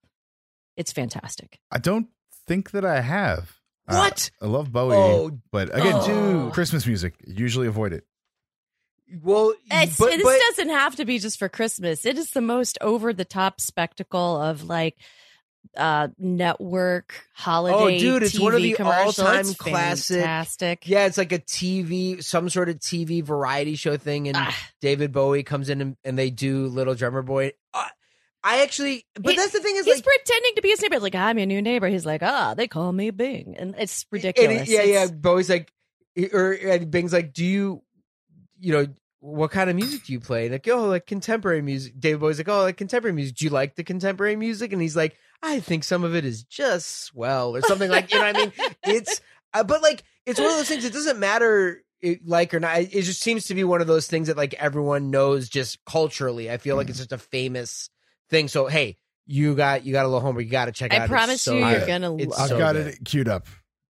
It's 0.76 0.92
fantastic. 0.92 1.60
I 1.70 1.78
don't 1.78 2.08
think 2.48 2.72
that 2.72 2.84
I 2.84 3.00
have. 3.00 3.59
Uh, 3.90 3.96
What? 3.98 4.30
I 4.40 4.46
love 4.46 4.72
Bowie, 4.72 4.94
Oh, 4.96 5.30
but 5.50 5.68
again, 5.74 5.94
Oh. 5.94 6.50
Christmas 6.52 6.86
music 6.86 7.14
usually 7.26 7.66
avoid 7.66 7.92
it. 7.92 8.04
well, 9.22 9.52
It's, 9.70 9.96
but, 9.98 10.10
this 10.10 10.22
but 10.22 10.38
doesn't 10.50 10.70
have 10.70 10.96
to 10.96 11.04
be 11.04 11.18
just 11.18 11.38
for 11.38 11.48
Christmas. 11.48 12.06
It 12.06 12.16
is 12.18 12.30
the 12.30 12.40
most 12.40 12.78
over 12.80 13.12
the 13.12 13.24
top 13.24 13.60
spectacle 13.60 14.40
of 14.40 14.64
like 14.64 14.96
uh 15.76 16.08
network 16.18 17.26
holiday. 17.34 17.76
Oh, 17.76 17.90
dude, 17.98 18.22
it's 18.22 18.40
one 18.40 18.54
of 18.54 18.60
TV 18.62 18.76
the 18.78 18.82
all-time 18.82 19.54
classic- 19.54 20.16
Fantastic. 20.16 20.88
yeah, 20.88 21.04
it's 21.06 21.18
like 21.18 21.32
a 21.32 21.38
TV, 21.38 22.22
some 22.24 22.48
sort 22.48 22.68
of 22.70 22.76
TV 22.78 23.22
variety 23.22 23.76
show 23.76 23.96
thing, 23.98 24.26
and 24.28 24.36
Ah. 24.38 24.56
David 24.80 25.12
Bowie 25.12 25.42
comes 25.42 25.68
in 25.68 25.80
and, 25.82 25.96
and 26.02 26.18
they 26.18 26.30
do 26.30 26.66
Little 26.68 26.94
Drummer 26.94 27.20
Boy. 27.22 27.52
Uh, 27.74 27.84
I 28.42 28.62
actually, 28.62 29.04
but 29.14 29.30
He- 29.32 29.36
that's 29.36 29.52
the 29.52 29.60
thing 29.60 29.76
is 29.76 29.84
He's 29.84 29.96
like, 29.96 30.04
pretending 30.04 30.54
to 30.56 30.62
be 30.62 30.68
his 30.68 30.80
neighbor. 30.82 30.98
Like, 30.98 31.14
I'm 31.14 31.36
your 31.38 31.46
new 31.46 31.60
neighbor. 31.60 31.88
He's 31.88 32.06
like, 32.06 32.22
ah, 32.22 32.54
they 32.54 32.66
call 32.68 32.90
me 32.92 33.10
Bing. 33.10 33.54
And 33.58 33.74
it's 33.78 34.06
ridiculous. 34.10 34.66
he- 34.68 34.74
yeah, 34.74 34.82
yeah. 34.82 35.04
It's- 35.04 35.10
Bowie's 35.10 35.50
like, 35.50 35.72
or 36.32 36.52
and 36.52 36.90
Bing's 36.90 37.12
like, 37.12 37.32
do 37.32 37.44
you, 37.44 37.82
you 38.58 38.72
know, 38.72 38.86
what 39.20 39.50
kind 39.50 39.68
of 39.68 39.76
music 39.76 40.04
do 40.04 40.12
you 40.14 40.20
play? 40.20 40.48
Like, 40.48 40.66
oh, 40.68 40.86
like 40.86 41.06
contemporary 41.06 41.60
music. 41.60 41.92
David 42.00 42.20
Bowie's 42.20 42.38
like, 42.38 42.48
oh, 42.48 42.62
like 42.62 42.78
contemporary 42.78 43.12
music. 43.14 43.36
Do 43.36 43.44
you 43.44 43.50
like 43.50 43.74
the 43.74 43.84
contemporary 43.84 44.36
music? 44.36 44.72
And 44.72 44.80
he's 44.80 44.96
like, 44.96 45.16
I 45.42 45.60
think 45.60 45.84
some 45.84 46.04
of 46.04 46.14
it 46.14 46.24
is 46.24 46.42
just 46.44 47.04
swell 47.04 47.54
or 47.54 47.60
something 47.62 47.90
like, 47.90 48.12
you 48.12 48.18
know 48.18 48.26
what 48.26 48.36
I 48.36 48.40
mean? 48.40 48.52
It's, 48.84 49.20
uh, 49.52 49.62
but 49.64 49.82
like, 49.82 50.02
it's 50.24 50.40
one 50.40 50.50
of 50.50 50.56
those 50.56 50.68
things. 50.68 50.84
It 50.86 50.92
doesn't 50.94 51.18
matter 51.18 51.82
it, 52.00 52.26
like 52.26 52.54
or 52.54 52.60
not. 52.60 52.78
It 52.80 53.02
just 53.02 53.20
seems 53.20 53.44
to 53.46 53.54
be 53.54 53.64
one 53.64 53.82
of 53.82 53.86
those 53.86 54.06
things 54.06 54.28
that 54.28 54.36
like 54.38 54.54
everyone 54.54 55.10
knows 55.10 55.50
just 55.50 55.84
culturally. 55.84 56.50
I 56.50 56.56
feel 56.56 56.76
like 56.76 56.86
Mm. 56.86 56.90
it's 56.90 56.98
just 57.00 57.12
a 57.12 57.18
famous 57.18 57.90
thing. 58.30 58.48
So, 58.48 58.66
hey, 58.66 58.96
you 59.26 59.54
got, 59.54 59.84
you 59.84 59.92
got 59.92 60.04
a 60.04 60.08
little 60.08 60.20
homework. 60.20 60.44
You 60.44 60.50
got 60.50 60.66
to 60.66 60.72
check 60.72 60.92
it 60.92 60.96
out. 60.96 61.02
I 61.02 61.04
It's 61.04 61.10
promise 61.10 61.42
so 61.42 61.54
you, 61.54 61.66
you're 61.66 61.86
gonna 61.86 62.14
It's 62.16 62.30
love 62.30 62.40
I've 62.40 62.48
so 62.48 62.58
got 62.58 62.74
good. 62.76 62.86
it 62.88 63.04
queued 63.04 63.28
up. 63.28 63.46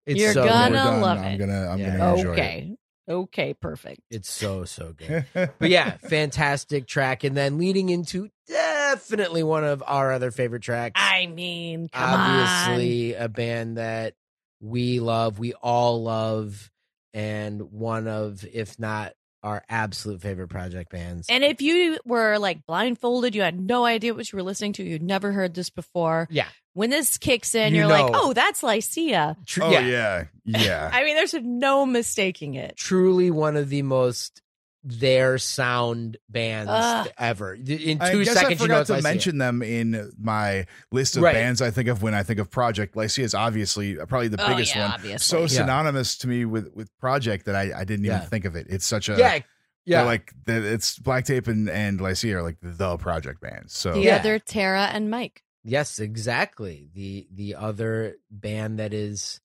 It's 0.06 0.20
You're 0.20 0.32
so 0.32 0.44
gonna 0.44 0.70
we're 0.70 0.76
done, 0.76 1.00
love 1.02 1.18
I'm 1.18 1.38
gonna 1.38 1.68
I'm 1.68 1.78
Yeah. 1.78 1.98
gonna 1.98 2.16
enjoy 2.16 2.32
Okay. 2.32 2.74
Okay, 3.10 3.54
perfect. 3.54 4.00
It's 4.10 4.30
so, 4.30 4.64
so 4.64 4.92
good. 4.92 5.24
But 5.58 5.70
yeah, 5.70 5.96
fantastic 5.96 6.86
track. 6.86 7.24
And 7.24 7.34
then 7.34 7.56
leading 7.56 7.88
into 7.88 8.28
definitely 8.46 9.42
one 9.42 9.64
of 9.64 9.82
our 9.86 10.12
other 10.12 10.30
favorite 10.30 10.62
tracks. 10.62 11.00
I 11.02 11.26
mean, 11.26 11.88
come 11.90 12.12
on. 12.12 12.20
Obviously, 12.20 13.14
a 13.14 13.28
band 13.28 13.78
that 13.78 14.14
we 14.60 15.00
love, 15.00 15.38
we 15.38 15.54
all 15.54 16.02
love, 16.02 16.70
and 17.14 17.72
one 17.72 18.08
of, 18.08 18.44
if 18.52 18.78
not 18.78 19.14
our 19.42 19.62
absolute 19.68 20.20
favorite 20.20 20.50
Projekt 20.50 20.90
bands. 20.90 21.26
And 21.30 21.44
if 21.44 21.62
you 21.62 21.98
were 22.04 22.38
like 22.38 22.66
blindfolded, 22.66 23.34
you 23.34 23.42
had 23.42 23.60
no 23.60 23.84
idea 23.84 24.14
what 24.14 24.30
you 24.30 24.36
were 24.36 24.42
listening 24.42 24.72
to, 24.74 24.82
you'd 24.82 25.02
never 25.02 25.32
heard 25.32 25.54
this 25.54 25.70
before. 25.70 26.26
Yeah. 26.30 26.46
When 26.74 26.90
this 26.90 27.18
kicks 27.18 27.54
in, 27.54 27.74
You 27.74 27.80
you 27.80 27.86
are 27.86 27.88
like, 27.88 28.12
oh, 28.14 28.32
that's 28.32 28.62
Lycia. 28.62 29.36
Tru- 29.46 29.64
oh 29.64 29.70
yeah, 29.70 29.80
yeah, 29.80 30.24
yeah. 30.44 30.90
I 30.92 31.02
mean, 31.04 31.16
there's 31.16 31.34
no 31.34 31.84
mistaking 31.86 32.54
it. 32.54 32.76
truly 32.76 33.30
one 33.30 33.56
of 33.56 33.68
the 33.68 33.82
most 33.82 34.42
their 34.84 35.38
sound 35.38 36.16
bands 36.28 36.70
Ugh. 36.72 37.08
ever. 37.18 37.54
In 37.54 37.66
two 37.66 37.96
I 38.00 38.24
guess 38.24 38.28
I 38.36 38.40
seconds, 38.42 38.60
you 38.62 38.68
know 38.68 38.74
forgot 38.74 38.80
it's 38.82 38.86
to 38.88 38.92
Lycia. 38.94 39.02
mention 39.08 39.38
them 39.38 39.62
in 39.62 40.12
my 40.18 40.66
list 40.92 41.16
of 41.16 41.24
Right. 41.24 41.34
bands 41.34 41.60
I 41.60 41.70
think 41.70 41.88
of 41.88 42.00
when 42.02 42.14
I 42.14 42.22
think 42.22 42.38
of 42.38 42.48
Projekt. 42.50 42.94
Lycia 42.96 43.22
is 43.22 43.34
obviously 43.34 43.98
uh, 43.98 44.06
probably 44.06 44.28
the 44.28 44.42
Oh, 44.42 44.48
biggest 44.48 44.74
yeah, 44.74 44.82
one. 44.84 44.92
obviously. 44.92 45.18
So 45.18 45.40
Yeah. 45.40 45.46
synonymous 45.48 46.16
to 46.18 46.28
me 46.28 46.44
with 46.44 46.72
with 46.74 46.90
Projekt 47.00 47.44
that 47.44 47.56
I, 47.56 47.72
I 47.80 47.84
didn't 47.84 48.04
even 48.06 48.18
Yeah. 48.18 48.26
think 48.26 48.44
of 48.44 48.54
it. 48.56 48.66
It's 48.70 48.86
such 48.86 49.08
a 49.08 49.16
Yeah, 49.18 49.40
yeah. 49.84 50.02
like 50.02 50.32
the, 50.46 50.72
it's 50.74 50.98
Black 50.98 51.24
Tape 51.24 51.48
and 51.48 51.68
and 51.68 52.00
Lycia 52.00 52.36
are 52.36 52.42
like 52.42 52.58
the 52.62 52.96
Projekt 52.98 53.40
bands. 53.40 53.74
So 53.76 53.94
the 53.94 54.00
Yeah. 54.02 54.16
other 54.16 54.38
Tara 54.38 54.84
and 54.92 55.10
Mike. 55.10 55.42
Yes, 55.64 55.98
exactly. 55.98 56.88
The 56.94 57.26
the 57.34 57.56
other 57.56 58.14
band 58.30 58.78
that 58.78 58.94
is 58.94 59.40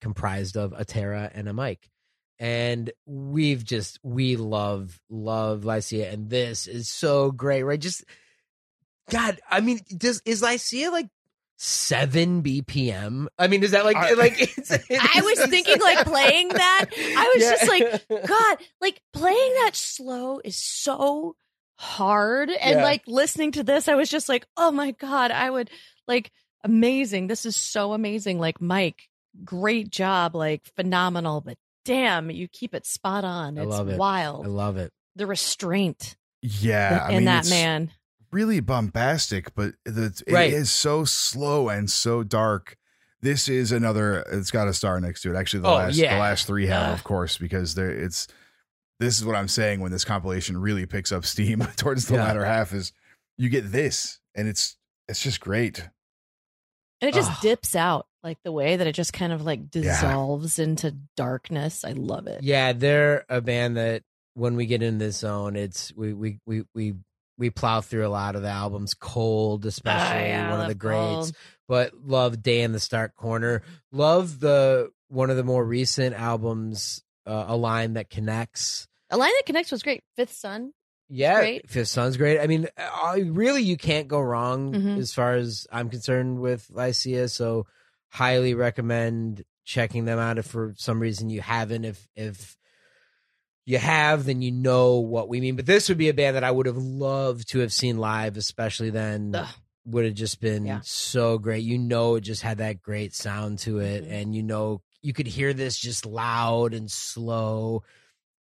comprised 0.00 0.56
of 0.56 0.72
a 0.76 0.84
Tara 0.84 1.30
and 1.32 1.48
a 1.48 1.52
Mike. 1.52 1.88
And 2.38 2.90
we've 3.06 3.64
just 3.64 3.98
we 4.02 4.36
love 4.36 5.00
love 5.08 5.64
Lycia 5.64 6.10
and 6.10 6.28
this 6.28 6.66
is 6.66 6.88
so 6.88 7.30
great, 7.30 7.62
right? 7.62 7.80
Just 7.80 8.04
God, 9.10 9.38
I 9.50 9.60
mean, 9.60 9.80
does 9.96 10.20
is 10.26 10.42
Lycia 10.42 10.90
like 10.90 11.08
seven 11.56 12.42
BPM? 12.42 13.28
I 13.38 13.46
mean, 13.46 13.62
is 13.62 13.70
that 13.70 13.84
like 13.84 13.96
I- 13.96 14.12
like 14.12 14.34
it's, 14.58 14.70
I 14.70 15.20
was 15.22 15.46
thinking, 15.46 15.80
like, 15.80 16.04
playing 16.06 16.48
that. 16.48 16.86
I 16.94 17.32
was 17.34 17.42
just 17.44 17.68
like, 17.68 18.26
God, 18.28 18.56
like 18.80 19.00
playing 19.12 19.54
that 19.62 19.70
slow 19.74 20.40
is 20.44 20.56
so 20.56 21.36
hard. 21.78 22.50
And 22.50 22.78
Yeah. 22.78 22.84
like 22.84 23.02
listening 23.06 23.52
to 23.52 23.62
this, 23.62 23.88
I 23.88 23.94
was 23.94 24.08
just 24.10 24.28
like, 24.28 24.46
oh 24.56 24.70
my 24.70 24.90
God, 24.92 25.30
I 25.30 25.48
would 25.50 25.70
like 26.06 26.30
amazing. 26.64 27.28
This 27.28 27.46
is 27.46 27.56
so 27.56 27.92
amazing. 27.92 28.38
Like, 28.38 28.60
Mike, 28.60 29.08
great 29.44 29.88
job. 29.90 30.34
Like, 30.34 30.62
phenomenal. 30.76 31.40
But 31.40 31.56
damn, 31.86 32.30
you 32.30 32.48
keep 32.48 32.74
it 32.74 32.84
spot 32.86 33.24
on. 33.24 33.58
I 33.58 33.62
It's 33.62 33.70
love 33.70 33.88
it. 33.88 33.98
wild. 33.98 34.44
I 34.44 34.48
love 34.48 34.76
it. 34.76 34.92
the 35.14 35.26
restraint 35.26 36.16
yeah, 36.42 37.00
I 37.04 37.08
in 37.12 37.16
mean 37.16 37.24
that 37.24 37.40
it's 37.40 37.50
man. 37.50 37.90
really 38.30 38.60
bombastic, 38.60 39.54
but 39.54 39.74
the, 39.84 40.12
it 40.26 40.32
Right. 40.32 40.52
is 40.52 40.70
so 40.70 41.04
slow 41.04 41.68
and 41.70 41.90
so 41.90 42.22
dark. 42.22 42.76
This 43.22 43.48
is 43.48 43.72
another. 43.72 44.20
It's 44.30 44.50
got 44.50 44.68
a 44.68 44.74
star 44.74 45.00
next 45.00 45.22
to 45.22 45.34
it. 45.34 45.36
Actually, 45.38 45.60
the 45.62 45.68
Oh, 45.68 45.74
last 45.76 45.96
yeah. 45.96 46.14
the 46.14 46.20
last 46.20 46.46
three 46.46 46.66
have, 46.66 46.88
Ugh. 46.88 46.94
of 46.94 47.04
course, 47.04 47.38
because 47.38 47.74
there 47.74 47.90
it's. 47.90 48.28
This 49.00 49.18
is 49.18 49.24
what 49.24 49.34
I'm 49.36 49.48
saying 49.48 49.80
when 49.80 49.90
this 49.92 50.04
compilation 50.04 50.56
really 50.58 50.86
picks 50.86 51.12
up 51.12 51.24
steam 51.24 51.60
towards 51.76 52.06
the 52.06 52.14
Yeah. 52.14 52.24
latter 52.24 52.44
half. 52.44 52.72
Is 52.74 52.92
you 53.38 53.48
get 53.48 53.72
this, 53.72 54.20
and 54.34 54.46
it's 54.46 54.76
it's 55.08 55.22
just 55.22 55.40
great. 55.40 55.88
And 57.00 57.08
it 57.08 57.14
just 57.14 57.30
Ugh. 57.32 57.38
dips 57.42 57.74
out 57.74 58.06
like 58.26 58.42
the 58.42 58.50
way 58.52 58.76
that 58.76 58.86
it 58.86 58.92
just 58.92 59.12
kind 59.12 59.32
of 59.32 59.42
like 59.44 59.70
dissolves 59.70 60.58
into 60.58 60.96
darkness. 61.16 61.84
I 61.84 61.92
love 61.92 62.26
it. 62.26 62.42
Yeah, 62.42 62.72
they're 62.72 63.24
a 63.28 63.40
band 63.40 63.76
that 63.76 64.02
when 64.34 64.56
we 64.56 64.66
get 64.66 64.82
in 64.82 64.98
this 64.98 65.18
zone, 65.18 65.54
it's 65.56 65.92
we 65.94 66.12
we 66.12 66.38
we 66.44 66.64
we 66.74 66.94
we 67.38 67.50
plow 67.50 67.80
through 67.80 68.06
a 68.06 68.08
lot 68.08 68.34
of 68.34 68.42
the 68.42 68.48
albums. 68.48 68.94
Cold, 68.94 69.64
especially 69.64 70.24
Oh, 70.24 70.26
yeah, 70.26 70.50
one 70.50 70.60
of 70.60 70.66
the 70.68 70.74
greats. 70.74 70.96
Cold. 70.98 71.32
But 71.68 71.92
love 72.04 72.42
Day 72.42 72.62
in 72.62 72.72
the 72.72 72.80
Stark 72.80 73.14
Corner. 73.14 73.62
Love 73.92 74.40
the 74.40 74.90
one 75.08 75.30
of 75.30 75.36
the 75.36 75.44
more 75.44 75.64
recent 75.64 76.14
albums, 76.16 77.02
uh, 77.26 77.44
a 77.48 77.56
line 77.56 77.94
that 77.94 78.10
connects. 78.10 78.88
A 79.10 79.16
line 79.16 79.30
that 79.38 79.46
connects 79.46 79.70
was 79.70 79.82
great. 79.84 80.02
Fifth 80.16 80.32
Son. 80.32 80.72
Yeah, 81.08 81.38
great. 81.38 81.70
Fifth 81.70 81.86
Son's 81.88 82.16
great. 82.16 82.40
I 82.40 82.48
mean, 82.48 82.66
uh, 82.76 83.16
really, 83.26 83.62
you 83.62 83.76
can't 83.76 84.08
go 84.08 84.20
wrong 84.20 84.72
Mhm. 84.72 84.98
as 84.98 85.12
far 85.12 85.34
as 85.34 85.64
I'm 85.70 85.88
concerned 85.88 86.40
with 86.40 86.66
Lycia. 86.70 87.28
So, 87.28 87.66
highly 88.10 88.54
recommend 88.54 89.44
checking 89.64 90.04
them 90.04 90.18
out 90.18 90.38
if 90.38 90.46
for 90.46 90.74
some 90.76 91.00
reason 91.00 91.28
you 91.30 91.40
haven't. 91.40 91.84
If 91.84 92.06
if 92.14 92.56
you 93.64 93.78
have, 93.78 94.24
then 94.26 94.42
you 94.42 94.52
know 94.52 94.96
what 94.96 95.28
we 95.28 95.40
mean. 95.40 95.56
But 95.56 95.66
this 95.66 95.88
would 95.88 95.98
be 95.98 96.08
a 96.08 96.14
band 96.14 96.36
that 96.36 96.44
I 96.44 96.50
would 96.50 96.66
have 96.66 96.76
loved 96.76 97.48
to 97.48 97.58
have 97.60 97.72
seen 97.72 97.98
live, 97.98 98.36
especially 98.36 98.90
then. 98.90 99.34
Ugh. 99.34 99.48
Would 99.88 100.04
have 100.04 100.14
just 100.14 100.40
been 100.40 100.66
Yeah. 100.66 100.80
so 100.82 101.38
great. 101.38 101.62
You 101.62 101.78
know, 101.78 102.16
it 102.16 102.22
just 102.22 102.42
had 102.42 102.58
that 102.58 102.82
great 102.82 103.14
sound 103.14 103.60
to 103.60 103.78
it, 103.78 104.04
Mhm. 104.04 104.10
and 104.10 104.34
you 104.34 104.42
know, 104.42 104.82
you 105.00 105.12
could 105.12 105.28
hear 105.28 105.54
this 105.54 105.78
just 105.78 106.04
loud 106.04 106.74
and 106.74 106.90
slow. 106.90 107.84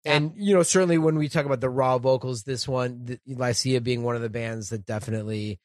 Yeah. 0.03 0.13
And 0.15 0.33
you 0.37 0.55
know, 0.55 0.63
certainly 0.63 0.97
when 0.97 1.17
we 1.17 1.29
talk 1.29 1.45
about 1.45 1.61
the 1.61 1.69
raw 1.69 1.99
vocals, 1.99 2.43
this 2.43 2.67
one, 2.67 3.05
the, 3.05 3.19
Lycia 3.27 3.79
being 3.81 4.01
one 4.01 4.15
of 4.15 4.23
the 4.23 4.29
bands 4.29 4.69
that 4.69 4.85
definitely 4.87 5.59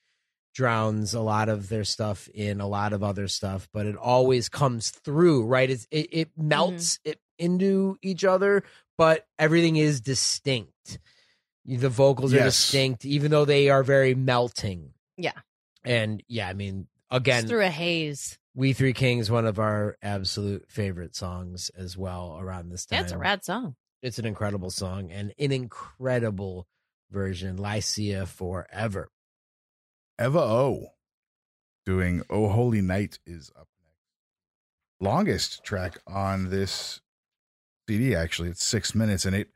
drowns 0.54 1.14
a 1.14 1.20
lot 1.20 1.48
of 1.48 1.68
their 1.68 1.84
stuff 1.84 2.28
in 2.34 2.60
a 2.60 2.66
lot 2.66 2.92
of 2.92 3.02
other 3.02 3.28
stuff, 3.28 3.68
but 3.72 3.86
it 3.86 3.96
always 3.96 4.48
comes 4.48 4.90
through, 4.90 5.46
right? 5.46 5.70
It's, 5.70 5.86
it 5.90 6.08
it 6.12 6.28
mm-hmm. 6.30 6.48
melts 6.48 6.98
it 7.04 7.20
into 7.38 7.96
each 8.02 8.24
other, 8.24 8.62
but 8.98 9.26
everything 9.38 9.76
is 9.76 10.00
distinct. 10.00 10.98
The 11.64 11.88
vocals 11.88 12.34
are 12.34 12.42
distinct, 12.42 13.04
even 13.04 13.30
though 13.30 13.44
they 13.44 13.70
are 13.70 13.82
very 13.82 14.14
melting. 14.14 14.92
Yeah. 15.16 15.32
And 15.84 16.22
yeah, 16.26 16.48
I 16.48 16.54
mean, 16.54 16.88
It's 17.10 17.18
again, 17.18 17.46
through 17.46 17.62
a 17.62 17.70
haze. 17.70 18.38
We 18.54 18.72
Three 18.72 18.92
Kings, 18.92 19.30
one 19.30 19.46
of 19.46 19.58
our 19.58 19.96
absolute 20.02 20.68
favorite 20.68 21.14
songs 21.14 21.70
as 21.76 21.96
well 21.96 22.36
around 22.40 22.70
this 22.70 22.86
time. 22.86 23.00
That's 23.00 23.12
a 23.12 23.18
rad 23.18 23.44
song. 23.44 23.76
It's 24.02 24.18
an 24.18 24.26
incredible 24.26 24.70
song 24.70 25.12
and 25.12 25.32
an 25.38 25.52
incredible 25.52 26.66
version, 27.10 27.56
Lycia 27.56 28.26
Forever. 28.26 29.08
Eva 30.20 30.38
O 30.38 30.88
doing 31.86 32.22
Oh 32.30 32.48
Holy 32.48 32.80
Night 32.80 33.18
is 33.26 33.50
up 33.58 33.68
next. 33.82 33.96
Longest 35.00 35.64
track 35.64 35.98
on 36.06 36.50
this 36.50 37.00
CD, 37.88 38.14
actually. 38.14 38.48
It's 38.50 38.62
six 38.62 38.94
minutes 38.94 39.24
and 39.24 39.34
it 39.34 39.48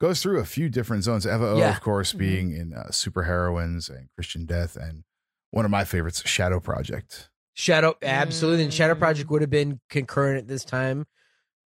goes 0.00 0.22
through 0.22 0.38
a 0.40 0.44
few 0.44 0.68
different 0.68 1.04
zones. 1.04 1.26
Eva 1.26 1.44
O, 1.48 1.58
Yeah. 1.58 1.74
of 1.74 1.80
course, 1.80 2.12
Mhm. 2.12 2.18
being 2.18 2.52
in 2.56 2.72
uh, 2.72 2.90
Super 2.90 3.24
Heroines 3.24 3.88
and 3.88 4.08
Christian 4.14 4.46
Death, 4.46 4.76
and 4.76 5.04
one 5.50 5.64
of 5.64 5.70
my 5.70 5.84
favorites, 5.84 6.22
Shadow 6.26 6.60
Project. 6.60 7.28
Shadow, 7.54 7.96
absolutely. 8.02 8.64
And 8.64 8.72
Shadow 8.72 8.94
Mm. 8.94 8.98
Project 8.98 9.30
would 9.30 9.42
have 9.42 9.50
been 9.50 9.80
concurrent 9.90 10.38
at 10.38 10.48
this 10.48 10.64
time. 10.64 11.06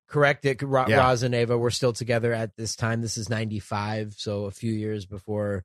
Correct. 0.06 0.44
It, 0.44 0.62
Ra- 0.62 0.86
Yeah. 0.88 0.98
Roz 0.98 1.22
and 1.24 1.34
Ava 1.34 1.58
were 1.58 1.70
still 1.72 1.92
together 1.92 2.32
at 2.32 2.56
this 2.56 2.76
time. 2.76 3.00
This 3.00 3.18
is 3.18 3.28
95, 3.28 4.14
so 4.16 4.44
a 4.44 4.50
few 4.52 4.72
years 4.72 5.06
before 5.06 5.64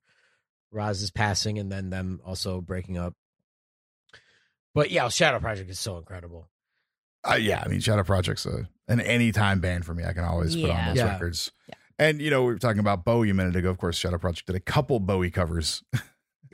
Roz's 0.72 1.10
passing 1.10 1.58
and 1.58 1.70
then 1.70 1.90
them 1.90 2.20
also 2.24 2.60
breaking 2.60 2.96
up. 2.98 3.14
But 4.74 4.90
yeah, 4.90 5.08
Shadow 5.08 5.40
Project 5.40 5.70
is 5.70 5.78
so 5.80 5.98
incredible. 5.98 6.48
Uh, 7.28 7.34
yeah, 7.34 7.62
I 7.64 7.68
mean, 7.68 7.80
Shadow 7.80 8.04
Project's 8.04 8.46
a, 8.46 8.68
an 8.88 9.00
anytime 9.00 9.60
band 9.60 9.84
for 9.84 9.92
me. 9.94 10.04
I 10.04 10.12
can 10.12 10.24
always 10.24 10.56
put 10.56 10.70
on 10.70 10.86
those 10.88 10.96
Yeah. 10.96 11.12
records. 11.12 11.52
Yeah. 11.68 11.74
And, 11.98 12.22
you 12.22 12.30
know, 12.30 12.40
we 12.44 12.52
were 12.54 12.58
talking 12.58 12.78
about 12.80 13.04
Bowie 13.04 13.28
a 13.30 13.34
minute 13.34 13.56
ago. 13.56 13.68
Of 13.68 13.76
course, 13.78 13.98
Shadow 13.98 14.16
Project 14.18 14.46
did 14.46 14.56
a 14.56 14.60
couple 14.60 15.00
Bowie 15.00 15.30
covers, 15.30 15.82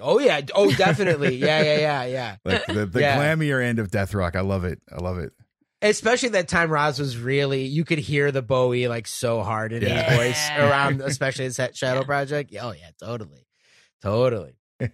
Oh, 0.00 0.18
yeah. 0.18 0.40
Oh, 0.54 0.70
definitely. 0.72 1.36
yeah, 1.36 1.62
yeah, 1.62 1.78
yeah, 1.78 2.04
yeah. 2.04 2.36
like 2.44 2.66
the, 2.66 2.84
the 2.86 3.00
Yeah. 3.00 3.16
glammier 3.18 3.62
end 3.62 3.78
of 3.78 3.90
Death 3.90 4.12
Rock. 4.12 4.34
I 4.34 4.40
love 4.40 4.64
it. 4.64 4.80
I 4.92 4.96
love 4.96 5.18
it. 5.18 5.32
Especially 5.82 6.30
that 6.30 6.48
time 6.48 6.70
Roz 6.70 6.98
was 6.98 7.16
really, 7.16 7.64
you 7.64 7.84
could 7.84 7.98
hear 7.98 8.32
the 8.32 8.42
Bowie 8.42 8.88
like 8.88 9.06
so 9.06 9.42
hard 9.42 9.72
in 9.72 9.82
Yeah. 9.82 10.02
his 10.10 10.16
voice 10.18 10.50
around, 10.58 11.00
especially 11.00 11.44
his 11.44 11.56
Shadow 11.74 12.00
Yeah. 12.00 12.06
Project. 12.06 12.54
Oh, 12.60 12.72
yeah, 12.72 12.90
totally. 12.98 13.45
Totally. 14.03 14.53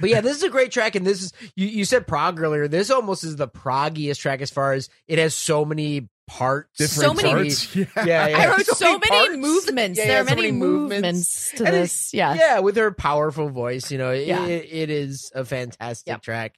But 0.00 0.10
yeah, 0.10 0.20
this 0.20 0.36
is 0.36 0.42
a 0.42 0.50
great 0.50 0.70
track, 0.70 0.96
and 0.96 1.06
this 1.06 1.22
is 1.22 1.32
you. 1.56 1.66
You 1.66 1.84
said 1.84 2.06
prog 2.06 2.38
earlier. 2.40 2.68
This 2.68 2.90
almost 2.90 3.24
is 3.24 3.36
the 3.36 3.48
proggiest 3.48 4.20
track 4.20 4.42
as 4.42 4.50
far 4.50 4.72
as 4.74 4.88
it 5.08 5.18
has 5.18 5.34
so 5.34 5.64
many 5.64 6.08
parts. 6.26 6.90
So 6.90 7.14
many- 7.14 7.30
parts. 7.30 7.74
Yeah. 7.76 7.84
Yeah, 8.04 8.26
yeah. 8.28 8.38
I 8.38 8.46
wrote 8.48 8.66
So 8.66 8.74
so, 8.74 8.98
many 8.98 9.28
many 9.28 9.36
movements. 9.38 9.98
Yeah, 9.98 10.06
there 10.06 10.14
yeah, 10.16 10.20
are 10.22 10.28
so 10.28 10.34
many, 10.34 10.42
many 10.48 10.52
movements, 10.52 11.00
movements. 11.02 11.50
to 11.56 11.64
And 11.64 11.74
this. 11.74 12.12
Yeah. 12.14 12.34
Yeah, 12.34 12.58
with 12.60 12.76
her 12.76 12.90
powerful 12.92 13.48
voice, 13.48 13.90
you 13.90 13.96
know, 13.98 14.10
it, 14.10 14.26
Yeah. 14.26 14.44
it, 14.46 14.68
it 14.70 14.90
is 14.90 15.30
a 15.34 15.44
fantastic 15.44 16.08
Yep. 16.08 16.22
track. 16.22 16.54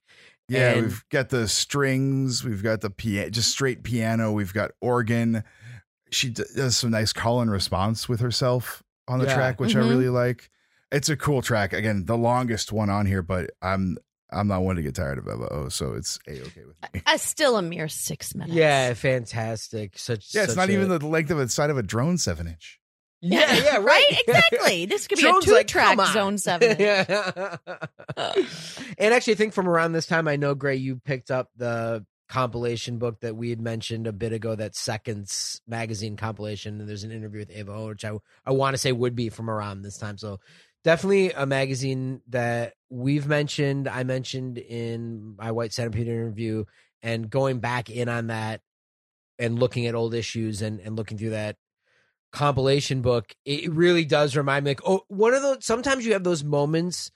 Yeah, 0.48 0.72
And- 0.72 0.82
we've 0.86 1.04
got 1.10 1.28
the 1.28 1.46
strings, 1.48 2.42
we've 2.44 2.62
got 2.62 2.80
the 2.80 2.90
piano, 2.90 3.30
just 3.30 3.50
straight 3.50 3.82
piano, 3.84 4.32
we've 4.32 4.52
got 4.54 4.72
organ. 4.80 5.44
She 6.10 6.30
d- 6.30 6.44
does 6.54 6.76
some 6.76 6.90
nice 6.90 7.12
call 7.12 7.40
and 7.40 7.50
response 7.50 8.08
with 8.08 8.20
herself 8.20 8.82
on 9.08 9.18
the 9.20 9.26
Yeah. 9.26 9.34
track, 9.34 9.60
which 9.60 9.74
Mhm. 9.74 9.84
I 9.84 9.88
really 9.88 10.08
like. 10.08 10.50
It's 10.96 11.08
a 11.08 11.16
cool 11.16 11.42
track. 11.42 11.72
Again, 11.72 12.04
the 12.06 12.16
longest 12.16 12.72
one 12.72 12.90
on 12.90 13.06
here, 13.06 13.22
but 13.22 13.50
I'm 13.62 13.96
I'm 14.32 14.48
not 14.48 14.62
one 14.62 14.76
to 14.76 14.82
get 14.82 14.94
tired 14.94 15.18
of 15.18 15.26
Eva 15.28 15.48
O, 15.52 15.68
so 15.68 15.92
it's 15.94 16.18
a 16.26 16.32
okay 16.40 16.64
with 16.66 16.76
me. 16.94 17.02
Uh, 17.06 17.16
still 17.16 17.56
a 17.56 17.62
mere 17.62 17.88
six 17.88 18.34
minutes. 18.34 18.54
Yeah, 18.54 18.94
fantastic. 18.94 19.98
Such 19.98 20.34
Yeah, 20.34 20.42
it's 20.44 20.52
such 20.54 20.56
not 20.56 20.68
a- 20.68 20.72
even 20.72 20.88
the 20.88 20.98
length 21.06 21.30
of 21.30 21.38
the 21.38 21.48
side 21.48 21.70
of 21.70 21.78
a 21.78 21.82
drone 21.82 22.18
seven 22.18 22.48
inch. 22.48 22.80
Yeah, 23.20 23.54
yeah, 23.54 23.76
right. 23.80 24.04
Exactly. 24.26 24.86
This 24.86 25.06
could 25.06 25.16
be 25.16 25.22
Drone's 25.22 25.44
a 25.44 25.48
two 25.48 25.54
like, 25.54 25.66
track 25.68 25.98
zone 26.12 26.38
seven. 26.38 26.76
yeah. 26.78 27.56
and 28.98 29.14
actually, 29.14 29.34
I 29.34 29.36
think 29.36 29.52
from 29.52 29.68
around 29.68 29.92
this 29.92 30.06
time, 30.06 30.28
I 30.28 30.36
know 30.36 30.54
Gray, 30.54 30.76
you 30.76 30.96
picked 31.04 31.30
up 31.30 31.48
the 31.56 32.04
compilation 32.28 32.98
book 32.98 33.20
that 33.20 33.36
we 33.36 33.50
had 33.50 33.60
mentioned 33.60 34.06
a 34.06 34.12
bit 34.12 34.32
ago, 34.32 34.54
that 34.56 34.74
Seconds 34.74 35.60
magazine 35.66 36.16
compilation. 36.16 36.80
And 36.80 36.88
there's 36.88 37.04
an 37.04 37.12
interview 37.12 37.40
with 37.40 37.50
Ava, 37.50 37.72
O, 37.72 37.86
which 37.88 38.04
I 38.04 38.12
I 38.44 38.52
want 38.52 38.74
to 38.74 38.78
say 38.78 38.92
would 38.92 39.14
be 39.14 39.28
from 39.28 39.48
around 39.48 39.82
this 39.82 39.98
time. 39.98 40.18
So 40.18 40.40
definitely 40.86 41.32
a 41.32 41.44
magazine 41.46 42.22
that 42.28 42.74
we've 42.88 43.26
mentioned. 43.26 43.88
I 43.88 44.04
mentioned 44.04 44.56
in 44.56 45.34
my 45.36 45.50
White 45.50 45.72
Centipede 45.72 46.06
interview, 46.06 46.64
and 47.02 47.28
going 47.28 47.58
back 47.58 47.90
in 47.90 48.08
on 48.08 48.28
that 48.28 48.60
and 49.36 49.58
looking 49.58 49.86
at 49.88 49.96
old 49.96 50.14
issues 50.14 50.62
and 50.62 50.78
and 50.78 50.94
looking 50.94 51.18
through 51.18 51.30
that 51.30 51.56
compilation 52.32 53.02
book, 53.02 53.34
it 53.44 53.72
really 53.72 54.04
does 54.04 54.36
remind 54.36 54.64
me 54.64 54.70
like, 54.70 54.86
oh, 54.86 55.02
one 55.08 55.34
of 55.34 55.42
those 55.42 55.64
sometimes 55.66 56.06
you 56.06 56.12
have 56.12 56.22
those 56.22 56.44
moments 56.44 57.10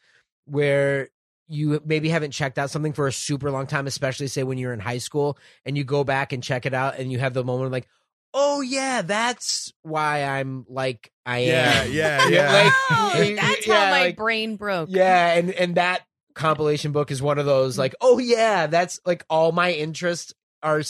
where 0.47 1.09
you 1.47 1.81
maybe 1.85 2.09
haven't 2.09 2.33
checked 2.33 2.59
out 2.59 2.71
something 2.71 2.93
for 2.93 3.07
a 3.07 3.13
super 3.13 3.53
long 3.53 3.69
time, 3.69 3.87
especially 3.87 4.27
say 4.27 4.43
when 4.43 4.59
you're 4.59 4.73
in 4.73 4.81
high 4.81 4.99
school 4.99 5.39
and 5.65 5.79
you 5.79 5.85
go 5.85 6.03
back 6.03 6.33
and 6.33 6.43
check 6.43 6.67
it 6.67 6.75
out 6.75 6.99
and 6.99 7.13
you 7.13 7.21
have 7.21 7.35
the 7.35 7.45
moment 7.45 7.71
like, 7.71 7.87
oh 8.35 8.61
yeah, 8.61 9.03
that's 9.03 9.73
why 9.83 10.25
I'm 10.25 10.65
like 10.69 11.11
I 11.27 11.39
Yeah, 11.41 11.83
am. 11.83 11.93
yeah, 11.93 12.29
Yeah, 12.29 12.29
yeah. 12.29 12.53
like- 12.65 12.73
Oh, 12.91 13.35
that's 13.37 13.67
Yeah, 13.67 13.75
how 13.85 13.91
my 13.91 14.01
like- 14.07 14.17
brain 14.17 14.57
broke. 14.57 14.89
Yeah, 14.91 15.35
and 15.35 15.51
and 15.51 15.75
that 15.77 16.03
compilation 16.35 16.93
book 16.93 17.11
is 17.11 17.21
one 17.21 17.39
of 17.39 17.47
those 17.47 17.77
like, 17.79 17.95
oh 18.01 18.19
yeah, 18.19 18.67
that's 18.67 19.01
like 19.05 19.25
all 19.29 19.53
my 19.53 19.73
interests 19.73 20.33
are. 20.63 20.83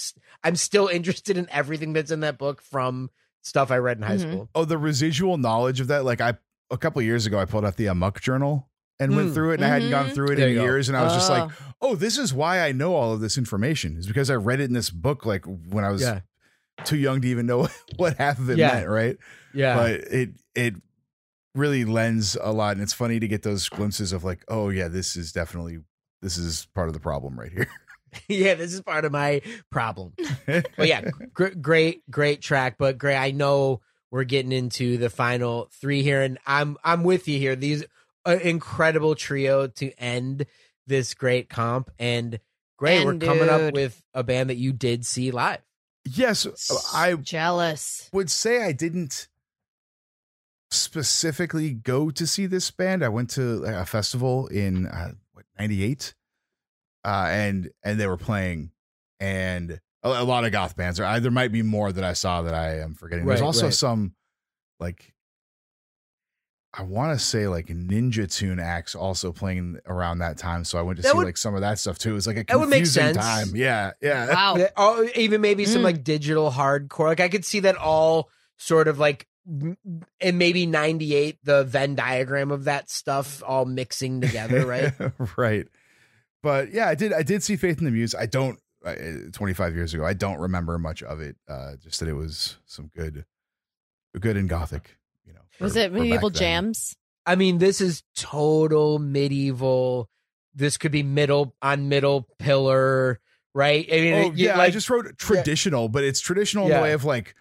I'm 0.42 0.56
still 0.56 0.86
interested 0.88 1.36
in 1.36 1.48
everything 1.50 1.92
that's 1.92 2.10
in 2.10 2.20
that 2.20 2.38
book 2.38 2.62
from 2.62 3.10
stuff 3.42 3.70
I 3.70 3.78
read 3.78 3.96
in 3.98 4.02
high 4.02 4.16
Mhm. 4.16 4.20
school. 4.32 4.50
Oh, 4.54 4.64
the 4.64 4.78
residual 4.78 5.38
knowledge 5.38 5.80
of 5.80 5.88
that. 5.88 6.04
Like 6.04 6.20
I 6.20 6.34
a 6.70 6.78
couple 6.78 7.00
of 7.00 7.06
years 7.06 7.26
ago, 7.26 7.38
I 7.38 7.46
pulled 7.46 7.64
out 7.64 7.76
the 7.76 7.86
Amok 7.86 8.20
journal 8.20 8.68
and 9.00 9.16
went 9.16 9.30
Mm. 9.30 9.34
through 9.34 9.50
it, 9.52 9.54
and 9.54 9.64
I 9.64 9.68
hadn't 9.68 9.90
gone 9.90 10.10
Mhm. 10.10 10.14
through 10.14 10.32
it 10.32 10.36
There 10.36 10.46
in 10.48 10.52
you 10.54 10.58
go. 10.60 10.64
years, 10.64 10.88
and 10.88 10.96
I 10.96 11.02
was 11.02 11.14
just 11.14 11.30
like, 11.30 11.50
Oh. 11.50 11.52
oh, 11.82 11.94
this 11.96 12.18
is 12.18 12.32
why 12.34 12.60
I 12.60 12.72
know 12.72 12.94
all 12.94 13.12
of 13.14 13.20
this 13.20 13.38
information 13.38 13.96
is 13.96 14.06
because 14.06 14.30
I 14.30 14.34
read 14.34 14.60
it 14.60 14.64
in 14.64 14.72
this 14.74 14.90
book 14.90 15.24
like 15.26 15.44
when 15.46 15.84
I 15.84 15.90
was 15.90 16.02
Yeah, 16.02 16.20
too 16.84 16.96
young 16.96 17.20
to 17.20 17.28
even 17.28 17.46
know 17.46 17.68
what 17.96 18.16
half 18.16 18.38
of 18.38 18.50
it 18.50 18.58
Yeah. 18.58 18.74
meant, 18.74 18.88
right? 18.88 19.16
yeah, 19.54 19.76
But 19.76 19.90
it 20.12 20.30
it 20.54 20.74
really 21.54 21.84
lends 21.84 22.36
a 22.40 22.52
lot, 22.52 22.72
and 22.74 22.82
it's 22.82 22.92
funny 22.92 23.18
to 23.20 23.28
get 23.28 23.42
those 23.42 23.68
glimpses 23.68 24.12
of 24.12 24.24
like, 24.24 24.44
oh 24.48 24.68
yeah, 24.68 24.88
this 24.88 25.16
is 25.16 25.32
definitely 25.32 25.78
this 26.22 26.36
is 26.38 26.66
part 26.74 26.88
of 26.88 26.94
the 26.94 27.00
problem 27.00 27.38
right 27.38 27.52
here. 27.52 27.66
yeah. 28.28 28.54
This 28.54 28.72
is 28.74 28.80
part 28.80 29.04
of 29.04 29.12
my 29.12 29.40
problem. 29.70 30.14
But 30.46 30.66
yeah, 30.78 31.10
gr- 31.32 31.54
great, 31.60 32.02
great 32.10 32.42
track. 32.42 32.74
But 32.76 32.98
Gray, 32.98 33.14
I 33.16 33.30
know 33.30 33.80
we're 34.10 34.24
getting 34.24 34.50
into 34.50 34.96
the 34.98 35.08
final 35.10 35.68
three 35.80 36.02
here, 36.02 36.20
and 36.20 36.36
I'm 36.44 36.76
I'm 36.82 37.04
with 37.04 37.28
you 37.28 37.38
here. 37.38 37.54
These 37.54 37.84
uh, 38.26 38.36
incredible 38.42 39.14
trio 39.14 39.68
to 39.68 39.92
end 39.92 40.46
this 40.88 41.14
great 41.14 41.48
comp, 41.48 41.88
and 42.00 42.40
Gray, 42.78 42.96
And 42.96 43.06
we're 43.06 43.26
coming 43.28 43.48
up 43.48 43.72
with 43.72 44.02
a 44.12 44.24
band 44.24 44.50
that 44.50 44.56
you 44.56 44.72
did 44.72 45.06
see 45.06 45.30
live. 45.30 45.60
Yes, 46.04 46.46
I 46.94 47.14
jealous. 47.14 48.08
would 48.12 48.30
say 48.30 48.64
I 48.64 48.72
didn't 48.72 49.28
specifically 50.70 51.72
go 51.72 52.10
to 52.10 52.26
see 52.26 52.46
this 52.46 52.70
band. 52.70 53.04
I 53.04 53.08
went 53.08 53.30
to 53.30 53.64
a 53.64 53.84
festival 53.84 54.46
in 54.48 54.86
uh, 54.86 55.12
what 55.32 55.44
'98, 55.58 56.14
uh, 57.04 57.28
and 57.30 57.70
and 57.82 57.98
they 57.98 58.06
were 58.06 58.16
playing, 58.16 58.70
and 59.18 59.80
a, 60.02 60.08
a 60.08 60.24
lot 60.24 60.44
of 60.44 60.52
goth 60.52 60.76
bands. 60.76 61.00
Or 61.00 61.04
I, 61.04 61.18
there 61.18 61.30
might 61.30 61.52
be 61.52 61.62
more 61.62 61.92
that 61.92 62.04
I 62.04 62.12
saw 62.12 62.42
that 62.42 62.54
I 62.54 62.80
am 62.80 62.94
forgetting. 62.94 63.26
There's 63.26 63.40
also 63.40 63.66
right. 63.66 63.74
some 63.74 64.14
like 64.78 65.14
I 66.72 66.82
want 66.82 67.18
to 67.18 67.24
say 67.24 67.48
like 67.48 67.66
Ninja 67.66 68.32
Tune 68.32 68.60
acts 68.60 68.94
also 68.94 69.32
playing 69.32 69.78
around 69.86 70.18
that 70.18 70.38
time. 70.38 70.64
So 70.64 70.78
I 70.78 70.82
went 70.82 70.98
to 70.98 71.02
That 71.02 71.10
see 71.12 71.16
would- 71.18 71.26
like 71.26 71.36
some 71.36 71.54
of 71.56 71.62
that 71.62 71.78
stuff 71.80 71.98
too. 71.98 72.10
It 72.10 72.14
was 72.14 72.26
like 72.28 72.36
a 72.36 72.44
That 72.44 72.60
would 72.60 72.68
make 72.68 72.84
confusing 72.84 73.14
sense. 73.14 73.16
time. 73.16 73.56
Yeah, 73.56 73.92
yeah. 74.00 74.28
Wow. 74.32 74.56
That- 74.56 74.72
or 74.80 75.04
even 75.16 75.40
maybe 75.40 75.64
some 75.66 75.82
Mm. 75.82 75.84
like 75.86 76.04
digital 76.04 76.50
hardcore. 76.50 77.06
Like 77.08 77.20
I 77.20 77.28
could 77.28 77.44
see 77.44 77.60
that 77.60 77.76
all 77.76 78.30
sort 78.56 78.86
of 78.86 78.98
like 79.00 79.26
m- 79.48 79.76
and 80.20 80.38
maybe 80.38 80.64
98 80.66 81.38
the 81.42 81.64
Venn 81.64 81.96
diagram 81.96 82.52
of 82.52 82.64
that 82.64 82.88
stuff 82.88 83.42
all 83.44 83.64
mixing 83.64 84.20
together, 84.20 84.64
right? 84.64 84.92
right. 85.36 85.66
But 86.42 86.72
yeah, 86.72 86.88
I 86.88 86.94
did. 86.94 87.12
I 87.12 87.22
did 87.22 87.42
see 87.42 87.56
Faith 87.56 87.78
and 87.78 87.86
the 87.86 87.90
Muse. 87.90 88.14
I 88.14 88.26
don't. 88.26 88.58
Uh, 88.82 88.94
25 89.32 89.74
years 89.74 89.92
ago, 89.92 90.06
I 90.06 90.14
don't 90.14 90.38
remember 90.38 90.78
much 90.78 91.02
of 91.02 91.20
it. 91.20 91.36
Uh, 91.46 91.72
just 91.82 92.00
that 92.00 92.08
it 92.08 92.14
was 92.14 92.56
some 92.64 92.86
good, 92.96 93.26
good 94.18 94.38
and 94.38 94.48
gothic. 94.48 94.96
You 95.60 95.64
know, 95.64 95.66
Was 95.66 95.74
for- 95.74 95.80
it 95.80 95.92
medieval 95.92 96.30
jams? 96.30 96.96
I 97.26 97.36
mean, 97.36 97.58
this 97.58 97.80
is 97.80 98.02
total 98.16 98.98
medieval. 98.98 100.08
This 100.54 100.76
could 100.78 100.90
be 100.92 101.02
middle 101.02 101.54
on 101.62 101.88
middle 101.88 102.26
pillar, 102.38 103.20
right? 103.54 103.86
I 103.92 103.96
mean, 104.00 104.14
Oh 104.14 104.18
it- 104.32 104.36
you- 104.38 104.46
yeah, 104.46 104.58
I 104.58 104.70
just 104.70 104.90
wrote 104.90 105.16
traditional, 105.18 105.88
but 105.88 106.02
it's 106.02 106.20
traditional 106.20 106.64
in 106.64 106.70
Yeah. 106.70 106.78
the 106.78 106.82
way 106.82 106.92
of 106.92 107.04
like 107.04 107.34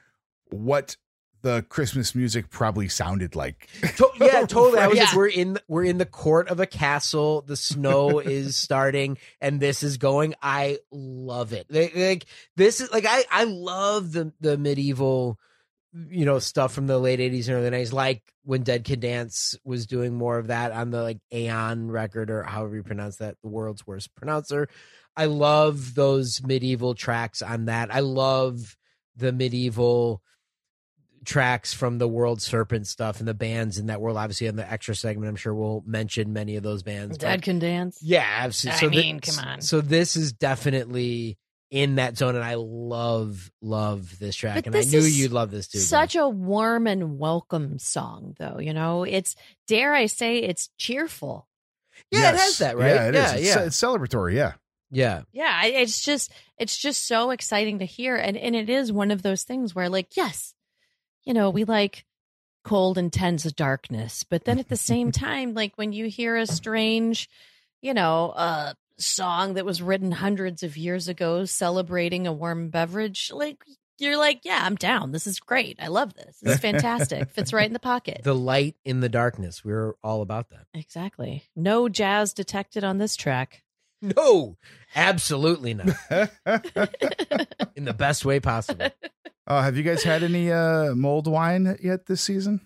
what 0.50 0.98
the 1.42 1.66
Christmas 1.70 2.14
music 2.14 2.50
probably 2.50 2.90
sounded 2.90 3.34
like. 3.34 3.70
To- 3.96 4.10
yeah, 4.20 4.42
totally. 4.48 4.80
I 4.80 4.88
was 4.88 4.98
Yeah. 4.98 5.06
like, 5.06 5.16
we're 5.16 5.28
in 5.30 5.58
we're 5.70 5.86
in 5.86 5.98
the 5.98 6.06
court 6.06 6.50
of 6.50 6.60
a 6.60 6.66
castle. 6.68 7.42
The 7.42 7.56
snow 7.56 8.20
is 8.20 8.58
starting, 8.58 9.18
and 9.40 9.62
this 9.62 9.82
is 9.82 9.96
going. 9.98 10.36
I 10.42 10.80
love 10.92 11.54
it. 11.54 11.68
Like, 11.70 11.96
like, 11.96 12.26
this 12.58 12.82
is 12.82 12.92
like 12.92 13.06
I 13.08 13.24
I 13.32 13.46
love 13.46 14.12
the 14.12 14.34
the 14.42 14.58
medieval, 14.58 15.40
you 15.94 16.26
know, 16.26 16.40
stuff 16.40 16.74
from 16.74 16.88
the 16.88 17.00
late 17.00 17.20
eighties 17.20 17.48
and 17.50 17.58
early 17.58 17.70
nineties. 17.70 17.94
Like 17.94 18.22
when 18.44 18.64
Dead 18.64 18.84
Can 18.84 19.00
Dance 19.00 19.56
was 19.64 19.88
doing 19.88 20.16
more 20.16 20.38
of 20.38 20.48
that 20.48 20.72
on 20.72 20.92
the 20.92 21.02
like 21.02 21.20
Aion 21.34 21.90
record 21.90 22.30
or 22.30 22.44
however 22.44 22.76
you 22.76 22.84
pronounce 22.84 23.18
that, 23.18 23.36
the 23.42 23.50
world's 23.50 23.86
worst 23.88 24.14
pronouncer. 24.16 24.68
I 25.16 25.26
love 25.26 25.96
those 25.96 26.42
medieval 26.44 26.96
tracks 26.96 27.42
on 27.42 27.66
that. 27.66 27.94
I 27.94 28.00
love 28.02 28.78
the 29.18 29.34
medieval 29.34 30.22
tracks 31.26 31.74
from 31.74 31.98
the 31.98 32.08
World 32.08 32.42
Serpent 32.42 32.88
stuff 32.88 33.20
and 33.20 33.28
the 33.28 33.34
bands 33.34 33.78
in 33.78 33.88
that 33.88 34.00
world. 34.00 34.16
Obviously, 34.16 34.48
in 34.48 34.56
the 34.56 34.72
extra 34.72 34.96
segment, 34.96 35.28
I'm 35.28 35.36
sure 35.36 35.54
we'll 35.54 35.84
mention 35.86 36.32
many 36.32 36.56
of 36.56 36.64
those 36.64 36.84
bands. 36.84 37.18
Dead 37.18 37.42
can 37.42 37.60
dance. 37.60 38.00
yeah, 38.02 38.26
absolutely. 38.26 38.88
I 38.88 38.92
thi- 38.92 38.98
mean, 38.98 39.20
come 39.20 39.46
on. 39.46 39.62
So 39.62 39.82
this 39.82 40.16
is 40.16 40.32
definitely 40.32 41.38
in 41.72 41.96
that 41.96 42.18
zone, 42.18 42.36
and 42.36 42.44
I 42.44 42.56
love 42.58 43.52
love 43.62 44.18
this 44.20 44.36
track, 44.36 44.56
But 44.56 44.68
and 44.68 44.76
I 44.76 44.82
knew 44.82 45.02
you'd 45.02 45.32
love 45.32 45.52
this 45.52 45.68
too. 45.68 45.80
Such 45.80 46.16
a 46.16 46.28
warm 46.28 46.88
and 46.88 47.20
welcome 47.20 47.78
song, 47.80 48.36
though. 48.40 48.60
You 48.60 48.74
know, 48.74 49.04
it's 49.04 49.36
dare 49.68 49.94
I 49.94 50.08
say, 50.08 50.40
it's 50.40 50.70
cheerful. 50.78 51.48
yeah, 52.12 52.32
it 52.32 52.38
has 52.38 52.58
that 52.60 52.78
right. 52.78 52.96
Yeah, 52.96 53.08
it 53.10 53.16
is. 53.16 53.22
yeah, 53.22 53.36
It's, 53.36 53.48
yeah, 53.48 53.60
it's 53.66 53.82
celebratory. 53.82 54.34
Yeah. 54.34 54.54
yeah. 54.90 55.22
Yeah, 55.32 55.66
it's 55.66 56.04
just 56.04 56.32
it's 56.58 56.76
just 56.78 57.06
so 57.06 57.30
exciting 57.30 57.80
to 57.80 57.86
hear, 57.86 58.16
and 58.16 58.36
and 58.36 58.56
it 58.56 58.70
is 58.70 58.92
one 58.92 59.12
of 59.12 59.22
those 59.22 59.44
things 59.44 59.76
where, 59.76 59.90
like, 59.90 60.18
yes, 60.18 60.54
you 61.24 61.34
know, 61.34 61.52
we 61.52 61.66
like 61.66 62.06
cold, 62.64 62.98
intense 62.98 63.44
darkness, 63.54 64.24
but 64.24 64.44
then 64.46 64.58
at 64.60 64.70
the 64.70 64.76
same 64.78 65.12
time, 65.14 65.54
like 65.54 65.74
when 65.76 65.94
you 65.94 66.08
hear 66.08 66.36
a 66.36 66.48
strange, 66.48 67.30
you 67.82 67.94
know, 67.94 68.32
uh 68.36 68.74
song 69.00 69.56
that 69.56 69.66
was 69.66 69.82
written 69.82 70.12
hundreds 70.12 70.64
of 70.64 70.78
years 70.78 71.08
ago 71.08 71.46
celebrating 71.46 72.28
a 72.28 72.34
warm 72.34 72.70
beverage, 72.70 73.32
like 73.34 73.64
you're 73.98 74.18
like, 74.18 74.42
yeah, 74.44 74.62
I'm 74.64 74.76
down. 74.76 75.12
This 75.12 75.28
is 75.28 75.40
great. 75.40 75.78
I 75.82 75.88
love 75.88 76.14
this. 76.14 76.38
This 76.42 76.56
is 76.56 76.60
fantastic. 76.62 77.30
Fits 77.32 77.52
right 77.52 77.66
in 77.68 77.74
the 77.74 77.80
pocket. 77.80 78.22
The 78.24 78.36
light 78.36 78.76
in 78.86 79.02
the 79.02 79.10
darkness. 79.10 79.64
We're 79.64 79.94
all 80.04 80.22
about 80.22 80.50
that. 80.52 80.68
exactly. 80.74 81.44
No 81.56 81.90
jazz 81.90 82.34
detected 82.34 82.84
on 82.84 82.98
this 82.98 83.16
track. 83.16 83.64
No, 84.02 84.56
absolutely 84.96 85.74
not. 85.74 85.90
In 87.76 87.84
the 87.84 87.94
best 87.94 88.24
way 88.24 88.40
possible. 88.40 88.88
Uh, 89.46 89.62
have 89.62 89.76
you 89.76 89.84
guys 89.84 90.04
had 90.04 90.24
any 90.24 90.50
uh, 90.50 90.96
mulled 90.96 91.28
wine 91.28 91.78
yet 91.84 92.06
this 92.06 92.22
season? 92.22 92.62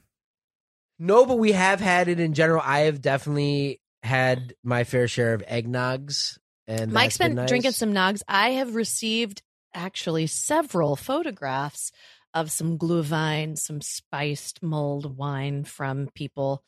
No, 1.00 1.26
but 1.26 1.40
we 1.40 1.54
have 1.54 1.80
had 1.80 2.08
it 2.08 2.20
in 2.20 2.36
general. 2.36 2.62
I 2.64 2.82
have 2.82 3.02
definitely 3.02 3.82
had 4.04 4.54
my 4.64 4.84
fair 4.84 5.08
share 5.08 5.34
of 5.34 5.42
eggnogs, 5.48 6.38
and 6.68 6.92
Mike's 6.92 7.18
that's 7.18 7.30
been 7.30 7.36
nice. 7.36 7.48
drinking 7.50 7.72
some 7.72 7.94
nogs. 7.94 8.22
I 8.28 8.50
have 8.52 8.76
received 8.76 9.42
actually 9.74 10.28
several 10.28 10.96
photographs 10.96 11.92
of 12.34 12.52
some 12.52 12.78
glühwein, 12.78 13.58
some 13.58 13.82
spiced 13.82 14.62
mulled 14.62 15.18
wine 15.18 15.64
from 15.64 16.10
people. 16.14 16.64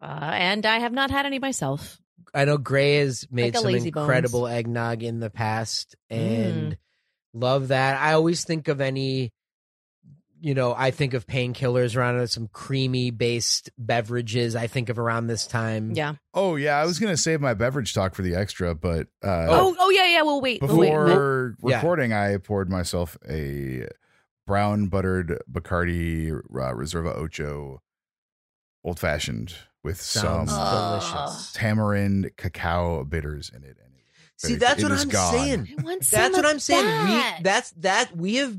Uh, 0.00 0.30
and 0.34 0.66
I 0.66 0.78
have 0.80 0.92
not 0.92 1.10
had 1.10 1.24
any 1.26 1.38
myself. 1.38 1.98
I 2.34 2.44
know 2.44 2.58
Gray 2.58 2.96
has 2.96 3.26
made 3.30 3.54
Like 3.54 3.56
some 3.56 3.64
Lazy 3.72 3.90
Bones. 3.90 4.04
incredible 4.04 4.46
eggnog 4.46 5.02
in 5.02 5.20
the 5.20 5.30
past 5.30 5.94
and 6.10 6.72
Mm. 6.72 6.78
love 7.32 7.68
that. 7.68 8.00
I 8.00 8.12
always 8.14 8.44
think 8.44 8.68
of 8.68 8.80
any, 8.80 9.32
you 10.44 10.54
know, 10.54 10.74
I 10.76 10.90
think 10.90 11.14
of 11.14 11.26
painkillers 11.26 11.96
around 11.96 12.20
it, 12.20 12.28
some 12.28 12.48
creamy 12.52 13.10
based 13.10 13.70
beverages. 13.78 14.54
I 14.54 14.66
think 14.66 14.88
of 14.90 14.98
around 14.98 15.26
this 15.26 15.46
time. 15.46 15.92
Yeah. 15.92 16.14
Oh 16.34 16.56
yeah, 16.56 16.76
I 16.76 16.84
was 16.84 16.98
gonna 16.98 17.16
save 17.16 17.40
my 17.40 17.54
beverage 17.54 17.94
talk 17.94 18.14
for 18.14 18.22
the 18.22 18.34
extra, 18.34 18.74
but 18.74 19.06
uh, 19.24 19.46
Oh, 19.48 19.74
oh, 19.78 19.90
yeah, 19.90 20.06
yeah. 20.06 20.22
We'll 20.22 20.40
wait. 20.40 20.60
We'll 20.62 20.76
wait. 20.78 20.90
before 20.90 21.56
Yeah. 21.64 21.76
recording, 21.76 22.12
I 22.12 22.36
poured 22.36 22.70
myself 22.70 23.16
a 23.28 23.86
brown 24.46 24.86
buttered 24.88 25.38
Bacardi 25.50 26.30
uh, 26.30 26.74
Reserva 26.74 27.16
Ocho 27.16 27.80
old 28.84 29.00
fashioned 29.00 29.54
with 29.82 30.00
Sounds 30.00 30.50
some 30.52 31.00
delicious. 31.00 31.52
tamarind 31.54 32.30
cacao 32.36 33.04
bitters 33.04 33.48
in 33.48 33.64
it. 33.64 33.78
And 33.82 33.94
it- 33.94 34.00
See, 34.36 34.56
that's 34.56 34.80
it 34.80 34.82
what 34.82 34.92
is 34.92 35.02
I'm 35.04 35.08
gone. 35.08 35.32
saying. 35.32 35.74
I 35.78 35.82
want 35.82 36.04
some 36.04 36.20
That's 36.20 36.36
what 36.36 36.44
I'm 36.46 36.58
saying. 36.58 37.06
We 37.38 37.42
that's 37.42 37.70
that 37.78 38.14
we 38.16 38.34
have 38.36 38.58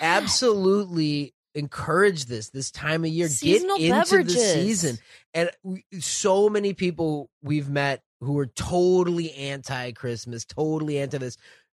absolutely 0.00 1.34
encourage 1.54 2.26
this 2.26 2.50
this 2.50 2.70
time 2.70 3.04
of 3.04 3.10
year. 3.10 3.28
Seasonal 3.28 3.78
Get 3.78 3.86
into 3.86 4.00
beverages. 4.00 4.34
the 4.34 4.40
season, 4.40 4.98
and 5.34 5.50
we, 5.62 5.84
so 5.98 6.48
many 6.48 6.74
people 6.74 7.30
we've 7.42 7.68
met 7.68 8.02
who 8.20 8.38
are 8.38 8.46
totally 8.46 9.32
anti 9.34 9.92
Christmas, 9.92 10.44
totally 10.44 10.98
anti 10.98 11.18
this. 11.18 11.36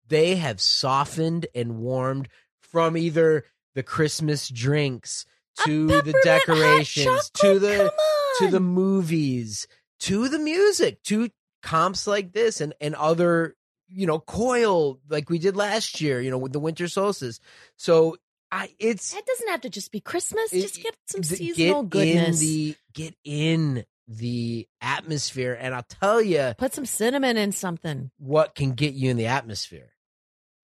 They 0.08 0.36
have 0.36 0.60
softened 0.60 1.46
and 1.54 1.78
warmed 1.78 2.28
from 2.60 2.96
either 2.96 3.44
the 3.74 3.82
Christmas 3.82 4.48
drinks 4.48 5.24
to 5.64 5.86
the 5.86 6.18
decorations 6.24 7.30
to 7.34 7.58
the 7.58 7.92
to 8.38 8.48
the 8.48 8.60
movies 8.60 9.66
to 10.00 10.28
the 10.28 10.38
music 10.38 11.02
to 11.04 11.28
comps 11.62 12.06
like 12.06 12.32
this 12.32 12.60
and 12.60 12.74
and 12.80 12.94
other 12.94 13.54
you 13.94 14.06
know 14.06 14.18
coil 14.18 14.98
like 15.08 15.28
we 15.30 15.38
did 15.38 15.56
last 15.56 16.00
year 16.00 16.20
you 16.20 16.30
know 16.30 16.38
with 16.38 16.52
the 16.52 16.60
winter 16.60 16.88
solstice 16.88 17.38
so 17.76 18.16
i 18.50 18.68
it's 18.78 19.12
That 19.12 19.24
doesn't 19.26 19.48
have 19.48 19.60
to 19.62 19.70
just 19.70 19.92
be 19.92 20.00
Christmas. 20.00 20.52
it- 20.52 20.62
Just 20.62 20.82
get 20.82 20.94
some 21.06 21.22
th- 21.22 21.38
seasonal 21.38 21.82
get 21.84 21.90
goodness. 21.90 22.40
in 22.40 22.46
the 22.46 22.76
get 22.94 23.14
in 23.24 23.84
the 24.08 24.66
atmosphere 24.80 25.56
and 25.58 25.74
i'll 25.74 25.82
tell 25.88 26.20
you 26.20 26.52
Put 26.58 26.74
some 26.74 26.86
cinnamon 26.86 27.36
in 27.36 27.52
something. 27.52 28.10
what 28.18 28.54
can 28.54 28.72
get 28.72 28.94
you 28.94 29.10
in 29.10 29.16
the 29.16 29.26
atmosphere 29.26 29.90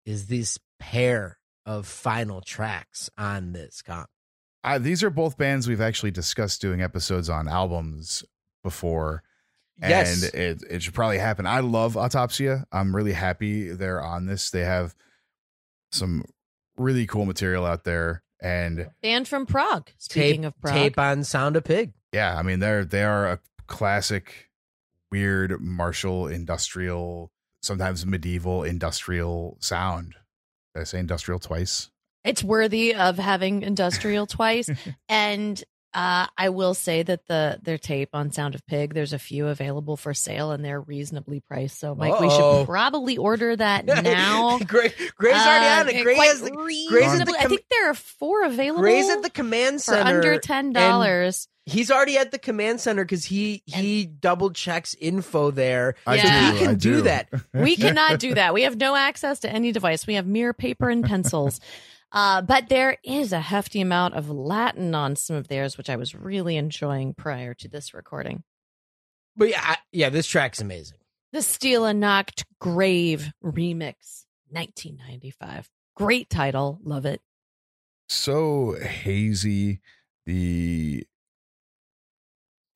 is 0.05 0.27
this 0.27 0.57
pair 0.79 1.37
of 1.65 1.85
final 1.87 2.41
tracks 2.41 3.09
on 3.17 3.51
this 3.51 3.81
comp 3.81 4.07
Uh, 4.63 4.77
these 4.79 5.03
are 5.03 5.09
both 5.09 5.37
bands 5.37 5.67
we've 5.67 5.81
actually 5.81 6.11
discussed 6.11 6.61
doing 6.61 6.81
episodes 6.81 7.29
on 7.29 7.47
albums 7.47 8.23
before. 8.63 9.21
Yes 9.81 10.23
and 10.23 10.33
it 10.33 10.63
it 10.69 10.83
should 10.83 10.93
probably 10.93 11.17
happen. 11.17 11.45
I 11.45 11.59
love 11.59 11.93
Autopsia. 11.95 12.65
I'm 12.71 12.95
really 12.95 13.13
happy 13.13 13.69
they're 13.69 14.01
on 14.01 14.25
this. 14.25 14.49
They 14.49 14.61
have 14.61 14.95
some 15.91 16.25
really 16.77 17.05
cool 17.05 17.25
material 17.25 17.65
out 17.65 17.83
there, 17.83 18.23
and 18.41 18.89
Band 19.01 19.27
from 19.27 19.45
Prague. 19.45 19.89
Speaking 19.97 20.43
tape, 20.43 20.47
of 20.47 20.61
Prague. 20.61 20.73
tape 20.73 20.99
on 20.99 21.23
sound 21.23 21.55
of 21.55 21.63
pig 21.63 21.93
yeah, 22.15 22.37
I 22.37 22.43
mean 22.43 22.59
they're 22.59 22.85
they 22.85 23.03
are 23.03 23.27
a 23.27 23.39
classic, 23.67 24.49
weird 25.11 25.59
martial 25.59 26.27
industrial, 26.27 27.29
sometimes 27.61 28.05
medieval 28.05 28.63
industrial 28.63 29.57
sound. 29.59 30.15
Did 30.73 30.81
I 30.81 30.83
say 30.85 30.99
industrial 30.99 31.39
twice? 31.39 31.91
It's 32.23 32.41
worthy 32.41 32.95
of 32.95 33.17
having 33.17 33.63
industrial 33.63 34.27
twice. 34.27 34.69
and 35.09 35.61
uh, 35.95 36.27
I 36.37 36.49
will 36.49 36.73
say 36.73 37.01
that 37.03 37.25
the 37.27 37.57
their 37.63 37.77
tape 37.77 38.09
on 38.13 38.31
Sound 38.31 38.53
of 38.53 38.65
Pig, 38.67 38.93
there's 38.93 39.13
a 39.13 39.19
few 39.19 39.47
available 39.47 39.95
for 39.97 40.13
sale 40.13 40.51
and 40.51 40.63
they're 40.63 40.81
reasonably 40.81 41.39
priced. 41.39 41.79
So 41.79 41.95
Mike, 41.95 42.19
we 42.19 42.27
Uh-oh. 42.27 42.59
should 42.59 42.65
probably 42.67 43.17
order 43.17 43.55
that 43.55 43.85
now. 44.03 44.59
Gray, 44.59 44.91
Gray's 45.17 45.33
already 45.35 45.65
Uh, 45.65 45.79
on 45.79 45.89
it. 45.89 46.03
Gray 46.03 46.15
has 46.17 46.41
the, 46.41 46.51
reasonably. 46.51 47.19
at 47.35 47.39
the 47.39 47.45
I 47.45 47.47
think 47.47 47.63
there 47.71 47.89
are 47.89 47.93
four 47.95 48.43
available. 48.43 48.81
Gray's 48.81 49.09
at 49.09 49.21
the 49.23 49.29
command 49.29 49.81
center 49.81 50.01
for 50.01 50.05
center. 50.07 50.17
under 50.17 50.39
ten 50.39 50.73
dollars. 50.73 51.47
He's 51.67 51.89
already 51.89 52.17
at 52.19 52.29
the 52.29 52.37
command 52.37 52.79
center 52.79 53.03
because 53.03 53.25
he 53.25 53.63
he 53.65 54.05
double 54.05 54.51
checks 54.51 54.95
info 54.99 55.49
there. 55.49 55.95
I 56.05 56.15
Yeah. 56.17 56.21
So 56.23 56.29
do. 56.51 56.53
he 56.57 56.59
can 56.59 56.69
I 56.69 56.73
do 56.75 57.01
that. 57.03 57.29
We 57.53 57.75
cannot 57.77 58.19
do 58.19 58.35
that. 58.35 58.53
We 58.53 58.63
have 58.63 58.75
no 58.77 58.95
access 58.95 59.39
to 59.39 59.49
any 59.51 59.71
device. 59.71 60.05
We 60.05 60.13
have 60.13 60.27
mere 60.27 60.53
paper 60.53 60.89
and 60.91 61.03
pencils. 61.03 61.59
Uh, 62.15 62.41
but 62.41 62.69
there 62.69 62.97
is 63.03 63.33
a 63.33 63.41
hefty 63.41 63.81
amount 63.81 64.13
of 64.15 64.29
Latin 64.29 64.95
on 64.95 65.15
some 65.17 65.35
of 65.35 65.49
theirs, 65.49 65.77
which 65.77 65.89
I 65.89 65.97
was 65.97 66.15
really 66.15 66.55
enjoying 66.55 67.13
prior 67.13 67.53
to 67.55 67.67
this 67.67 67.93
recording. 67.93 68.43
But 69.35 69.49
yeah, 69.49 69.61
I, 69.61 69.77
yeah, 69.91 70.09
this 70.09 70.25
track's 70.25 70.61
amazing. 70.61 70.97
The 71.33 71.41
Stille 71.41 71.93
Nacht 71.93 72.45
Grave 72.61 73.31
remix, 73.43 74.23
1995. 74.49 75.69
Great 75.97 76.29
title. 76.29 76.79
Love 76.83 77.05
it. 77.05 77.21
so 78.07 78.75
hazy. 78.81 79.81
The 80.25 81.05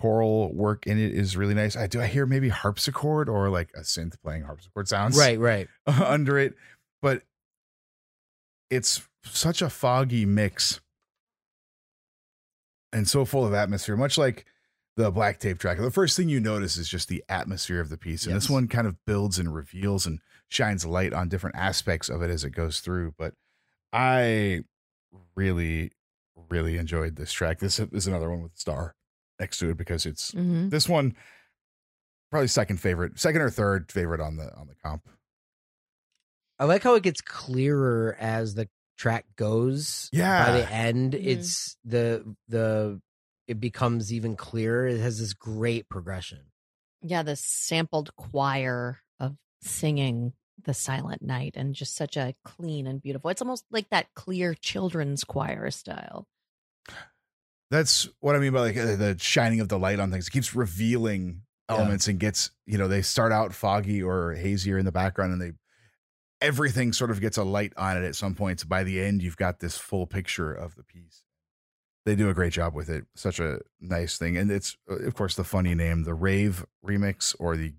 choral 0.02 0.54
work 0.54 0.86
in 0.86 1.00
it 1.00 1.14
is 1.14 1.36
really 1.38 1.54
nice. 1.54 1.76
I 1.78 1.88
do 1.88 2.02
I 2.02 2.08
hear 2.08 2.26
maybe 2.26 2.50
harpsichord 2.50 3.30
or 3.30 3.50
like 3.50 3.70
a 3.76 3.82
synth 3.82 4.16
playing 4.22 4.44
harpsichord 4.44 4.88
sounds 4.88 5.18
Right, 5.18 5.40
right. 5.40 5.68
under 5.88 6.38
it, 6.38 6.56
but 7.02 7.24
it's 8.70 9.02
such 9.24 9.62
a 9.62 9.70
foggy 9.70 10.26
mix 10.26 10.80
and 12.92 13.08
so 13.08 13.26
full 13.26 13.46
of 13.46 13.54
atmosphere, 13.54 13.96
much 13.96 14.18
like 14.18 14.46
the 14.98 15.12
black 15.12 15.40
tape 15.40 15.60
track. 15.60 15.78
The 15.78 15.92
first 15.92 16.18
thing 16.18 16.28
you 16.30 16.40
notice 16.40 16.76
is 16.78 16.90
just 16.90 17.08
the 17.08 17.24
atmosphere 17.30 17.80
of 17.80 17.90
the 17.90 17.98
piece. 17.98 18.26
And 18.26 18.36
this 18.36 18.50
one 18.50 18.68
kind 18.68 18.88
of 18.88 18.98
builds 19.06 19.38
and 19.40 19.54
reveals 19.54 20.06
and 20.06 20.20
shines 20.50 20.86
light 20.86 21.14
on 21.14 21.30
different 21.30 21.56
aspects 21.56 22.10
of 22.10 22.22
it 22.22 22.30
as 22.30 22.44
it 22.44 22.50
goes 22.52 22.80
through. 22.80 23.14
But 23.18 23.34
I 23.94 24.62
really, 25.36 25.92
really 26.50 26.78
enjoyed 26.78 27.16
this 27.16 27.32
track. 27.32 27.60
This 27.60 27.80
is 27.80 28.08
another 28.08 28.30
one 28.30 28.42
with 28.44 28.58
star 28.58 28.96
next 29.40 29.60
to 29.60 29.70
it 29.70 29.78
because 29.78 30.06
it's 30.06 30.32
Mm-hmm. 30.32 30.70
this 30.70 30.90
one 30.90 31.16
probably 32.32 32.48
second 32.48 32.78
favorite, 32.78 33.18
second 33.20 33.42
or 33.42 33.50
third 33.50 33.92
favorite 33.92 34.20
on 34.22 34.36
the 34.38 34.54
on 34.56 34.68
the 34.68 34.76
comp. 34.84 35.08
I 36.60 36.66
like 36.66 36.84
how 36.84 36.96
it 36.96 37.04
gets 37.04 37.22
clearer 37.22 38.18
as 38.20 38.56
the 38.56 38.68
track 39.00 39.26
goes. 39.36 40.10
Yeah. 40.12 40.46
By 40.46 40.52
the 40.60 40.72
end, 40.72 41.14
Mhm. 41.14 41.26
it's 41.26 41.78
the 41.84 42.36
the 42.48 43.02
it 43.48 43.60
becomes 43.60 44.14
even 44.14 44.36
clearer. 44.36 44.86
It 44.88 45.00
has 45.00 45.18
this 45.20 45.34
great 45.34 45.90
progression. 45.90 46.52
Yeah, 47.02 47.24
the 47.24 47.36
sampled 47.36 48.16
choir 48.16 49.00
of 49.20 49.38
singing 49.64 50.34
the 50.62 50.74
silent 50.74 51.22
night 51.22 51.54
and 51.56 51.74
just 51.74 51.96
such 51.96 52.18
a 52.18 52.36
clean 52.44 52.86
and 52.86 53.02
beautiful. 53.02 53.30
It's 53.32 53.42
almost 53.42 53.66
like 53.72 53.90
that 53.90 54.14
clear 54.14 54.54
children's 54.54 55.24
choir 55.24 55.72
style. 55.72 56.28
That's 57.72 58.10
what 58.20 58.36
I 58.36 58.40
mean 58.40 58.52
by 58.54 58.60
like 58.62 58.78
uh, 58.78 58.96
the 58.96 59.16
shining 59.20 59.60
of 59.62 59.70
the 59.70 59.78
light 59.80 60.00
on 60.00 60.12
things. 60.12 60.28
It 60.28 60.32
keeps 60.32 60.56
revealing 60.56 61.44
Yeah. 61.70 61.76
elements 61.78 62.08
and 62.08 62.20
gets, 62.20 62.50
you 62.66 62.78
know, 62.80 62.88
they 62.88 63.02
start 63.04 63.32
out 63.32 63.54
foggy 63.54 64.02
or 64.02 64.34
hazier 64.34 64.78
in 64.80 64.86
the 64.86 64.92
background 64.92 65.34
and 65.34 65.42
they 65.42 65.54
everything 66.42 66.94
sort 66.94 67.12
of 67.12 67.22
gets 67.22 67.38
a 67.38 67.44
light 67.44 67.74
on 67.78 67.98
it 67.98 68.06
at 68.06 68.16
some 68.16 68.36
points. 68.36 68.64
By 68.64 68.84
the 68.84 69.02
end, 69.02 69.22
you've 69.22 69.38
got 69.38 69.60
this 69.60 69.78
full 69.78 70.08
picture 70.08 70.54
of 70.54 70.76
the 70.76 70.84
piece. 70.84 71.24
They 72.06 72.16
do 72.16 72.30
a 72.30 72.34
great 72.34 72.54
job 72.54 72.74
with 72.74 72.90
it. 72.90 73.06
Such 73.16 73.40
a 73.40 73.60
nice 73.80 74.18
thing. 74.18 74.38
And 74.38 74.50
it's 74.50 74.78
uh, 74.90 74.96
of 74.96 75.16
course 75.16 75.36
the 75.36 75.44
funny 75.44 75.76
name, 75.76 76.04
the 76.04 76.14
Rave 76.14 76.66
remix 76.86 77.36
or 77.40 77.58
the 77.58 77.74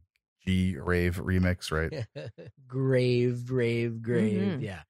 G 0.47 0.77
Rave 0.79 1.17
remix, 1.23 1.73
right? 1.73 2.07
grave, 2.69 3.47
grave, 3.47 4.03
grave. 4.03 4.59
Mhm. 4.59 4.63
Yeah. 4.63 4.83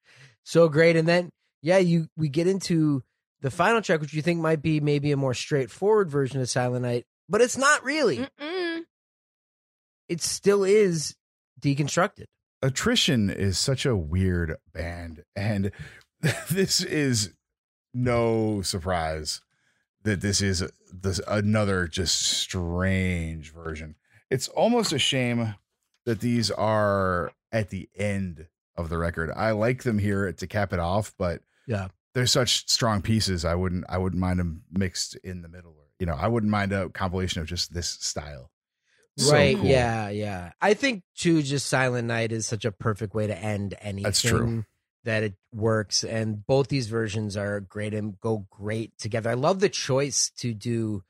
So 0.43 0.67
great. 0.69 0.95
And 0.95 1.07
then 1.07 1.29
yeah, 1.61 1.77
you 1.77 2.07
we 2.17 2.29
get 2.29 2.47
into 2.47 3.03
the 3.41 3.51
final 3.51 3.81
track, 3.81 4.01
which 4.01 4.13
you 4.13 4.21
think 4.21 4.39
might 4.41 4.61
be 4.61 4.79
maybe 4.79 5.11
a 5.11 5.17
more 5.17 5.33
straightforward 5.33 6.09
version 6.09 6.41
of 6.41 6.49
Silent 6.49 6.83
Night, 6.83 7.05
but 7.29 7.41
it's 7.41 7.57
not 7.57 7.83
really. 7.83 8.17
Mm-mm. 8.39 8.81
It 10.09 10.21
still 10.21 10.63
is 10.63 11.15
deconstructed. 11.59 12.25
Attrition 12.61 13.29
is 13.29 13.57
such 13.57 13.85
a 13.85 13.95
weird 13.95 14.55
band, 14.73 15.23
and 15.35 15.71
this 16.49 16.81
is 16.83 17.33
no 17.93 18.61
surprise 18.61 19.41
that 20.03 20.21
this 20.21 20.41
is 20.41 20.63
this 20.91 21.19
another 21.27 21.87
just 21.87 22.21
strange 22.21 23.51
version. 23.53 23.95
It's 24.29 24.47
almost 24.47 24.93
a 24.93 24.99
shame 24.99 25.55
that 26.05 26.19
these 26.21 26.49
are 26.51 27.31
at 27.51 27.69
the 27.69 27.89
end 27.95 28.47
of 28.75 28.89
the 28.89 28.97
record. 28.97 29.31
I 29.35 29.51
like 29.51 29.83
them 29.83 29.99
here 29.99 30.31
to 30.31 30.47
cap 30.47 30.71
it 30.73 30.79
off, 30.79 31.13
but 31.17 31.41
Yeah. 31.67 31.89
they're 32.13 32.25
such 32.27 32.69
strong 32.69 33.01
pieces. 33.01 33.43
I 33.45 33.55
wouldn't 33.55 33.85
I 33.89 33.97
wouldn't 33.97 34.19
mind 34.19 34.39
them 34.39 34.63
mixed 34.71 35.15
in 35.17 35.41
the 35.41 35.49
middle. 35.49 35.75
You 35.99 36.05
know, 36.07 36.15
I 36.15 36.27
wouldn't 36.27 36.49
mind 36.51 36.71
a 36.73 36.89
compilation 36.89 37.41
of 37.41 37.47
just 37.47 37.73
this 37.73 37.89
style. 37.89 38.49
So 39.17 39.31
right. 39.33 39.55
cool. 39.57 39.65
Yeah. 39.65 40.09
Yeah. 40.09 40.51
I 40.61 40.73
think 40.73 41.03
too, 41.15 41.41
just 41.43 41.67
Silent 41.67 42.07
Night 42.07 42.31
is 42.31 42.45
such 42.45 42.65
a 42.65 42.71
perfect 42.71 43.13
way 43.13 43.27
to 43.27 43.37
end 43.37 43.75
anything. 43.81 44.03
That's 44.03 44.21
true. 44.21 44.65
that 45.03 45.23
it 45.23 45.33
works. 45.53 46.03
And 46.03 46.45
both 46.45 46.67
these 46.69 46.87
versions 46.87 47.35
are 47.35 47.59
great 47.59 47.93
and 47.93 48.19
go 48.19 48.45
great 48.49 48.97
together. 48.97 49.29
I 49.29 49.33
love 49.35 49.59
the 49.59 49.69
choice 49.69 50.31
to 50.37 50.53
do 50.53 51.03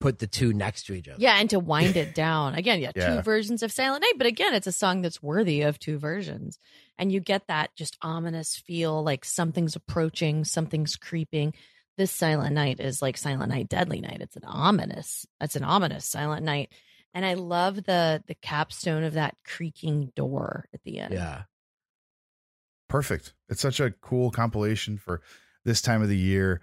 put 0.00 0.18
the 0.18 0.26
two 0.26 0.54
next 0.54 0.84
to 0.86 0.94
each 0.94 1.08
other. 1.08 1.18
Yeah, 1.20 1.34
and 1.38 1.50
to 1.50 1.58
wind 1.60 1.94
it 1.96 2.14
down. 2.14 2.54
Again, 2.54 2.80
yeah, 2.80 2.92
Yeah. 2.96 3.16
two 3.16 3.22
versions 3.22 3.62
of 3.62 3.70
Silent 3.70 4.00
Night, 4.02 4.14
but 4.16 4.26
again, 4.26 4.54
it's 4.54 4.66
a 4.66 4.72
song 4.72 5.02
that's 5.02 5.22
worthy 5.22 5.60
of 5.60 5.78
two 5.78 5.98
versions. 5.98 6.58
And 6.96 7.12
you 7.12 7.20
get 7.20 7.46
that 7.48 7.74
just 7.76 7.98
ominous 8.00 8.56
feel 8.56 9.02
like 9.02 9.26
something's 9.26 9.76
approaching, 9.76 10.44
something's 10.44 10.96
creeping. 10.96 11.52
This 12.00 12.10
Silent 12.10 12.54
Night 12.54 12.80
is 12.80 13.02
like 13.02 13.18
Silent 13.18 13.50
Night 13.50 13.68
Deadly 13.68 14.00
Night. 14.00 14.22
It's 14.22 14.34
an 14.34 14.44
ominous. 14.46 15.26
It's 15.38 15.54
an 15.54 15.64
ominous 15.64 16.06
Silent 16.06 16.42
Night. 16.46 16.72
And 17.12 17.26
I 17.26 17.34
love 17.34 17.76
the 17.84 18.24
the 18.26 18.34
capstone 18.36 19.04
of 19.04 19.12
that 19.12 19.36
creaking 19.44 20.10
door 20.16 20.66
at 20.72 20.82
the 20.82 20.98
end. 20.98 21.12
Yeah. 21.12 21.42
perfect. 22.88 23.34
It's 23.50 23.60
such 23.60 23.80
a 23.80 23.90
cool 23.90 24.30
compilation 24.30 24.96
for 24.96 25.20
this 25.66 25.82
time 25.82 26.00
of 26.00 26.08
the 26.08 26.16
year. 26.16 26.62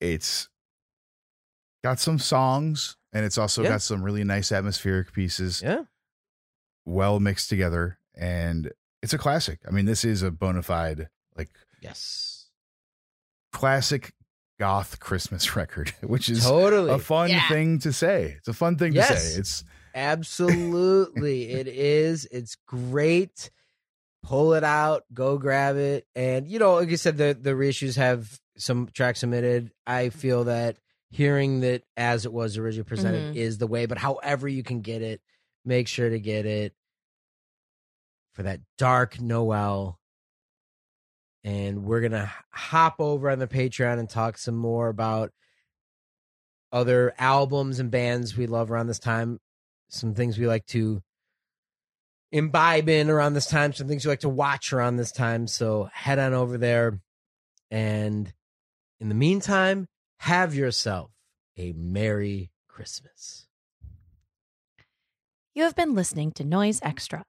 It's 0.00 0.48
got 1.82 1.98
some 1.98 2.20
songs 2.20 2.96
and 3.12 3.24
it's 3.26 3.36
also 3.36 3.64
Yeah. 3.64 3.70
got 3.70 3.82
some 3.82 4.04
really 4.04 4.22
nice 4.22 4.52
atmospheric 4.52 5.12
pieces, 5.12 5.60
Yeah. 5.60 5.86
well 6.84 7.18
mixed 7.18 7.48
together. 7.48 7.98
And 8.14 8.70
it's 9.02 9.12
a 9.12 9.18
classic. 9.18 9.58
I 9.66 9.72
mean, 9.72 9.86
this 9.86 10.04
is 10.04 10.22
a 10.22 10.30
bona 10.30 10.62
fide, 10.62 11.08
like, 11.36 11.50
Yes. 11.82 12.48
classic 13.52 14.14
goth 14.58 15.00
Christmas 15.00 15.54
record, 15.56 15.90
which 16.02 16.28
is 16.28 16.44
Totally. 16.44 16.90
a 16.90 16.98
fun 16.98 17.30
Yeah. 17.30 17.48
thing 17.48 17.78
to 17.80 17.92
say. 17.92 18.34
It's 18.38 18.48
a 18.48 18.52
fun 18.52 18.76
thing 18.76 18.94
to 18.94 19.02
say. 19.02 19.38
It's 19.38 19.64
Absolutely. 19.94 21.50
it 21.52 21.68
is. 21.68 22.26
It's 22.30 22.56
great. 22.66 23.50
Pull 24.24 24.54
it 24.54 24.64
out, 24.64 25.04
go 25.14 25.38
grab 25.38 25.76
it. 25.76 26.06
And 26.14 26.46
you 26.48 26.58
know, 26.58 26.74
like 26.74 26.90
you 26.90 26.96
said, 26.96 27.16
the 27.16 27.38
the 27.40 27.50
reissues 27.52 27.96
have 27.96 28.40
some 28.56 28.88
tracks 28.92 29.20
submitted. 29.20 29.70
I 29.86 30.10
feel 30.10 30.44
that 30.44 30.76
hearing 31.10 31.60
that 31.60 31.84
as 31.96 32.26
it 32.26 32.32
was 32.32 32.58
originally 32.58 32.84
presented 32.84 33.34
Mhm. 33.34 33.36
is 33.36 33.58
the 33.58 33.66
way, 33.66 33.86
but 33.86 33.96
however 33.96 34.46
you 34.48 34.62
can 34.62 34.80
get 34.82 35.00
it, 35.02 35.22
make 35.64 35.88
sure 35.88 36.10
to 36.10 36.18
get 36.20 36.44
it 36.46 36.74
for 38.34 38.42
that 38.42 38.60
dark 38.76 39.20
Noel. 39.20 39.98
And 41.44 41.84
we're 41.84 42.00
gonna 42.00 42.32
hop 42.50 42.96
over 42.98 43.30
on 43.30 43.38
the 43.38 43.46
Patreon 43.46 43.98
and 43.98 44.08
talk 44.08 44.38
some 44.38 44.56
more 44.56 44.88
about 44.88 45.32
other 46.70 47.14
albums 47.18 47.80
and 47.80 47.90
bands 47.90 48.36
we 48.36 48.46
love 48.46 48.70
around 48.70 48.88
this 48.88 48.98
time 48.98 49.40
some 49.88 50.14
things 50.14 50.38
we 50.38 50.46
like 50.46 50.66
to 50.66 51.02
imbibe 52.30 52.88
in 52.88 53.08
around 53.10 53.32
this 53.34 53.46
time, 53.46 53.72
some 53.72 53.88
things 53.88 54.04
we 54.04 54.10
like 54.10 54.20
to 54.20 54.28
watch 54.28 54.72
around 54.72 54.96
this 54.96 55.12
time. 55.12 55.46
So 55.46 55.88
head 55.92 56.18
on 56.18 56.34
over 56.34 56.58
there. 56.58 57.00
And 57.70 58.32
in 59.00 59.08
the 59.08 59.14
meantime, 59.14 59.88
have 60.18 60.54
yourself 60.54 61.10
a 61.56 61.72
Merry 61.72 62.50
Christmas. 62.68 63.46
You 65.54 65.64
have 65.64 65.74
been 65.74 65.94
listening 65.94 66.32
to 66.32 66.44
Noisextra. 66.44 67.22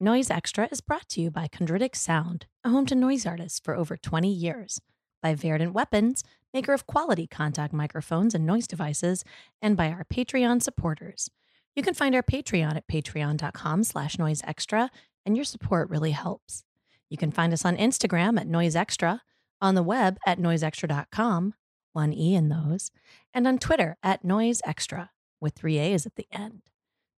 Noisextra 0.00 0.70
is 0.70 0.80
brought 0.80 1.08
to 1.08 1.20
you 1.20 1.28
by 1.28 1.48
Chondritic 1.48 1.96
Sound, 1.96 2.46
a 2.62 2.70
home 2.70 2.86
to 2.86 2.94
noise 2.94 3.26
artists 3.26 3.58
for 3.58 3.74
over 3.74 3.96
20 3.96 4.32
years, 4.32 4.80
by 5.20 5.34
Verdant 5.34 5.72
Weapons, 5.72 6.22
maker 6.54 6.72
of 6.72 6.86
quality 6.86 7.26
contact 7.26 7.72
microphones 7.72 8.32
and 8.32 8.46
noise 8.46 8.68
devices, 8.68 9.24
and 9.60 9.76
by 9.76 9.88
our 9.88 10.04
Patreon 10.04 10.62
supporters. 10.62 11.30
You 11.74 11.82
can 11.82 11.94
find 11.94 12.14
our 12.14 12.22
Patreon 12.22 12.76
at 12.76 12.86
patreon.com 12.86 13.82
slash 13.82 14.14
noisextra, 14.14 14.90
and 15.26 15.34
your 15.34 15.44
support 15.44 15.90
really 15.90 16.12
helps. 16.12 16.62
You 17.10 17.16
can 17.16 17.32
find 17.32 17.52
us 17.52 17.64
on 17.64 17.76
Instagram 17.76 18.40
at 18.40 18.46
Noisextra, 18.46 19.18
on 19.60 19.74
the 19.74 19.82
web 19.82 20.18
at 20.24 20.38
noisextra.com, 20.38 21.54
one 21.92 22.12
E 22.12 22.36
in 22.36 22.50
those, 22.50 22.92
and 23.34 23.48
on 23.48 23.58
Twitter 23.58 23.96
at 24.04 24.22
Noisextra, 24.22 25.08
with 25.40 25.54
three 25.54 25.78
A's 25.78 26.06
at 26.06 26.14
the 26.14 26.28
end. 26.30 26.62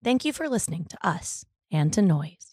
Thank 0.03 0.25
you 0.25 0.33
for 0.33 0.49
listening 0.49 0.87
to 0.87 1.07
us 1.07 1.45
and 1.71 1.93
to 1.93 2.01
Noise. 2.01 2.50